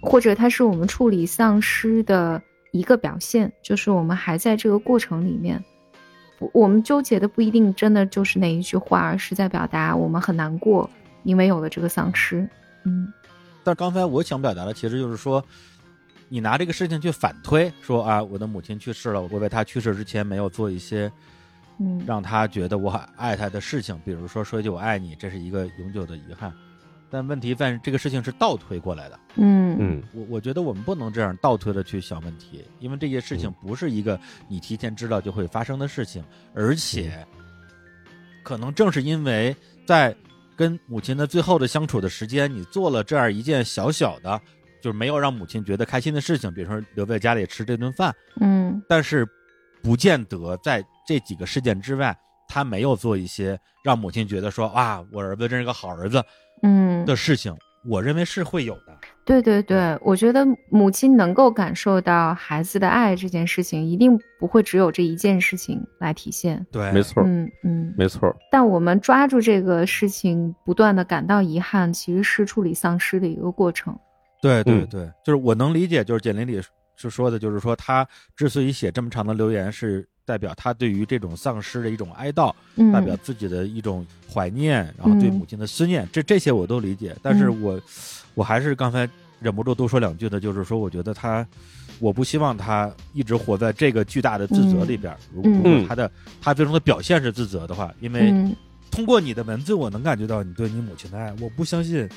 [0.00, 2.40] 或者它是我们处理丧失的
[2.72, 5.62] 一个表现，就是我们还在这个过程里面。
[6.54, 10.88] 我们纠结的不一定真的就是那一句话，而是在表达我们很难过，
[11.22, 12.48] 因为有了这个丧失。
[12.84, 13.12] 嗯，
[13.62, 15.44] 但刚才我想表达的其实就是说，
[16.28, 21.10] 你拿这个事情去反推，说啊，我的母亲去世了，我为她去世之前没有做一些，
[21.78, 26.52] 嗯，让她觉得我爱她的事情，比如说说一句我爱你，这是一个永久的遗憾。
[27.10, 29.76] 但问题在这个事情是倒推过来的，嗯。
[29.78, 36.24] 嗯，我我觉得我们不能这样倒推的去想问题，因为这些事情不是一个你提前知道就会发生的事情，
[36.54, 37.26] 而且，
[38.42, 39.54] 可能正是因为
[39.86, 40.16] 在。
[40.60, 44.38] 跟母亲的最后的相处的时间，你做了这样一件小小的，
[44.82, 49.26] 就是没有让母亲觉得开心的事情，比如说留在家里吃这顿饭，嗯，但是
[49.82, 52.14] 不见得在这几个事件之外，
[52.46, 56.22] 他没有做一些让母亲觉得说啊，我儿子真是个好儿子，
[56.62, 57.56] 嗯的事情。
[57.86, 58.99] 我认为是会有的。
[59.30, 66.66] 对对对，我觉得母亲能够感受到孩子的爱这件事情，一定不会只有这一件事情来体现。
[66.72, 68.34] 对，没错，嗯嗯，没错。
[68.50, 73.96] 但我们抓住这个事情，不断的感到遗憾，其实是处理丧失的一个过程。
[74.42, 76.60] 对对对，就是我能理解，就是简玲里
[76.96, 78.04] 是说的，就是说他
[78.34, 82.52] 之所以写这么长的留言，是代表他对于这种丧失的一种哀悼，
[82.92, 87.14] 代表自己的一种怀念，然后对母亲的思念，这这些我都理解。
[87.22, 87.80] 但是我
[88.34, 89.08] 我还是刚才
[89.40, 91.46] 忍不住多说两句的，就是说，我觉得他，
[91.98, 95.14] 我不希望他一直活在这个巨大的自责里边。
[95.34, 96.10] 如果他的
[96.40, 98.32] 他最终的表现是自责的话，因为
[98.90, 101.34] 通过你的文字，我能感觉到你对你母亲的爱。
[101.40, 102.08] 我不相信，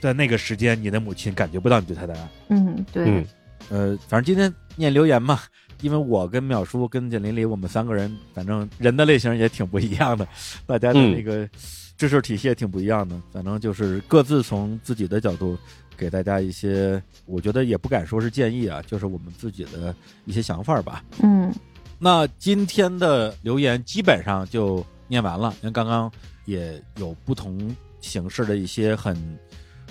[0.00, 2.28] 在那个时间，你的母亲感觉不到你对她的爱。
[2.48, 3.24] 嗯，对。
[3.68, 5.38] 呃，反正今天念留言嘛，
[5.80, 10.26] 因为我跟淼叔跟简林里，我们三个人，反正人的类型也挺不一样的，
[10.66, 11.48] 大家的那个
[11.96, 13.16] 知识体系也挺不一样的。
[13.32, 15.56] 反正就是各自从自己的角度
[16.02, 21.04] 给大家一些，我觉得也不敢说是建议啊，就是我们自己的一些想法吧。
[21.22, 21.54] 嗯，
[21.96, 26.10] 那今天的留言基本上就念完了，因为刚刚
[26.44, 29.16] 也有不同形式的一些很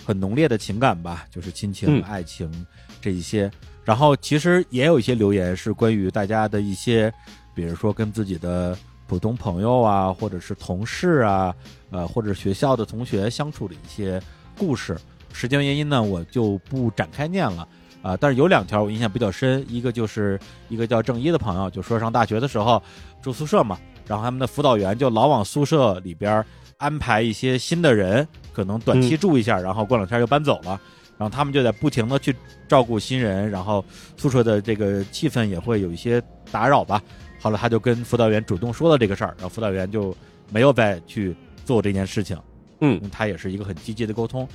[0.05, 2.51] 很浓烈的情感吧，就是亲情、爱情。
[2.99, 3.49] 这一些，
[3.85, 7.11] 然后其实也有一些留言是关于大家的一些，
[7.55, 8.77] 比如说跟自己的
[9.07, 11.55] 普通朋友啊，或者是同事啊，
[11.89, 14.21] 呃，或者学校的同学相处的一些
[14.57, 14.95] 故事。
[15.33, 17.67] 时间原因呢，我就不展开念了
[18.01, 18.15] 啊。
[18.17, 20.39] 但是有两条我印象比较深，一个就是
[20.69, 22.81] 一个叫郑一的朋友，就说上大学的时候
[23.21, 23.77] 住宿舍嘛，
[24.07, 26.43] 然后他们的辅导员就老往宿舍里边
[26.77, 30.79] 安排一些新的人，可能短期住一下，然后过两天就搬走了。
[31.17, 32.35] 然后他们就得不停的去
[32.67, 33.85] 照顾新人，然后
[34.17, 36.19] 宿舍的这个气氛也会有一些
[36.51, 36.99] 打扰吧。
[37.39, 40.15] 后来他就跟辅导员主动说了这个事儿，然后辅导员就
[40.49, 42.35] 没有再去做这件事情。
[42.79, 44.47] 嗯，他也是一个很积极的沟通。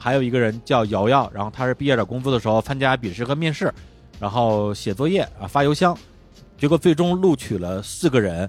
[0.00, 3.72] 还有一个人叫瑶瑶，然后他是毕业找工作的时候参加笔试和面试，
[4.18, 5.96] 然后写作业啊发邮箱，
[6.58, 8.48] 结果最终录取了四个人，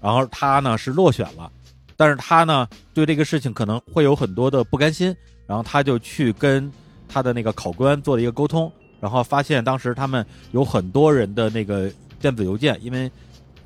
[0.00, 1.50] 然后他呢是落选了，
[1.96, 5.16] 但是他呢对这个事情可能会有很多的不甘心，
[5.46, 6.70] 然后他就去跟。
[7.14, 13.12] 他的那个考官做了一个沟通，然后发现当时他们有很多人的那个电子邮件，因为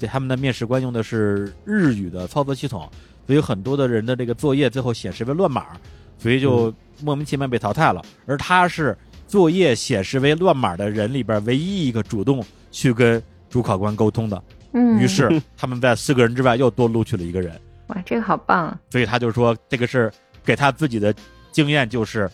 [0.00, 2.90] 他们的面试官用的是日语的操作系统，
[3.24, 5.78] 所以很多的人的这个作业最后显示为乱码，
[6.18, 6.72] 所以就
[7.02, 8.02] 莫名其妙被淘汰了。
[8.26, 17.58] 而他是作业显示为乱码的人里边唯一一个主动去跟主考官沟通的，嗯，于是他们在四个人之外又多录取了一个人。
[17.88, 18.78] 哇，这个好棒！
[18.90, 20.12] 所以他就说，这个是
[20.44, 21.14] 给他自己的
[21.52, 22.30] 经验就是。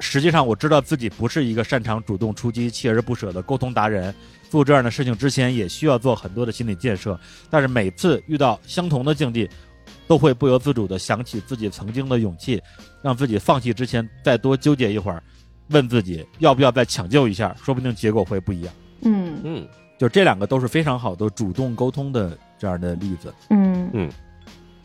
[0.00, 4.14] 实际上，我知道自己不是一个擅长主动出击、锲而不舍的沟通达人。
[4.48, 7.18] 做这样的事情之前，也需要做很多的心理建设。
[7.50, 9.50] 但是每次遇到相同的境地，
[10.06, 12.62] 都会不由自主地想起自己曾经的勇气，
[13.02, 15.22] 让自己放弃之前再多纠结一会儿，
[15.68, 18.74] 问自己要不要再抢救一下，说不定结果会不一样。
[19.02, 19.68] 嗯嗯，
[19.98, 23.32] 就这两个都是非常好的主动沟通的这样的例子。
[23.50, 24.10] 嗯嗯，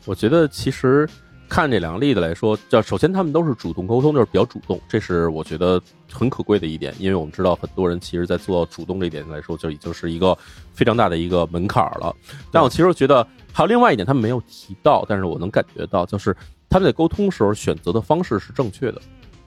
[0.06, 1.08] 我觉得其实。
[1.50, 5.80] 看这两个例子来说，叫首先他们都是主动沟通，就是比较主动，这是我觉得
[6.12, 6.92] 很可贵的一点。
[6.98, 10.36] 因为我们知道很多人其实，在做主动这一点来说，就已经是一个
[10.74, 12.16] 非常大的一个门槛了。
[12.52, 16.36] 但我其实觉得还有另外一点，他们没有提到，但是我能感觉到，就是
[16.74, 19.00] 他们在沟通时候选择的方式是正确的。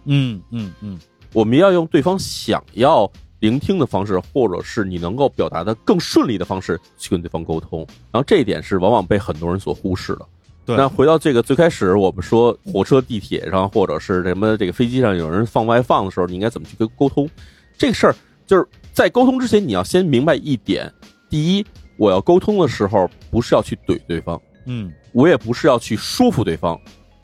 [0.05, 0.97] 嗯嗯嗯，
[1.33, 7.81] 我们要用对方想要聆听的方式，或者是你能够表达的更顺利的方式去跟对方沟通。
[8.13, 10.25] 然后这一点是往往被很多人所忽视的。
[10.67, 17.29] 那回到这个最开始，我们说火车、地铁上，或者是什么这个飞机上有人放外放的时候，你应该怎么去跟沟通？
[17.77, 18.15] 这个事儿
[18.47, 20.89] 就是在沟通之前，你要先明白一点：
[21.29, 21.67] 第一，
[21.97, 26.81] 我要沟通的时候，不是要去怼对方，嗯，我也不是要去说服对方，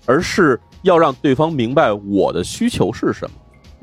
[0.07, 3.37] 而是要让对方明白我的需求是什么。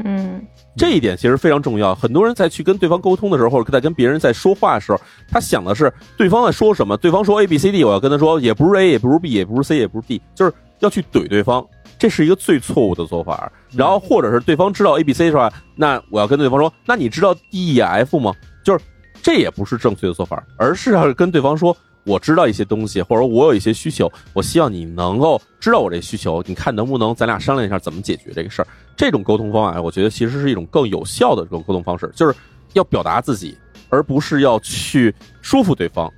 [0.06, 0.42] 嗯。
[0.78, 1.94] 这一点其实非常重要。
[1.94, 6.96] 很多人在去跟对方沟通的时候，或者在跟别人在说话的时候，他想的是对方在说什么。
[6.96, 11.66] 对方说 A B C D，我要跟他说，也不是 A，也不是 B，也不是 C，也不是 D，就是要去怼对方。
[11.98, 13.52] 这是一个最错误的做法。
[13.74, 15.52] 然后或者是对方知道 A B C 是吧？
[15.76, 18.34] 那我要跟对方说，那你知道 D E F 吗？
[18.64, 18.86] 就是
[19.22, 21.76] 这也不是正确的做法，而是要跟对方说。
[22.10, 28.68] 我知道一些东西，或者我有一些需求，我希望你能够知道我这需求，你看能不能咱俩商量一下怎么解决这个事儿。
[28.98, 32.36] 这种沟通方法，我觉得其实是一种更有效的这种沟通方式，就是
[32.74, 33.56] 要表达自己，
[33.90, 35.14] 而不是要去
[35.44, 36.12] 说服对方。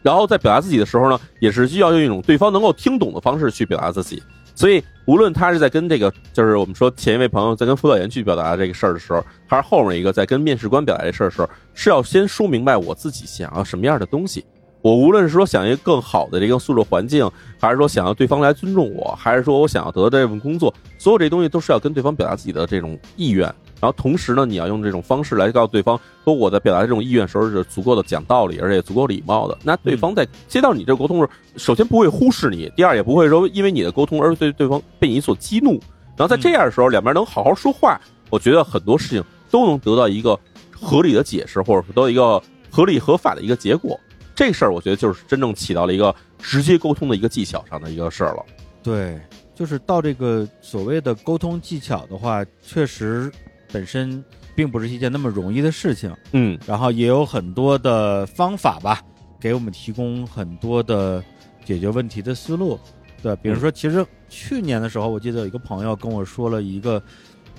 [0.00, 4.22] 然后在表达自己的时候呢，也是需要用一种对方能够听懂的方式去表达自己。
[4.54, 14.44] 所以，无论他是在跟这个，就是我们说前一位朋友在跟辅导员去表达这个事儿的时候，还是后面一个在跟面试官表达这事儿的时候，是要先说明白我自己想要什么样的东西。
[14.82, 23.44] 我无论是说想一个更好的这个宿舍环境，还是说想要对方来尊重我，还是说我想要得到这份工作，所有这东西都是要跟对方表达自己的这种意愿。
[23.80, 29.56] 然后同时呢，你要用这种方式来告诉对方，说我在表达这种意愿时候是足够的讲道理，而且足够礼貌的。
[29.62, 35.72] 那对方在接到你这沟通时，首先不会忽视你，第二也不会说因为你的沟通而对对方被你所激怒。
[36.16, 37.98] 然后在这样的时候，两边能好好说话，
[38.28, 40.38] 我觉得很多事情都能得到一个
[40.70, 43.98] 合理的解释，或者得到一个合理合法的一个结果。
[44.40, 48.42] 这事儿我觉得就是真正起到了一个直接沟通的一个技巧上的一个事儿了。
[48.82, 49.20] 对，
[49.54, 53.30] 就是到这个所谓的沟通技巧的话，确实
[53.70, 56.10] 本身并不是一件那么容易的事情。
[56.32, 59.02] 嗯，然后也有很多的方法吧，
[59.38, 61.22] 给我们提供很多的
[61.62, 62.80] 解决问题的思路。
[63.22, 67.02] 对，比如说，其实去年的时候，我记得有一个朋友跟我说了一个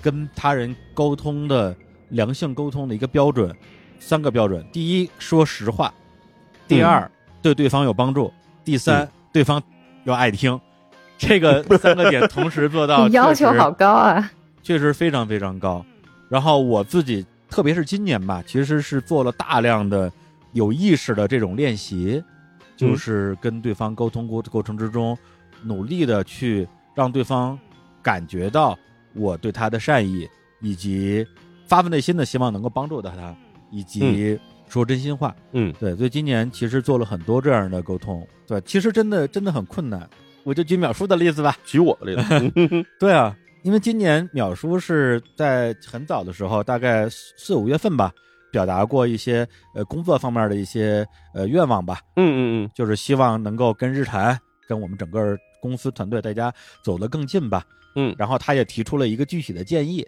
[0.02, 1.76] 跟他人沟通的
[2.10, 3.56] 良性沟通的一个标准，
[4.00, 5.94] 三个标准：第一，说实话；
[6.76, 7.10] 第二，
[7.42, 8.32] 对对方有帮助；
[8.64, 9.62] 第三，对方
[10.06, 10.60] 要爱听。
[11.18, 14.32] 这个 三个点同时做到， 要求好高啊！
[14.64, 15.86] 确实非常非常高。
[16.30, 20.12] 然后我自己，特别是今年吧，其实是做了大量的
[20.54, 22.24] 有意识的这种练习，
[22.76, 25.18] 就是跟对方沟通过过程之中。
[25.64, 27.60] 努力的去让对方
[28.02, 28.76] 感觉到
[29.14, 30.28] 我对他的善意，
[30.60, 31.24] 以及
[31.68, 33.36] 发自内心的希望能够帮助到他，
[33.70, 34.40] 以及
[34.72, 35.36] 说真心话。
[35.52, 38.26] 嗯，对，所以今年其实做了很多这样的沟通。
[38.48, 40.10] 对，其实真的真的很困难。
[40.44, 42.52] 我就举淼叔的例子吧，举我的例子。
[42.98, 48.12] 对啊，因为今年淼叔是在很早的时候，大概四五月份吧，
[48.52, 52.00] 表达过一些呃工作方面的一些呃愿望吧。
[52.16, 55.38] 嗯嗯嗯，就是希望能够跟日坛，跟我们整个。
[55.62, 56.52] 公司团队大家
[56.84, 57.64] 走得更近吧，
[57.96, 60.04] 嗯，然后他也提出了一个具体的建议，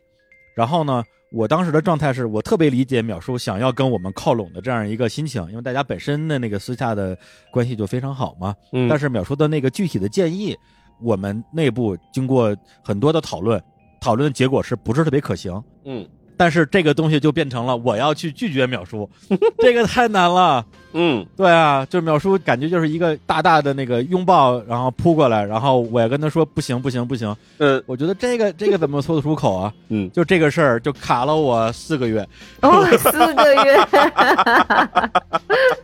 [0.56, 1.04] 然后呢，
[1.34, 7.18] 我当时的状态是我特别理解淼叔想要跟我们靠拢的这样一个心情，因为大家本身的那个私下的
[7.52, 10.56] 关系就非常好嘛，嗯，但是淼叔的那个具体的建议，
[11.02, 13.60] 我们内部经过很多的讨论，
[14.00, 16.08] 讨论的结果是不是特别可行，嗯。
[16.38, 19.10] 但是这个东西就变成了我要去拒绝淼叔，
[19.60, 20.66] 这个太难了。
[20.96, 27.36] 嗯，对啊，就淼叔感觉就是一个大大的那个拥抱，然后扑过来，然后我要跟他说不行不行不行。
[27.58, 29.74] 呃，我觉得这个这个怎么说得出口啊？
[29.90, 32.24] 嗯，就这个事儿就卡了我四个月。
[32.62, 33.80] 哦，四个月，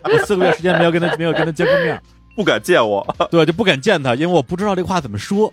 [0.04, 2.00] 我四个月时间没有跟他没有跟他见过面，
[2.36, 5.52] 不敢见我， 对，就不敢见他，因为我不知道这话怎么说。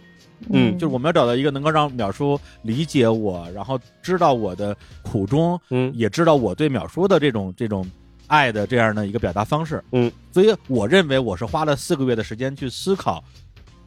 [0.51, 7.89] 嗯，就是我们要找到一个能够让淼叔理解我，然后知道我的苦衷，嗯，也知道我对淼叔的这种这种
[8.27, 13.23] 爱的这样的一个表达方式，嗯，所以我认为我是花了四个月的时间去思考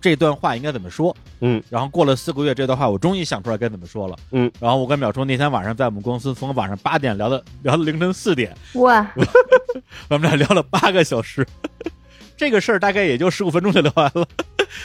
[0.01, 9.05] 这段话应该怎么说，嗯，然后过了四个月，这段话我终于想出来该怎么说了，嗯，然后我跟淼叔那天晚上在我们公司从晚上八点聊到聊到凌晨四点，哇，
[10.09, 11.45] 我们俩聊了八个小时，
[12.37, 14.25] 这个事儿大概也就十五分钟就聊完了，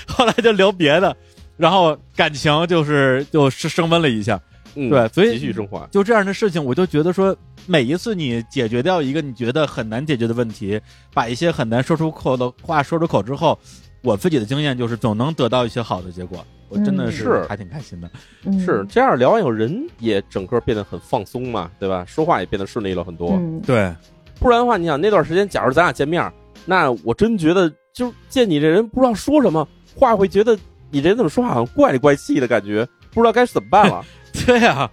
[0.09, 1.17] 后来就聊别的。
[1.57, 4.41] 然后感情就是就是升温了一下，
[4.75, 5.87] 对，所以继续升华。
[5.91, 7.37] 就这样的事情，我就觉得说，
[7.67, 10.81] 每一次你解决掉一个你觉得很难解决的问题，
[11.13, 13.57] 把一些很难说出口的话说出口之后，
[14.03, 16.45] 我自己的经验就是总能得到一些好的结果。
[16.71, 18.11] 我真的是还挺开心的。
[18.59, 22.05] 是这样聊完以后，人也整个变得很放松嘛，对吧？
[22.05, 23.39] 说话也变得顺利了很多。
[23.65, 23.95] 对，
[24.41, 26.33] 不然的话，你想那段时间，假如咱俩见面，
[26.65, 30.59] 那我真觉得就见你这人不知道说什么话，会觉得。
[30.95, 34.01] 你这怎么说话好像怪里怪气的感觉，不知道该怎么办了。
[34.47, 34.89] 对呀，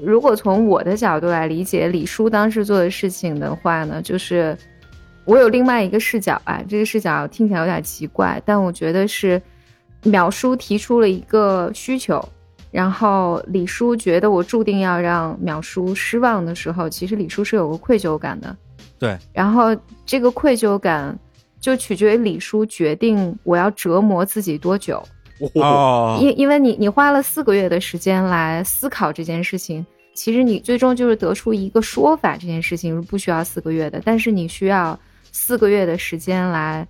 [0.00, 4.56] 如果从我的角度来理解李叔当时做的事情的话呢，就是
[5.26, 9.40] 我有另外一个视角啊，这个视角听起来有点奇怪，但我觉得是
[10.04, 12.26] 淼叔提出了一个需求，
[12.70, 18.56] 然后李叔觉得我注定要让淼叔失望的时候，其实李叔是有个愧疚感的。
[18.98, 19.76] 对，然后
[20.06, 21.18] 这个愧疚感
[21.60, 25.02] 就取决于李叔决定我要折磨自己多久。
[25.54, 29.84] 哦，因因为你你花了四个月的时间来思考这件事情，
[30.14, 34.98] 其实你最终就是得出一个说法，这件事情是不需要四个月的，但是你需要
[35.32, 36.86] 四个月的时间来，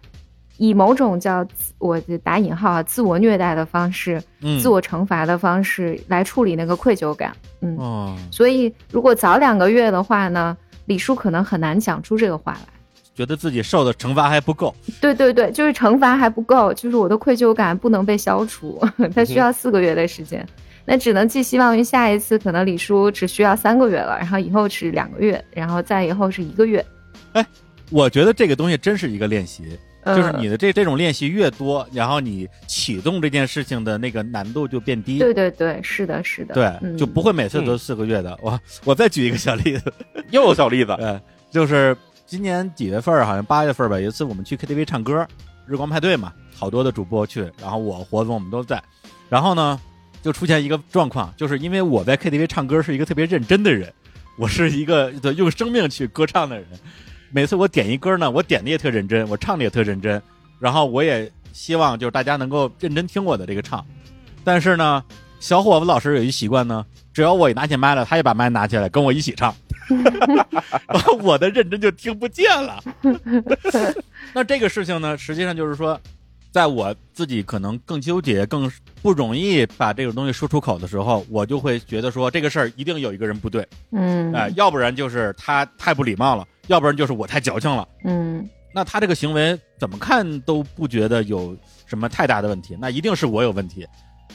[0.59, 1.47] 以某种叫
[1.79, 7.35] 我打引号啊自我虐待的方式，嗯自我惩罚的方式来处理那个愧疚感。
[7.63, 10.55] 嗯，所以如果早两个月的话呢，
[10.85, 12.74] 李叔可能很难讲出这个话来。
[13.15, 18.81] 觉得自己受的惩罚还不够，对对对，就是惩罚还不够，就是我的愧疚感不能被消除，
[19.15, 20.45] 它需要四个月的时间，
[20.85, 26.85] 那只能寄希望于下一次可能李叔只需要三个月了，然后以后是两个月，然后再以后是一个月。
[27.35, 27.47] 哎，
[27.91, 35.21] 我觉得这个东西真是一个练习，就是你的这这种练习越多，然后你启动这件事情的那个难度就变低。
[35.21, 38.37] 对对对，是的，是的，对，就不会每次都四个月的。
[38.43, 39.93] 我我再举一个小例子，
[40.31, 41.97] 又有小例子， 呃，就是。
[42.27, 43.25] 今年几月份？
[43.25, 44.01] 好像八月份吧。
[44.01, 45.27] 有一次我们去 KTV 唱歌，
[45.67, 48.83] 日光派对嘛，好多的主播去，然后我活总我们都在。
[49.29, 49.79] 然后呢，
[50.23, 53.93] 就出现一个状况，就是因为我在 KTV 唱歌是一个特别认真的人，
[54.39, 56.67] 我是一个用生命去歌唱的人。
[57.31, 60.21] 每次我点一歌呢，我点的也特认真，我唱的也特认真。
[60.59, 63.85] 然后我也希望就是大家能够认真听我的这个唱。
[64.43, 65.05] 但是呢，
[65.41, 66.85] 小伙子老师有一习惯呢，
[67.15, 69.55] 只要我一拿起麦了，他也把麦拿起来跟我一起唱。
[71.23, 72.83] 我的认真就听不见了。
[74.35, 75.99] 那这个事情呢，实际上就是说，
[76.51, 78.71] 在我自己可能更纠结、更
[79.01, 93.87] 不容易把这个东西说出口的时候，我就会觉得说，这个事儿一定有一个人不对，嗯，哎，要不然就是他太不礼貌了，要不然就是我太矫情了，嗯，那他这个行为怎么看都不觉得有什么太大的问题，那一定是我有问题。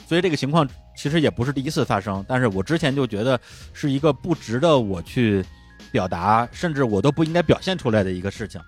[0.06, 3.38] 所以这个情况其实也不是第一次发生，但是我之前就觉得
[3.72, 5.44] 是一个不值得我去
[5.92, 8.60] 表达，甚至我都不应该表现出来的一个事情。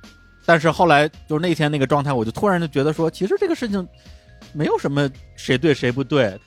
[0.45, 3.87] 但是后来就是那天那个状态，我就突然就觉得说，其实这个事情
[4.53, 6.39] 没有什么谁对谁不对，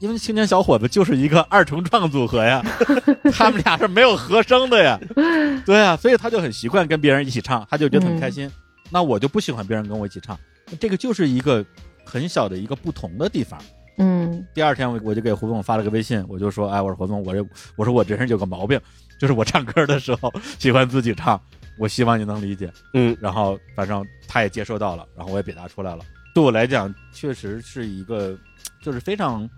[0.00, 2.64] 因为青年小伙子就是一个二重唱组合呀，
[3.32, 4.98] 他们俩是没有和声的呀，
[5.64, 8.50] 对啊，所以他就很习惯跟别人一起唱，他就觉得很开心。
[8.90, 10.38] 那我就不喜欢别人跟我一起唱，
[10.80, 11.64] 这个就是一个
[12.04, 13.58] 很小的一个不同的地方。
[13.96, 17.46] 嗯，第二天我我就给胡总发了个微信，我就说，哎，我说胡总，我这
[17.76, 18.80] 我说我这人有个毛病，
[19.20, 21.40] 就是我唱歌的时候喜欢自己唱，
[21.78, 22.72] 我希望你能理解。
[22.92, 26.04] 嗯，然后反正他也接收到了，然后我也表达出来了。
[26.34, 28.36] 对我来讲，确实是一个
[28.82, 29.48] 就是非常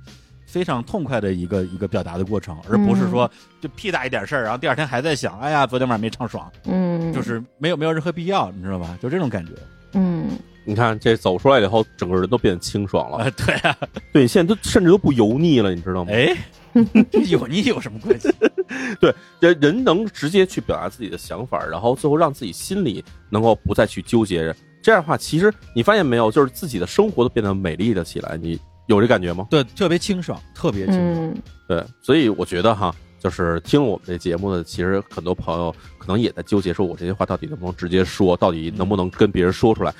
[0.47, 3.31] 非常痛快的一个一个表达的过程，而不是说
[3.61, 8.99] 就屁大一点事儿，然后第二天还在想，哎呀，昨天晚上没唱爽，嗯，就是没有没有任何必要，你知道吧？
[9.01, 9.53] 就这种感觉。
[9.95, 10.29] 嗯。
[10.67, 13.31] 你看这走出来以后，整个人都变得清爽了。
[13.31, 13.77] 对啊，
[14.13, 16.11] 对，现在都甚至都不油腻了，你知道吗？
[16.13, 16.37] 哎，
[17.29, 18.29] 油腻有什么关系？
[19.01, 24.55] 对，人人能直接去表达自己的想法，然后最后让自己心里能够不再去纠结。
[24.83, 28.37] 这样的话，其实你发现没有，就是自己的生活都变得美丽了起来。
[28.37, 29.47] 你有这感觉吗？
[29.51, 31.35] 对，特别清爽，特别清爽。
[31.69, 39.93] 对，所以我觉得哈，就是听了我们这节目的，其实很多朋友可能也在纠结，说我这些话到底能不能直接说，到底能不能跟别人说出来。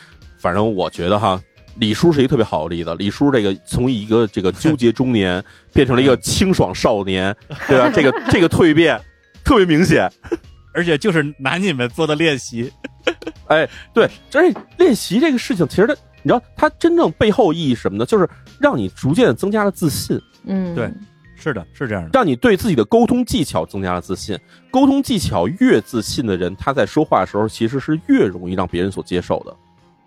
[0.47, 1.43] 反正我觉得哈，
[1.81, 2.95] 李叔是一个特别好的例子。
[2.95, 7.35] 李叔这个从一个这个纠结中年变成了一个清爽少年，
[7.67, 7.91] 对吧？
[7.93, 8.97] 这个这个蜕变
[9.43, 10.09] 特别明显，
[10.73, 12.73] 而且就是拿你们做的练习。
[13.51, 14.41] 哎，对，这
[14.79, 18.07] 练习这个事情，其实它，你知道，它真正背后意义什么呢？
[18.07, 18.29] 就是
[18.61, 20.17] 让你逐渐增加了自信。
[20.45, 20.89] 嗯，对，
[21.35, 24.39] 是的，是这样的，让你对自己的沟通技巧增加了自信。
[24.71, 29.57] 沟通技巧越自信的人，他在说话的时候其实是越容易让别人所接受的。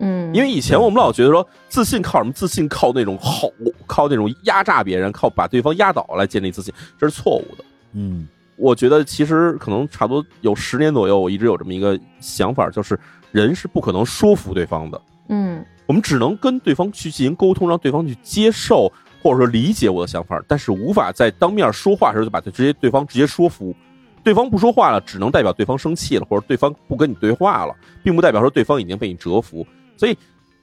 [0.02, 2.32] 嗯，因为以前我们老觉得说自信靠什么？
[2.32, 3.52] 自信靠那种吼，
[3.86, 7.64] 靠那种压榨别人，靠把对方压倒来建立自信，这是错误的。
[7.92, 12.98] 嗯，我觉得其实可能差不多有十年左右，我一直有这么一个想法，就是
[13.30, 15.00] 人是不可能说服对方的。
[15.28, 18.90] 嗯，我们只能跟对方去进行沟通，让对方去接受
[19.22, 23.74] 或者说理解我的想法，但是无法在当面说话的时候就把他直接对方直接说服。
[24.22, 29.66] 对方不说话了，只能代表对方生气了，或者对方不跟你对话了，并不代表说对方已经被你折服。
[30.00, 30.16] 所以，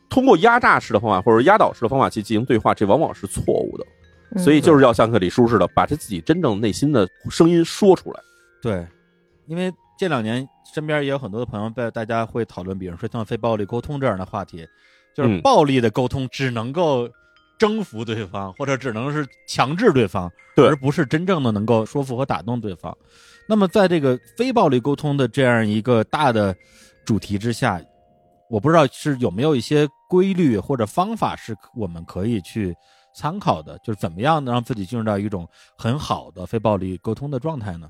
[0.10, 3.86] 通过压榨式的方法或者压倒式的方法去进行对话，这往往是错误的。
[4.42, 8.20] 所以，就是要像个李叔似的，把他自己真正内心的声音说出来。
[8.64, 8.84] 对，
[9.46, 14.68] 因为这两年身边也有很多的朋友被大家会讨论，比如说像非暴力沟通这样的话题，
[15.16, 17.08] 就是暴力的沟通只能够
[17.60, 22.98] 征服对方，或者只能是强制对方，而不是真正的能够说服和打动对方。
[23.48, 26.56] 那么，在这个非暴力沟通的这样一个大的
[27.06, 27.80] 主题之下。
[28.50, 32.76] 我不知道是有没有一些规律或者方法是我们可以去
[33.14, 35.48] 参考的，就是怎么样能让自己进入到一种
[35.78, 37.90] 很好的非暴力沟通的状态呢？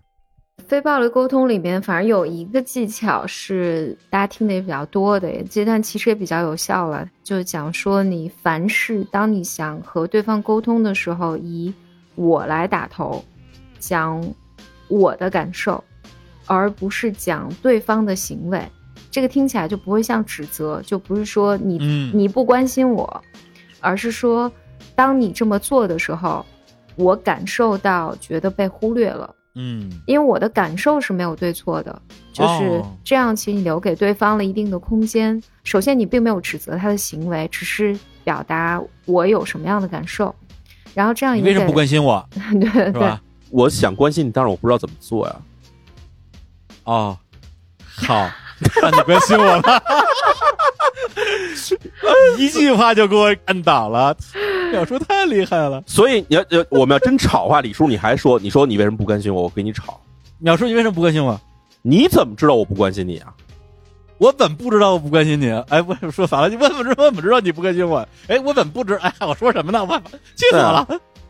[0.68, 11.72] 非暴力沟通里面，反正有一个技巧是大家听的也比较多的，这段其实也比较有效了，就讲说你凡事当你想和对方沟通的时候，以
[12.16, 13.24] 我来打头，
[13.78, 14.20] 讲
[14.88, 15.82] 我的感受，
[16.48, 18.60] 而不是讲对方的行为。
[19.18, 21.80] 这个听起来就不会像指责，就不是说你
[22.14, 23.24] 你不关心我，
[23.80, 24.52] 而是说，
[24.94, 26.46] 当你这么做的时候，
[26.98, 29.34] 我感受到觉得被忽略了。
[29.56, 32.00] 嗯，因为我的感受是没有对错的，
[32.32, 33.36] 就是这样。
[33.36, 35.42] 其实你留给对方了一定的空间。
[35.64, 40.36] 首先，你并没有指责他的行为，只是表达我有什么样的感受。
[40.94, 42.24] 然后这样，你为什么不关心我？
[42.62, 43.18] 对对，
[43.50, 45.36] 我想关心你，但是我不知道怎么做呀。
[46.84, 47.18] 哦，
[47.84, 48.30] 好。
[48.82, 49.84] 那你关心我了，
[52.38, 54.16] 一句话就给我按倒了，
[54.72, 55.84] 表叔太厉害了。
[55.86, 59.44] 所以你要要我们要真吵话，李叔你还说，你说你为什么不关心我？
[59.44, 60.00] 我跟你吵。
[60.44, 61.40] 淼叔，你为什么不关心我？
[61.82, 63.34] 你怎么知道我不关心你啊？
[64.18, 65.52] 我怎么不知道我不关心你？
[65.70, 67.06] 哎，我说反了，你问怎么知道？
[67.06, 68.08] 怎么知道你不关心我？
[68.28, 68.96] 哎，我怎么不知？
[68.96, 69.84] 哎，我说什么呢？
[69.86, 69.96] 我
[70.36, 70.88] 气死我了！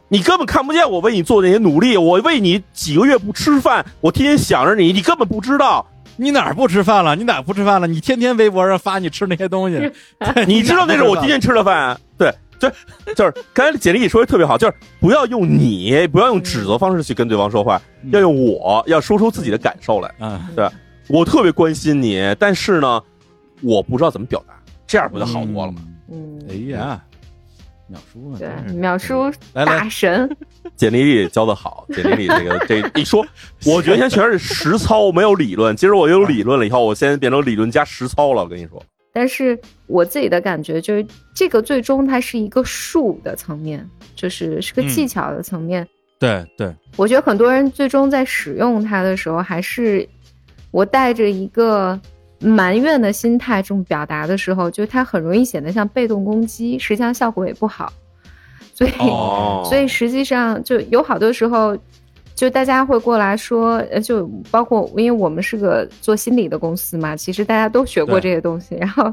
[0.09, 5.85] 你根本看不见我为你做那些努力，我为你几个月不吃饭，我天天想着你，你根本不知道。
[6.17, 7.15] 你哪儿不吃饭了？
[7.15, 7.87] 你哪不吃饭了？
[7.87, 9.91] 你天天微博上发你吃那些东西，
[10.45, 11.97] 你知道那是我今天吃的饭？
[12.17, 12.69] 对，就
[13.15, 17.81] 就是刚才简历说的特别好，就是不要用你，不要用指责方式去跟对方说话，
[18.11, 20.11] 要用我，要说出自己的感受来。
[20.19, 20.67] 嗯，对，
[21.07, 23.01] 我特别关心你，但是呢，
[23.61, 24.53] 我不知道怎么表达，
[24.87, 25.81] 这样不就好多了吗？
[26.11, 26.99] 嗯，哎呀，
[27.91, 28.37] 淼叔呢？
[28.39, 30.29] 对，秒叔来大神，
[30.75, 33.25] 简历里教的好，简历里这个这一说，
[33.65, 35.75] 我觉得现在全是实操，没有理论。
[35.75, 38.43] 其实我有理论了以后，我现在变成理论加实操了。
[38.43, 38.81] 我跟你说。
[39.13, 39.57] 但是
[39.87, 45.87] 我自己的感觉就是，这个最终它是一个术的层面，就是是个技巧的层面。
[46.19, 50.07] 对对，我觉得很多人最终在使用它的时候，还是
[50.71, 51.99] 我带着一个
[52.39, 57.91] 埋怨的心态这么表达的时候，就他很容易显得像被动攻击，实际上效果也不好。
[58.73, 58.91] 所以，
[59.67, 61.77] 所以实际上就有好多时候。
[62.35, 68.75] 就大家会过来说，呃，就包括因为我们是个做心理的公司嘛，其实大家都学过这些东西。
[68.79, 69.11] 然后，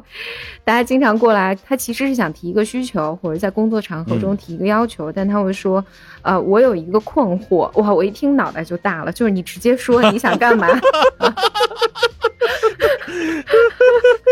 [0.62, 5.82] 大家经常过来，他其实是想提一个需求，或者在工作场合中提一个要求，但他会说，
[6.20, 7.70] 呃，我有一个困惑。
[7.80, 10.68] 哇，我一听脑袋就大了，就是你直接说你想干嘛，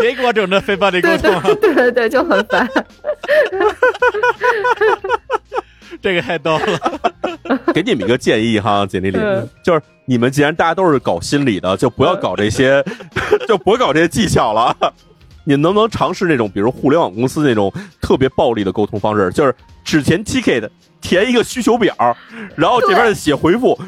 [0.02, 2.68] 别给我整这非暴力沟通，对对对，就很烦。
[6.00, 7.00] 这个太逗了。
[7.72, 9.18] 给你们一个建议哈，简历里，
[9.64, 12.84] 就是你们既然大家都是搞心理的，就不要搞这些，
[13.46, 14.76] 就不搞这些技巧了。
[15.44, 19.30] 你能不能尝试那种，比如互联网公司那种特别暴力的沟通方式？
[19.30, 19.54] 就是
[19.84, 20.68] 只填 ticket，
[21.00, 21.94] 填一个需求表，
[22.56, 23.78] 然后这边写回复。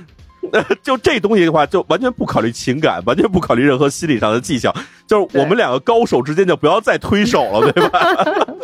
[0.82, 4.74] 就这东西的话，就完全不考虑情感，完全不考虑任何心理上的技巧。
[5.06, 7.98] 就是我们两个高手之间，就不要再推手了，对吧？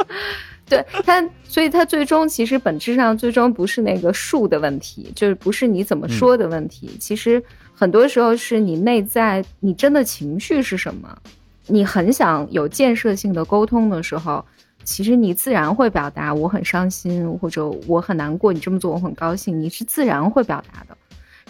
[0.68, 6.88] 对他，所以他最终其实本质上最终不是那个术的问题，就是不是你怎么说的问题。
[7.00, 7.42] 其实
[7.74, 11.16] 很多时候是你内在你真的情绪是什么。
[11.66, 14.44] 你很想有建设性的沟通的时候，
[14.84, 18.52] 其实你自然会表达我很伤心或者我很难过。
[18.52, 20.96] 你这么做我很高兴，你是自然会表达的。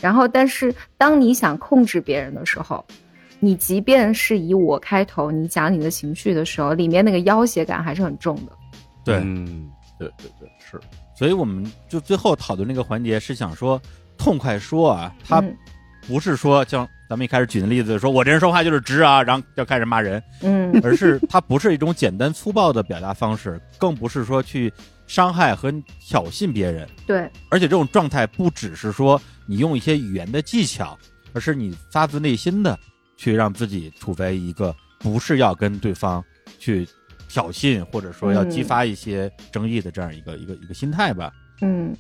[0.01, 2.85] 然后，但是当你想控制别人的时候，
[3.39, 8.53] 你即便是以我开头，你讲你的情绪的时候，里面那个要挟感还是很重的。
[9.05, 10.79] 对，嗯，对对对，是，
[11.17, 13.81] 所以我们就最后讨论那个环节是想说，
[14.19, 15.43] 痛快说啊，他
[16.07, 24.73] 不是说像咱们一开始举的例子，说我这人说话就是直啊，然后就开始骂人，嗯，而是他不是一种简单粗暴的表达方式，更不是说去
[25.11, 30.97] 伤害和挑衅别人，对，而且这种状态不只是说你用一些语言的技巧，
[31.33, 32.79] 而是你发自内心的
[33.17, 36.25] 去让自己处在一个不是要跟对方
[36.59, 36.89] 去。
[37.33, 41.33] 挑衅或者说要激发一些争议的这样一个一个一个心态吧。
[41.61, 41.97] 嗯，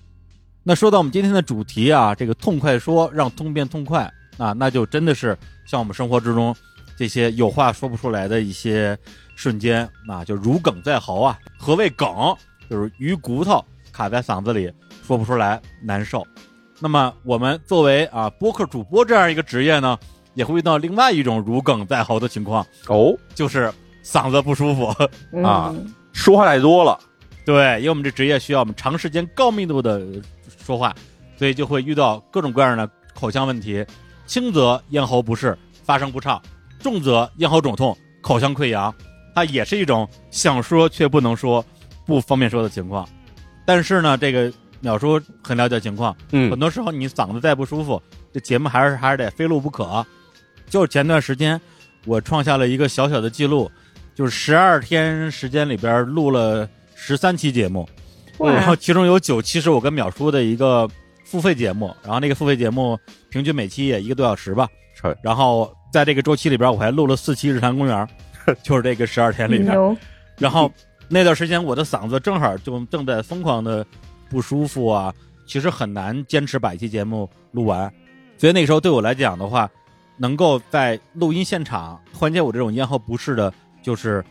[0.64, 5.38] 那说到我们今天的主题啊，这个痛快说让痛变痛快啊，那就真的是
[5.68, 6.52] 像我们生活之中
[6.96, 8.98] 这些有话说不出来的一些
[9.36, 11.38] 瞬间啊，就如鲠在喉啊。
[11.56, 12.08] 何谓梗？
[12.70, 14.72] 就是鱼骨头卡在嗓子里
[15.04, 16.24] 说不出来，难受。
[16.78, 19.98] 那么我们作为啊播客主播这样一个职业呢，
[20.34, 23.70] 也会遇到另外一种如鲠在喉的情况哦，就是。
[24.02, 24.86] 嗓子不舒服
[25.44, 25.74] 啊，
[26.14, 26.98] 说话太多了。
[27.44, 30.00] 对，因为我们这职业需要我们长时间高密度的
[30.64, 30.96] 说话，
[31.36, 33.84] 所以就会遇到各种各样的口腔问题。
[34.26, 36.40] 轻则咽喉不适，发声不畅；
[36.82, 38.92] 重则咽喉肿痛，口腔溃疡。
[39.34, 41.62] 它也是一种想说却不能说、
[42.10, 43.08] 不方便说的情况。
[43.64, 48.02] 但是呢，这个淼叔很了解情况，嗯，很多时候你嗓子再不舒服，
[48.34, 50.04] 这节目还是还是得非录不可。
[50.68, 51.58] 就是前段时间，
[52.04, 53.70] 我创下了一个小小的记录。
[54.12, 57.88] 就是十二天时间里边录了十三期节目，
[58.38, 60.86] 然后其中有九期是我跟淼叔的一个
[61.24, 62.98] 付费节目，然后那个付费节目
[63.30, 64.68] 平均每期也一个多小时吧。
[65.22, 68.06] 然后在这个周期里边，我还录了四期日坛公园，
[68.62, 69.96] 就是这个十二天里边。
[70.36, 70.70] 然后
[71.12, 73.84] 那段时间我的嗓子正好就正在疯狂的
[74.28, 75.12] 不舒服啊，
[75.44, 77.92] 其实很难坚持把一期节目录完，
[78.38, 79.68] 所以那时候对我来讲的话，
[80.16, 83.52] 能够在录音现场缓解我这种咽喉不适的。
[83.82, 84.22] 就是，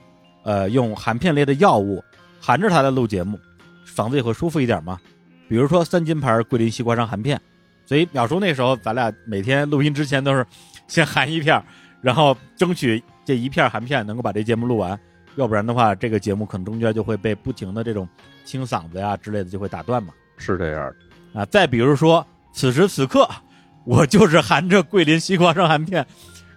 [0.43, 2.03] 呃，用含片类的药物
[2.39, 3.35] 含着它来录节目，
[3.83, 4.99] 嗓子也会舒服一点嘛。
[5.47, 7.41] 比如说三金牌桂林西瓜霜含片，
[7.83, 10.45] 所以淼叔那时候咱俩每天录音之前都是
[10.87, 11.59] 先含一片，
[11.99, 14.97] 然后争取这一片含片能够把这节目录完，
[15.39, 18.07] 要不然的话，这个节目可能中间就会被不停的这种
[18.43, 20.13] 清嗓子呀之类的就会打断嘛。
[20.37, 20.93] 是这样
[21.33, 21.45] 啊。
[21.45, 23.25] 再比如说此时此刻，
[23.87, 26.05] 我就是含着桂林西瓜霜含片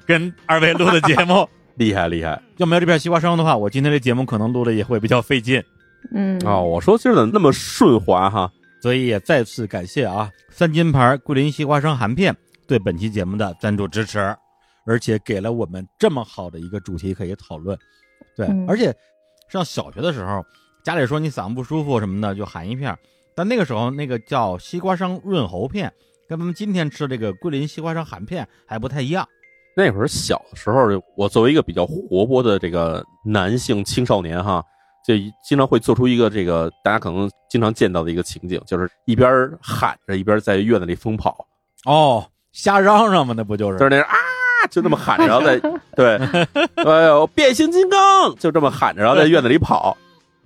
[0.04, 1.48] 跟二位录的节目。
[1.76, 2.42] 厉害厉害！
[2.58, 5.62] 要没有这片西瓜霜的话，我今天这节目可能录的也会比较费劲。
[6.12, 8.50] 嗯哦，我说今儿怎么那么顺滑哈？
[8.82, 12.36] 所以也再次感谢啊三金牌桂林西瓜霜含片
[12.66, 14.18] 对本期节目的赞助支持，
[14.84, 17.78] 而且给了我们这么好的一个主题可以讨论。
[18.36, 18.94] 对，而且
[19.48, 20.44] 上小学的时候，
[20.84, 22.96] 家里说你嗓子不舒服什么的就含一片。
[23.34, 25.92] 但那个时候那个叫西瓜霜润喉片，
[26.28, 29.26] 跟咱们今天吃的这个桂林西瓜霜含片还不太一样。
[29.74, 34.62] 那会儿小的时候，我作为一个比较活泼的这个男性青少年哈，
[35.06, 41.46] 就经常会做出一个这个大家可能经常见到的一个情景，就是一边喊着一边在院子里疯跑。
[41.86, 42.22] 哦，
[42.52, 44.14] 瞎嚷嚷嘛，那不就是就是那啊，
[44.70, 45.58] 就那么喊着，然后在
[45.96, 46.16] 对，
[46.84, 49.96] 哎呦，变形金刚，就这么喊着，然后在院子里跑。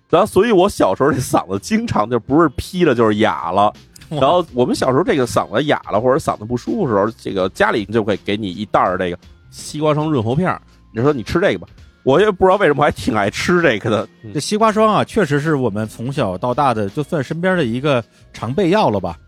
[0.08, 3.72] 然后，所以我小时候这嗓子经常就不是劈了就是哑了。
[4.08, 9.18] 然后我们小时候这个嗓子哑了或者嗓子不舒服的时候，这个家里就会给你一袋儿这个
[9.50, 10.56] 西瓜霜润喉片
[10.94, 11.66] 你说你吃这个吧，
[12.04, 14.08] 我也不知道为什么还挺爱吃这个的。
[14.32, 18.02] 这西瓜霜啊，确实是我们从小到大的就算身边的一个
[18.32, 19.18] 常备药了吧。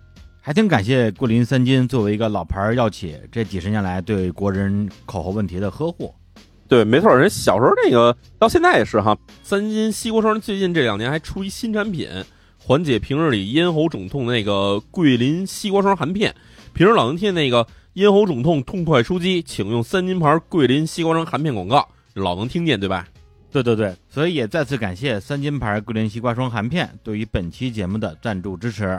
[0.48, 6.14] 还挺感谢桂林三金作为一个老牌药企，这几十年来对国人口喉问题的呵护。
[6.66, 9.14] 对，没错，人小时候那个到现在也是哈。
[9.42, 12.08] 三金西瓜霜最近这两年还出一新产品，
[12.56, 16.34] 缓解平日里咽喉肿痛的那个桂林西瓜霜含片。
[16.72, 23.06] 平时老能听那个咽喉肿痛痛快出击，请用三金牌桂林西瓜霜含片广告，老能听见对吧？
[23.52, 28.98] 对对对，所以也再次感谢三金牌桂林西瓜霜含片对于本期节目的赞助支持。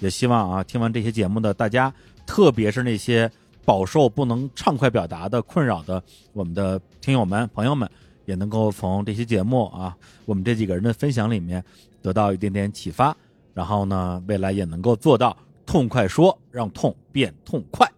[0.00, 1.92] 也希望啊，听完这些节目的大家，
[2.26, 3.30] 特别是那些。
[3.66, 6.02] 饱受不能畅快表达的困扰的
[6.34, 7.90] 我们的听友们、朋友们，
[8.26, 9.96] 也能够从这些节目啊，
[10.26, 11.64] 我们这几个人的分享里面
[12.02, 13.16] 得到一点点启发，
[13.54, 15.34] 然后呢，未来也能够做到
[15.64, 17.90] 痛快说，让痛变痛快。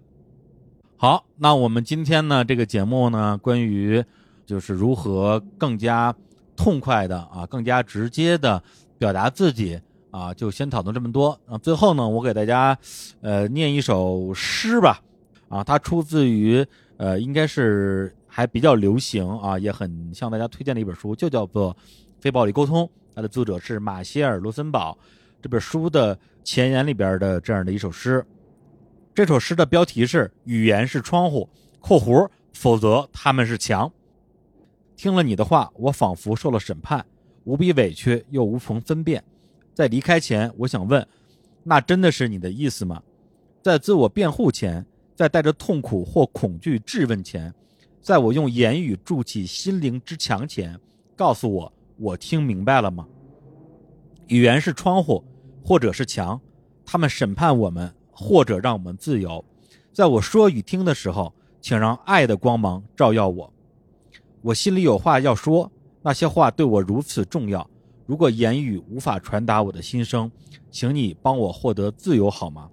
[0.96, 4.04] 好，那我们今天呢，这个节目呢，关于
[4.46, 6.14] 就是如何更加
[6.54, 8.62] 痛快的啊，更加直接的
[8.98, 9.80] 表达自己
[10.16, 11.38] 啊，就先讨论这么多。
[11.46, 12.78] 啊，最后呢，我给大家
[13.20, 15.02] 呃念一首诗吧。
[15.50, 16.66] 啊，它出自于
[16.96, 21.74] 呃，应该是还比较流行啊，也很向大家推荐的一本书，就叫做
[22.18, 22.84] 《非暴力沟通》。
[23.14, 24.96] 它的作者是马歇尔·罗森堡。
[25.42, 28.24] 这本书的前言里边的这样的一首诗，
[29.14, 31.46] 这首诗的标题是“语言是窗户
[31.78, 33.92] （括弧），否则他们是墙”。
[34.96, 37.04] 听了你的话，我仿佛受了审判，
[37.44, 39.22] 无比委屈又无从分辨。
[39.76, 41.06] 在离开前，我想问：
[41.62, 43.02] 那真的是你的意思吗？
[43.62, 44.84] 在自我辩护前。
[45.14, 47.50] 在带着痛苦或恐惧质问前，
[48.02, 50.78] 在我用言语筑起心灵之墙前，
[51.16, 53.08] 告诉我，我听明白了吗？
[54.26, 55.24] 语言是窗户，
[55.64, 56.38] 或者是墙，
[56.84, 59.42] 他们审判我们，或者让我们自由。
[59.90, 61.32] 在我说与听的时候，
[61.62, 63.50] 请让爱的光芒照耀我。
[64.42, 65.72] 我心里有话要说，
[66.02, 67.66] 那些话对我如此重要。
[68.06, 70.30] 如果言语无法传达我的心声，
[70.70, 72.70] 请你帮我获得自由好吗？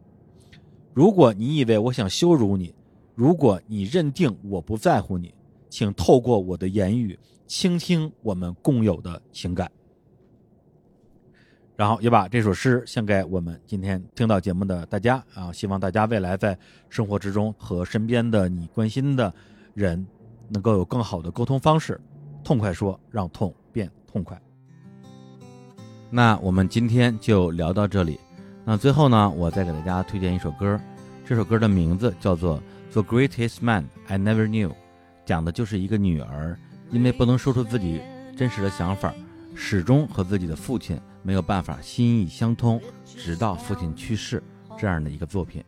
[0.93, 2.73] 如果你以为我想羞辱你，
[3.15, 5.33] 如果你认定我不在乎你，
[5.69, 9.71] 请透过我的言语倾听我们共有的情感。
[11.75, 15.51] 然后也把这首诗献给我们今天听到节目的大家啊！
[15.51, 16.55] 希望大家未来在
[16.87, 19.33] 生活之中和身边的你关心的
[19.73, 20.05] 人
[20.49, 21.99] 能够有更好的沟通方式，
[22.43, 24.39] 痛快说，让痛变痛快。
[26.15, 28.19] 那我们今天就聊到这里。
[28.63, 30.79] 那最后呢，我再给大家推荐一首歌，
[31.25, 32.59] 这首歌的名字叫做
[32.91, 34.69] 《The Greatest Man I Never Knew》，
[35.25, 36.55] 讲的就是一个女儿
[36.91, 37.99] 因为不能说出自己
[38.37, 39.11] 真实的想法，
[39.55, 44.43] 始终和自己的父亲没有办法心意相通，直到父亲去世
[44.77, 45.63] 这样的一个作品。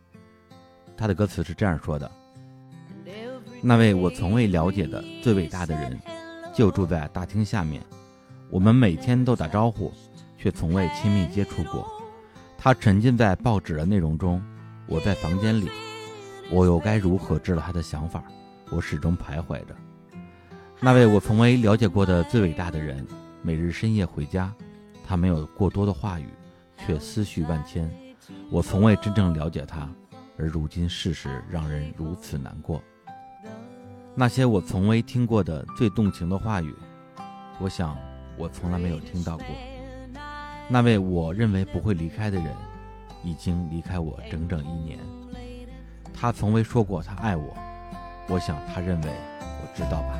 [0.96, 2.08] 他的歌词是这样说的
[3.60, 5.98] ：“那位我从未了解的最伟大的人，
[6.54, 7.82] 就住在大厅下面，
[8.48, 9.92] 我们每天都打招呼，
[10.46, 11.84] 却从未亲密接触过。”
[12.56, 14.40] 他沉浸在报纸的内容中，
[14.86, 15.68] 我在房间里，
[16.52, 18.22] 我又该如何知道他的想法？
[18.70, 19.74] 我始终徘徊着。
[20.78, 23.04] 那位我从未了解过的最伟大的人，
[23.42, 24.54] 每日深夜回家，
[25.04, 26.28] 他没有过多的话语，
[26.76, 27.90] 却思绪万千。
[28.48, 29.88] 我从未真正了解他，
[30.38, 32.80] 而如今事实让人如此难过。
[34.14, 36.72] 那些我从未听过的最动情的话语，
[37.58, 37.98] 我想
[38.38, 39.46] 我从来没有听到过。
[40.68, 42.46] 那位我认为不会离开的人，
[43.22, 44.98] 已经离开我整整一年。
[46.12, 47.56] 他从未说过他爱我，
[48.28, 49.10] 我想他认为
[49.40, 50.18] 我知道吧。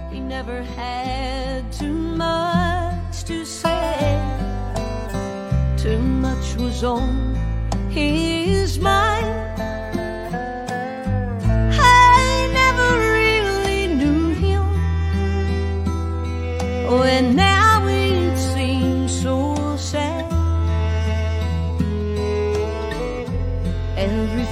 [17.09, 17.56] everything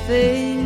[0.07, 0.64] face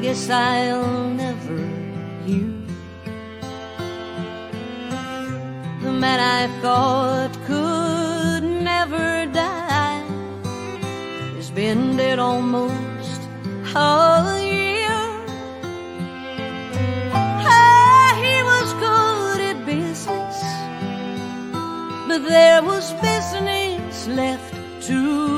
[0.00, 1.58] guess I'll never
[2.24, 2.52] hear.
[5.82, 10.04] The man I thought could never die
[11.36, 13.20] has been dead almost
[13.74, 15.00] a year.
[17.12, 20.38] Ah, he was good at business,
[22.08, 24.54] but there was business left
[24.86, 25.37] to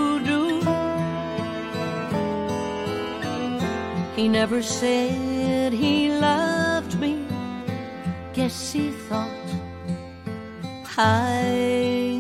[4.21, 7.27] He never said he loved me.
[8.35, 9.49] Guess he thought
[10.99, 12.20] I